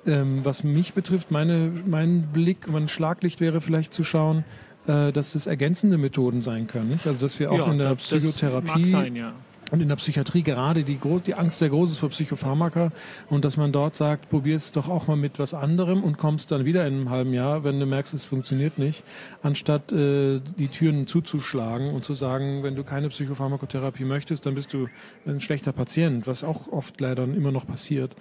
Ähm, 0.07 0.45
was 0.45 0.65
mich 0.65 0.95
betrifft, 0.95 1.31
meine, 1.31 1.71
mein 1.87 2.29
Blick, 2.33 2.69
mein 2.69 2.89
Schlaglicht 2.89 3.41
wäre 3.41 3.61
vielleicht 3.61 3.93
zu 3.93 4.05
schauen, 4.05 4.45
dass 4.87 5.35
das 5.35 5.47
ergänzende 5.47 5.99
Methoden 5.99 6.41
sein 6.41 6.67
können. 6.67 6.89
Nicht? 6.89 7.07
Also 7.07 7.21
dass 7.21 7.39
wir 7.39 7.53
auch 7.53 7.59
Ja, 7.59 7.71
in 7.71 7.77
der 7.77 7.95
Psychotherapie 7.97 8.91
sein, 8.91 9.17
ja. 9.17 9.35
Und 9.71 9.81
in 9.81 9.89
der 9.89 9.97
Psychiatrie 9.97 10.43
gerade 10.43 10.85
die, 10.85 10.99
die 11.27 11.35
Angst 11.35 11.59
sehr 11.59 11.69
groß 11.69 11.93
ist 11.93 11.99
vor 11.99 12.09
Psychopharmaka 12.11 12.91
und 13.29 13.45
dass 13.45 13.57
man 13.57 13.73
dort 13.73 13.97
sagt, 13.97 14.31
probier 14.31 14.57
es 14.57 14.73
doch 14.73 14.89
auch 14.89 15.07
mal 15.07 15.17
mit 15.17 15.39
was 15.39 15.55
anderem 15.55 16.03
und 16.03 16.19
kommst 16.19 16.51
dann 16.51 16.65
wieder 16.65 16.87
in 16.87 16.95
einem 16.95 17.11
halben 17.11 17.35
Jahr, 17.35 17.65
wenn 17.65 17.79
du 17.79 17.87
merkst, 17.87 18.15
es 18.15 18.25
funktioniert 18.25 18.79
nicht, 18.79 19.05
anstatt 19.43 19.93
äh, 19.93 20.41
die 20.59 20.69
Türen 20.69 21.07
zuzuschlagen 21.07 21.95
und 21.95 22.05
zu 22.05 22.15
sagen, 22.15 22.63
wenn 22.63 22.77
du 22.77 22.85
keine 22.85 23.09
Psychopharmakotherapie 23.09 24.05
möchtest, 24.05 24.47
dann 24.47 24.55
bist 24.55 24.73
du 24.73 24.89
ein 25.27 25.41
schlechter 25.41 25.73
Patient, 25.73 26.27
was 26.27 26.45
auch 26.45 26.69
oft 26.69 27.01
leider 27.01 27.25
immer 27.25 27.53
noch 27.53 27.67
passiert. 27.67 28.15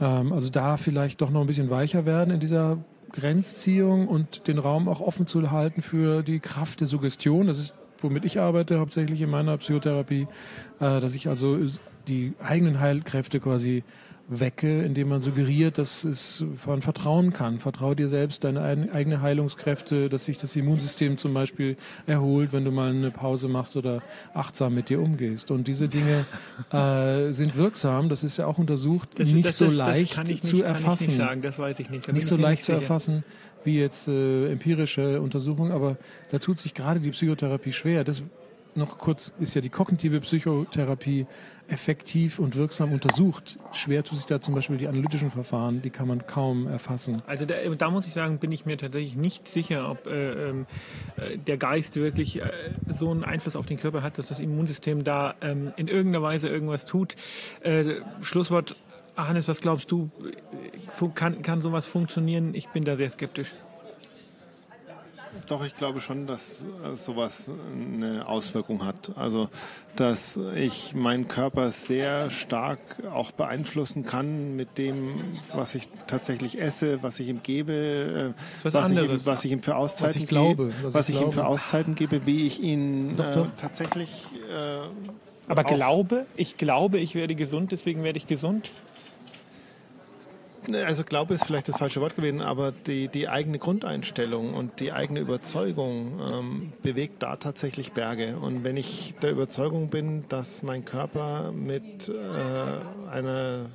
Ähm, 0.00 0.32
also 0.32 0.50
da 0.50 0.76
vielleicht 0.76 1.20
doch 1.20 1.30
noch 1.30 1.40
ein 1.40 1.46
bisschen 1.46 1.70
weicher 1.70 2.06
werden 2.06 2.34
in 2.34 2.40
dieser 2.40 2.78
Grenzziehung 3.12 4.08
und 4.08 4.48
den 4.48 4.58
Raum 4.58 4.88
auch 4.88 5.00
offen 5.00 5.26
zu 5.26 5.50
halten 5.50 5.82
für 5.82 6.22
die 6.22 6.40
Kraft 6.40 6.80
der 6.80 6.86
Suggestion. 6.86 7.46
Das 7.46 7.58
ist, 7.58 7.74
womit 8.02 8.24
ich 8.24 8.40
arbeite, 8.40 8.78
hauptsächlich 8.78 9.20
in 9.20 9.30
meiner 9.30 9.56
Psychotherapie, 9.58 10.26
äh, 10.80 11.00
dass 11.00 11.14
ich 11.14 11.28
also 11.28 11.58
die 12.08 12.32
eigenen 12.42 12.80
Heilkräfte 12.80 13.38
quasi 13.40 13.84
wecke, 14.28 14.82
indem 14.82 15.08
man 15.08 15.20
suggeriert, 15.20 15.76
dass 15.78 16.04
es 16.04 16.44
man 16.64 16.80
vertrauen 16.80 17.32
kann. 17.32 17.58
Vertrau 17.58 17.94
dir 17.94 18.08
selbst 18.08 18.44
deine 18.44 18.62
ein- 18.62 18.90
eigene 18.90 19.20
Heilungskräfte, 19.20 20.08
dass 20.08 20.24
sich 20.24 20.38
das 20.38 20.56
Immunsystem 20.56 21.18
zum 21.18 21.34
Beispiel 21.34 21.76
erholt, 22.06 22.52
wenn 22.52 22.64
du 22.64 22.70
mal 22.70 22.90
eine 22.90 23.10
Pause 23.10 23.48
machst 23.48 23.76
oder 23.76 24.00
achtsam 24.32 24.74
mit 24.74 24.88
dir 24.88 25.02
umgehst. 25.02 25.50
Und 25.50 25.68
diese 25.68 25.88
Dinge 25.88 26.24
äh, 26.72 27.32
sind 27.32 27.56
wirksam. 27.56 28.08
Das 28.08 28.24
ist 28.24 28.38
ja 28.38 28.46
auch 28.46 28.58
untersucht, 28.58 29.10
Das- 29.18 29.28
nicht 29.28 29.44
das 29.46 29.56
so 29.58 29.66
das 29.66 29.74
leicht 29.74 30.24
nicht, 30.24 30.46
zu 30.46 30.62
erfassen 30.62 31.02
Ich 31.02 31.08
nicht 31.08 31.18
sagen, 31.18 31.40
nicht. 31.90 31.90
Nicht 31.90 32.16
ich 32.22 32.26
so 32.26 32.36
leicht 32.36 32.64
zu 32.64 32.72
erfassen 32.72 33.24
wie 33.64 33.78
jetzt 33.78 34.08
äh, 34.08 34.52
empirische 34.52 35.20
Untersuchungen, 35.20 35.72
aber 35.72 35.96
da 36.30 36.38
tut 36.38 36.58
sich 36.58 36.74
gerade 36.74 37.00
die 37.00 37.10
Psychotherapie 37.10 37.72
schwer. 37.72 38.04
Das 38.04 38.22
noch 38.74 38.98
kurz 38.98 39.32
ist 39.38 39.54
ja 39.54 39.60
die 39.60 39.68
kognitive 39.68 40.20
Psychotherapie 40.20 41.26
effektiv 41.68 42.38
und 42.38 42.56
wirksam 42.56 42.92
untersucht. 42.92 43.58
Schwer 43.72 44.04
tut 44.04 44.18
sich 44.18 44.26
da 44.26 44.40
zum 44.40 44.54
Beispiel 44.54 44.76
die 44.76 44.88
analytischen 44.88 45.30
Verfahren, 45.30 45.80
die 45.80 45.90
kann 45.90 46.08
man 46.08 46.26
kaum 46.26 46.66
erfassen. 46.66 47.22
Also 47.26 47.46
da, 47.46 47.54
da 47.56 47.90
muss 47.90 48.06
ich 48.06 48.12
sagen, 48.12 48.38
bin 48.38 48.52
ich 48.52 48.66
mir 48.66 48.76
tatsächlich 48.76 49.16
nicht 49.16 49.48
sicher, 49.48 49.90
ob 49.90 50.06
äh, 50.06 50.50
ähm, 50.50 50.66
äh, 51.16 51.38
der 51.38 51.56
Geist 51.56 51.96
wirklich 51.96 52.40
äh, 52.40 52.50
so 52.92 53.10
einen 53.10 53.24
Einfluss 53.24 53.56
auf 53.56 53.66
den 53.66 53.78
Körper 53.78 54.02
hat, 54.02 54.18
dass 54.18 54.26
das 54.26 54.40
Immunsystem 54.40 55.04
da 55.04 55.34
ähm, 55.40 55.72
in 55.76 55.88
irgendeiner 55.88 56.22
Weise 56.22 56.48
irgendwas 56.48 56.84
tut. 56.84 57.16
Äh, 57.60 58.00
Schlusswort, 58.20 58.76
Hannes, 59.16 59.48
was 59.48 59.60
glaubst 59.60 59.90
du? 59.90 60.10
Kann, 61.14 61.42
kann 61.42 61.60
sowas 61.60 61.86
funktionieren? 61.86 62.54
Ich 62.54 62.68
bin 62.68 62.84
da 62.84 62.96
sehr 62.96 63.10
skeptisch. 63.10 63.54
Doch, 65.48 65.64
ich 65.64 65.76
glaube 65.76 66.00
schon, 66.00 66.26
dass 66.26 66.66
äh, 66.84 66.94
sowas 66.94 67.50
eine 67.74 68.28
Auswirkung 68.28 68.84
hat. 68.84 69.12
Also, 69.16 69.48
dass 69.96 70.38
ich 70.54 70.94
meinen 70.94 71.26
Körper 71.26 71.70
sehr 71.70 72.28
stark 72.30 72.80
auch 73.12 73.32
beeinflussen 73.32 74.04
kann 74.04 74.56
mit 74.56 74.76
dem, 74.78 75.24
was 75.54 75.74
ich 75.74 75.88
tatsächlich 76.06 76.60
esse, 76.60 77.02
was 77.02 77.18
ich 77.18 77.28
ihm 77.28 77.42
gebe, 77.42 78.34
äh, 78.36 78.62
was 78.62 78.74
was, 78.74 78.92
ich 78.92 78.98
ihm, 78.98 79.26
was 79.26 79.44
ich 79.44 79.52
ihm 79.52 79.62
für 79.62 79.76
Auszeiten 79.76 80.22
ich 80.22 80.28
glaube, 80.28 80.66
gebe, 80.68 80.84
was 80.84 80.94
was 80.94 81.08
ich 81.08 81.16
ich 81.16 81.22
ihm 81.22 81.32
für. 81.32 81.46
Auszeiten 81.46 81.94
gebe, 81.94 82.26
wie 82.26 82.46
ich 82.46 82.60
ihn 82.62 83.16
Doch, 83.16 83.24
äh, 83.26 83.34
doch. 83.34 83.46
tatsächlich 83.56 84.10
äh, 84.50 84.80
Aber 85.48 85.64
glaube, 85.64 86.26
ich 86.36 86.56
glaube, 86.58 86.98
ich 86.98 87.14
werde 87.14 87.34
gesund, 87.34 87.72
deswegen 87.72 88.04
werde 88.04 88.18
ich 88.18 88.26
gesund. 88.26 88.70
Also 90.70 91.02
Glaube 91.02 91.34
ist 91.34 91.44
vielleicht 91.44 91.68
das 91.68 91.76
falsche 91.76 92.00
Wort 92.00 92.14
gewesen, 92.14 92.40
aber 92.40 92.72
die, 92.72 93.08
die 93.08 93.28
eigene 93.28 93.58
Grundeinstellung 93.58 94.54
und 94.54 94.78
die 94.78 94.92
eigene 94.92 95.20
Überzeugung 95.20 96.20
ähm, 96.20 96.72
bewegt 96.82 97.22
da 97.22 97.36
tatsächlich 97.36 97.92
Berge. 97.92 98.38
Und 98.38 98.62
wenn 98.62 98.76
ich 98.76 99.14
der 99.22 99.32
Überzeugung 99.32 99.88
bin, 99.88 100.24
dass 100.28 100.62
mein 100.62 100.84
Körper 100.84 101.52
mit 101.52 102.08
äh, 102.08 103.10
einer 103.10 103.66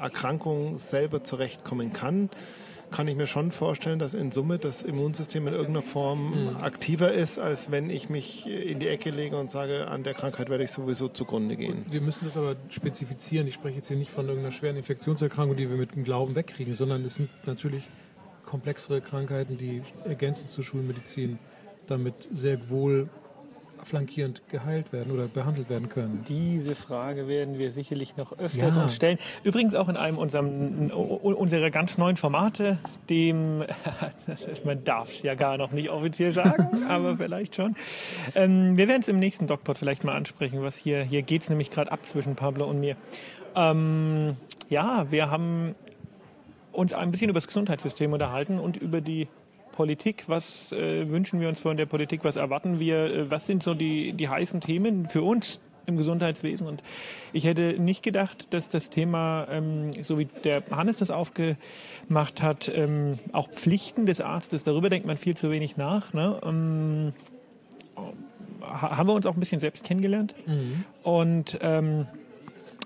Erkrankung 0.00 0.78
selber 0.78 1.22
zurechtkommen 1.24 1.92
kann, 1.92 2.30
kann 2.90 3.08
ich 3.08 3.16
mir 3.16 3.26
schon 3.26 3.50
vorstellen, 3.50 3.98
dass 3.98 4.14
in 4.14 4.32
Summe 4.32 4.58
das 4.58 4.82
Immunsystem 4.82 5.46
in 5.46 5.54
irgendeiner 5.54 5.82
Form 5.82 6.56
aktiver 6.60 7.12
ist, 7.12 7.38
als 7.38 7.70
wenn 7.70 7.90
ich 7.90 8.08
mich 8.08 8.46
in 8.46 8.80
die 8.80 8.88
Ecke 8.88 9.10
lege 9.10 9.36
und 9.36 9.50
sage, 9.50 9.88
an 9.88 10.02
der 10.02 10.14
Krankheit 10.14 10.50
werde 10.50 10.64
ich 10.64 10.70
sowieso 10.70 11.08
zugrunde 11.08 11.56
gehen. 11.56 11.84
Wir 11.88 12.00
müssen 12.00 12.24
das 12.24 12.36
aber 12.36 12.56
spezifizieren. 12.68 13.46
Ich 13.46 13.54
spreche 13.54 13.76
jetzt 13.76 13.88
hier 13.88 13.96
nicht 13.96 14.10
von 14.10 14.26
irgendeiner 14.26 14.52
schweren 14.52 14.76
Infektionserkrankung, 14.76 15.56
die 15.56 15.70
wir 15.70 15.76
mit 15.76 15.94
dem 15.94 16.04
Glauben 16.04 16.34
wegkriegen, 16.34 16.74
sondern 16.74 17.04
es 17.04 17.14
sind 17.14 17.30
natürlich 17.46 17.84
komplexere 18.44 19.00
Krankheiten, 19.00 19.56
die 19.56 19.82
ergänzend 20.04 20.50
zur 20.50 20.64
Schulmedizin 20.64 21.38
damit 21.86 22.28
sehr 22.32 22.68
wohl 22.70 23.08
flankierend 23.86 24.42
geheilt 24.48 24.92
werden 24.92 25.12
oder 25.12 25.26
behandelt 25.28 25.68
werden 25.70 25.88
können. 25.88 26.24
Diese 26.28 26.74
Frage 26.74 27.28
werden 27.28 27.58
wir 27.58 27.72
sicherlich 27.72 28.16
noch 28.16 28.32
öfters 28.38 28.74
Ja. 28.76 28.82
uns 28.82 28.94
stellen. 28.94 29.18
Übrigens 29.44 29.74
auch 29.74 29.88
in 29.88 29.96
einem 29.96 30.18
unserem, 30.18 30.90
unserer 30.90 31.70
ganz 31.70 31.98
neuen 31.98 32.16
Formate, 32.16 32.78
dem, 33.08 33.64
man 34.64 34.84
darf 34.84 35.10
es 35.10 35.22
ja 35.22 35.34
gar 35.34 35.56
noch 35.58 35.72
nicht 35.72 35.90
offiziell 35.90 36.32
sagen, 36.32 36.84
aber 36.88 37.16
vielleicht 37.16 37.54
schon. 37.56 37.76
Ähm, 38.34 38.76
wir 38.76 38.88
werden 38.88 39.02
es 39.02 39.08
im 39.08 39.18
nächsten 39.18 39.46
DocPod 39.46 39.78
vielleicht 39.78 40.04
mal 40.04 40.14
ansprechen, 40.16 40.62
was 40.62 40.76
hier, 40.76 41.02
hier 41.02 41.22
geht 41.22 41.42
es 41.42 41.48
nämlich 41.48 41.70
gerade 41.70 41.90
ab 41.92 42.06
zwischen 42.06 42.36
Pablo 42.36 42.64
und 42.66 42.80
mir. 42.80 42.96
Ähm, 43.56 44.36
ja, 44.68 45.06
wir 45.10 45.30
haben 45.30 45.74
uns 46.72 46.92
ein 46.92 47.10
bisschen 47.10 47.30
über 47.30 47.38
das 47.38 47.48
Gesundheitssystem 47.48 48.12
unterhalten 48.12 48.58
und 48.60 48.76
über 48.76 49.00
die 49.00 49.26
Politik. 49.80 50.24
Was 50.26 50.72
äh, 50.72 51.08
wünschen 51.08 51.40
wir 51.40 51.48
uns 51.48 51.58
von 51.58 51.78
der 51.78 51.86
Politik? 51.86 52.22
Was 52.22 52.36
erwarten 52.36 52.78
wir? 52.78 52.96
Äh, 53.04 53.30
was 53.30 53.46
sind 53.46 53.62
so 53.62 53.72
die, 53.72 54.12
die 54.12 54.28
heißen 54.28 54.60
Themen 54.60 55.06
für 55.06 55.22
uns 55.22 55.58
im 55.86 55.96
Gesundheitswesen? 55.96 56.66
Und 56.66 56.82
ich 57.32 57.44
hätte 57.44 57.80
nicht 57.80 58.02
gedacht, 58.02 58.48
dass 58.52 58.68
das 58.68 58.90
Thema, 58.90 59.46
ähm, 59.50 59.92
so 60.02 60.18
wie 60.18 60.26
der 60.44 60.62
Hannes 60.70 60.98
das 60.98 61.10
aufgemacht 61.10 62.42
hat, 62.42 62.70
ähm, 62.74 63.18
auch 63.32 63.48
Pflichten 63.48 64.04
des 64.04 64.20
Arztes, 64.20 64.64
darüber 64.64 64.90
denkt 64.90 65.06
man 65.06 65.16
viel 65.16 65.34
zu 65.34 65.50
wenig 65.50 65.78
nach. 65.78 66.12
Ne? 66.12 66.38
Ähm, 66.44 67.12
ha- 68.60 68.96
haben 68.98 69.08
wir 69.08 69.14
uns 69.14 69.24
auch 69.24 69.34
ein 69.34 69.40
bisschen 69.40 69.60
selbst 69.60 69.84
kennengelernt. 69.84 70.34
Und 71.02 71.58
ähm, 71.62 72.06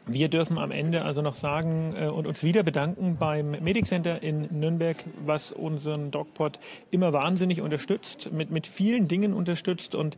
wir 0.06 0.28
dürfen 0.28 0.58
am 0.58 0.70
Ende 0.70 1.02
also 1.02 1.22
noch 1.22 1.34
sagen 1.34 1.94
äh, 1.96 2.06
und 2.06 2.26
uns 2.26 2.42
wieder 2.42 2.62
bedanken 2.62 3.16
beim 3.18 3.52
Medic 3.52 3.86
Center 3.86 4.22
in 4.22 4.48
Nürnberg, 4.50 4.96
was 5.24 5.52
unseren 5.52 6.10
DocPod 6.10 6.58
immer 6.90 7.12
wahnsinnig 7.12 7.60
unterstützt, 7.60 8.30
mit, 8.32 8.50
mit 8.50 8.66
vielen 8.66 9.08
Dingen 9.08 9.32
unterstützt. 9.32 9.94
Und 9.94 10.16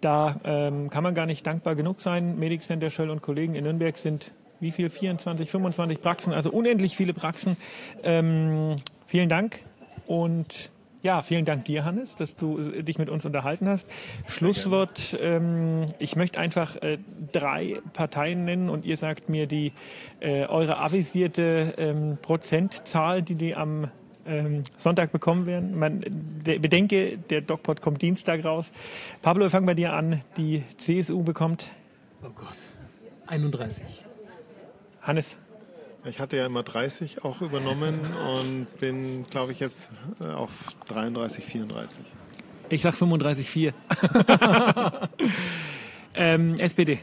da 0.00 0.40
ähm, 0.44 0.90
kann 0.90 1.02
man 1.02 1.14
gar 1.14 1.26
nicht 1.26 1.46
dankbar 1.46 1.74
genug 1.74 2.00
sein. 2.00 2.38
Medic 2.38 2.62
Center, 2.62 2.90
Schöll 2.90 3.10
und 3.10 3.22
Kollegen 3.22 3.54
in 3.54 3.64
Nürnberg 3.64 3.96
sind 3.96 4.32
wie 4.60 4.70
viel? 4.70 4.88
24, 4.88 5.50
25 5.50 6.00
Praxen, 6.00 6.32
also 6.32 6.50
unendlich 6.50 6.96
viele 6.96 7.12
Praxen. 7.12 7.56
Ähm, 8.02 8.76
vielen 9.06 9.28
Dank 9.28 9.60
und 10.06 10.70
ja, 11.04 11.22
vielen 11.22 11.44
Dank 11.44 11.66
dir, 11.66 11.84
Hannes, 11.84 12.16
dass 12.16 12.34
du 12.34 12.58
äh, 12.58 12.82
dich 12.82 12.98
mit 12.98 13.08
uns 13.08 13.24
unterhalten 13.24 13.68
hast. 13.68 13.86
Schlusswort, 14.26 15.16
ähm, 15.20 15.86
ich 16.00 16.16
möchte 16.16 16.40
einfach 16.40 16.74
äh, 16.82 16.98
drei 17.30 17.80
Parteien 17.92 18.44
nennen 18.44 18.68
und 18.70 18.84
ihr 18.84 18.96
sagt 18.96 19.28
mir 19.28 19.46
die 19.46 19.72
äh, 20.18 20.46
eure 20.46 20.78
avisierte 20.78 21.74
ähm, 21.76 22.18
Prozentzahl, 22.20 23.22
die 23.22 23.36
die 23.36 23.54
am 23.54 23.88
ähm, 24.26 24.62
Sonntag 24.78 25.12
bekommen 25.12 25.46
werden. 25.46 25.78
Man 25.78 26.02
der, 26.44 26.58
bedenke, 26.58 27.18
der 27.18 27.42
DocPod 27.42 27.80
kommt 27.80 28.02
Dienstag 28.02 28.44
raus. 28.44 28.72
Pablo, 29.22 29.44
wir 29.44 29.50
fangen 29.50 29.66
bei 29.66 29.74
dir 29.74 29.92
an. 29.92 30.22
Die 30.36 30.64
CSU 30.78 31.22
bekommt 31.22 31.70
Oh 32.24 32.30
Gott. 32.34 32.56
31. 33.26 33.84
Hannes. 35.02 35.36
Ich 36.06 36.20
hatte 36.20 36.36
ja 36.36 36.44
immer 36.44 36.62
30 36.62 37.24
auch 37.24 37.40
übernommen 37.40 38.00
und 38.38 38.66
bin, 38.78 39.24
glaube 39.30 39.52
ich, 39.52 39.60
jetzt 39.60 39.90
äh, 40.20 40.26
auf 40.26 40.50
33, 40.88 41.44
34. 41.44 42.04
Ich 42.68 42.82
sag 42.82 42.94
35,4. 42.94 43.72
ähm, 46.14 46.58
SPD. 46.58 46.98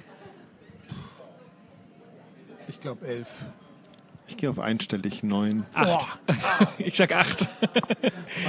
Ich 2.68 2.80
glaube 2.80 3.08
11. 3.08 3.28
Ich 4.28 4.38
gehe 4.38 4.50
auf 4.50 4.60
einstellig 4.60 5.24
neun. 5.24 5.66
Acht. 5.74 6.20
Ich 6.78 6.96
sag 6.96 7.12
acht. 7.12 7.48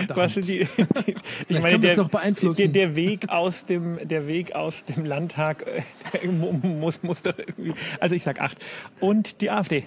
Was 0.09 0.35
sind 0.35 0.49
die, 0.49 0.59
die, 1.07 1.13
ich 1.13 1.17
Vielleicht 1.49 1.83
wir 1.83 1.91
es 1.91 1.97
noch 1.97 2.09
beeinflussen. 2.09 2.61
Der, 2.61 2.69
der 2.69 2.97
Weg 2.97 3.29
aus 3.29 3.65
dem, 3.65 4.07
der 4.07 4.27
Weg 4.27 4.55
aus 4.55 4.85
dem 4.85 5.05
Landtag 5.05 5.67
äh, 5.67 6.27
muss, 6.29 7.03
muss 7.03 7.23
doch 7.23 7.37
irgendwie. 7.37 7.75
Also 8.01 8.15
ich 8.15 8.23
sag 8.23 8.41
acht. 8.41 8.59
Und 9.01 9.41
die 9.41 9.51
AfD. 9.51 9.85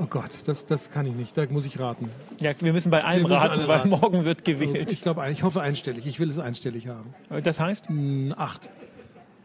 Oh 0.00 0.06
Gott, 0.08 0.30
das, 0.46 0.64
das 0.66 0.90
kann 0.90 1.06
ich 1.06 1.14
nicht. 1.14 1.36
Da 1.36 1.44
muss 1.50 1.66
ich 1.66 1.78
raten. 1.80 2.10
Ja, 2.40 2.52
wir 2.60 2.72
müssen 2.72 2.90
bei 2.90 3.02
allem 3.02 3.22
müssen 3.24 3.34
raten, 3.34 3.60
weil 3.66 3.78
raten. 3.78 3.88
morgen 3.88 4.24
wird 4.24 4.44
gewählt. 4.44 4.92
Ich 4.92 5.00
glaube, 5.00 5.28
ich 5.30 5.42
hoffe 5.42 5.60
einstellig. 5.60 6.06
Ich 6.06 6.20
will 6.20 6.30
es 6.30 6.38
einstellig 6.38 6.86
haben. 6.86 7.14
Das 7.42 7.58
heißt, 7.58 7.88
Hm, 7.88 8.32
Acht. 8.36 8.70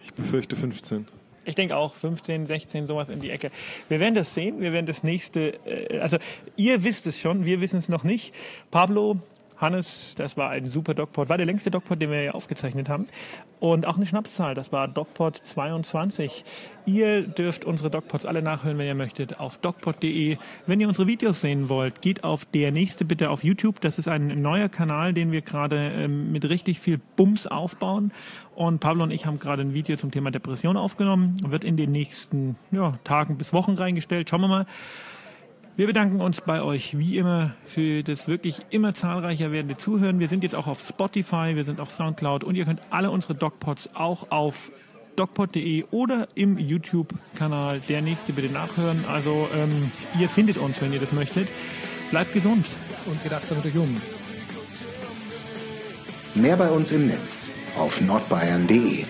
Ich 0.03 0.13
befürchte 0.13 0.55
15. 0.55 1.07
ich 1.45 1.55
denke 1.55 1.75
auch 1.75 1.93
15, 1.95 2.45
16, 2.45 2.87
sowas 2.87 3.09
in 3.09 3.19
die 3.19 3.29
Ecke. 3.31 3.51
Wir 3.89 3.99
werden 3.99 4.15
das 4.15 4.33
sehen. 4.33 4.59
Wir 4.61 4.73
werden 4.73 4.85
das 4.85 5.03
nächste, 5.03 5.53
äh, 5.65 5.99
also 5.99 6.17
ihr 6.55 6.83
wisst 6.83 7.07
es 7.07 7.19
schon, 7.19 7.45
wir 7.45 7.59
wissen 7.61 7.77
es 7.79 7.89
noch 7.89 8.03
nicht. 8.03 8.33
Pablo, 8.69 9.17
Hannes, 9.63 10.13
das 10.15 10.37
war 10.37 10.51
ein 10.51 10.67
super 10.67 10.93
Dogpod, 10.93 11.29
war 11.29 11.37
der 11.37 11.47
längste 11.47 11.71
Dogpod, 11.71 11.99
den 11.99 12.11
wir 12.11 12.21
ja 12.21 12.31
aufgezeichnet 12.33 12.89
haben. 12.89 13.05
Und 13.59 13.87
auch 13.87 13.95
eine 13.95 14.05
Schnapszahl, 14.05 14.53
das 14.53 14.71
war 14.71 14.87
Dogpod 14.87 15.41
22. 15.43 16.45
Ihr 16.85 17.23
dürft 17.23 17.65
unsere 17.65 17.89
Dogpods 17.89 18.25
alle 18.25 18.41
nachhören, 18.41 18.77
wenn 18.77 18.87
ihr 18.87 18.93
möchtet, 18.95 19.39
auf 19.39 19.57
dogpod.de. 19.57 20.37
Wenn 20.67 20.79
ihr 20.79 20.87
unsere 20.87 21.07
Videos 21.07 21.41
sehen 21.41 21.69
wollt, 21.69 22.01
geht 22.01 22.23
auf 22.23 22.45
der 22.45 22.71
nächste 22.71 23.05
bitte 23.05 23.29
auf 23.29 23.43
YouTube. 23.43 23.81
Das 23.81 23.97
ist 23.97 24.07
ein 24.07 24.41
neuer 24.41 24.69
Kanal, 24.69 25.13
den 25.13 25.31
wir 25.31 25.41
gerade 25.41 25.77
ähm, 25.77 26.31
mit 26.31 26.47
richtig 26.47 26.79
viel 26.79 26.99
Bums 27.15 27.47
aufbauen. 27.47 28.11
Und 28.55 28.79
Pablo 28.79 29.03
und 29.03 29.11
ich 29.11 29.25
haben 29.25 29.39
gerade 29.39 29.61
ein 29.61 29.73
Video 29.73 29.95
zum 29.95 30.11
Thema 30.11 30.29
Depression 30.29 30.77
aufgenommen. 30.77 31.35
Wird 31.49 31.63
in 31.63 31.77
den 31.77 31.91
nächsten 31.91 32.57
ja, 32.71 32.99
Tagen 33.03 33.37
bis 33.37 33.53
Wochen 33.53 33.73
reingestellt. 33.73 34.29
Schauen 34.29 34.41
wir 34.41 34.47
mal. 34.49 34.65
Wir 35.75 35.87
bedanken 35.87 36.21
uns 36.21 36.41
bei 36.41 36.61
euch 36.61 36.97
wie 36.99 37.17
immer 37.17 37.55
für 37.65 38.03
das 38.03 38.27
wirklich 38.27 38.57
immer 38.69 38.93
zahlreicher 38.93 39.51
werdende 39.51 39.75
Zuhören. 39.75 40.19
Wir 40.19 40.27
sind 40.27 40.43
jetzt 40.43 40.55
auch 40.55 40.67
auf 40.67 40.79
Spotify, 40.79 41.55
wir 41.55 41.63
sind 41.63 41.79
auf 41.79 41.89
Soundcloud 41.89 42.43
und 42.43 42.53
ihr 42.53 42.65
könnt 42.65 42.79
alle 42.91 43.09
unsere 43.09 43.33
Dogpods 43.33 43.89
auch 43.95 44.29
auf 44.29 44.71
dogpod.de 45.15 45.85
oder 45.89 46.27
im 46.35 46.59
YouTube-Kanal 46.59 47.81
der 47.89 48.03
nächste 48.03 48.33
bitte 48.33 48.53
nachhören. 48.53 49.03
Also 49.11 49.49
ähm, 49.55 49.91
ihr 50.19 50.29
findet 50.29 50.57
uns, 50.57 50.79
wenn 50.79 50.93
ihr 50.93 50.99
das 50.99 51.11
möchtet. 51.11 51.47
Bleibt 52.11 52.33
gesund. 52.33 52.67
Und 53.05 53.21
gedacht 53.23 53.43
euch 53.51 53.75
um. 53.75 53.99
Mehr 56.35 56.55
bei 56.55 56.69
uns 56.69 56.91
im 56.91 57.07
Netz 57.07 57.51
auf 57.77 57.99
nordbayern.de. 57.99 59.05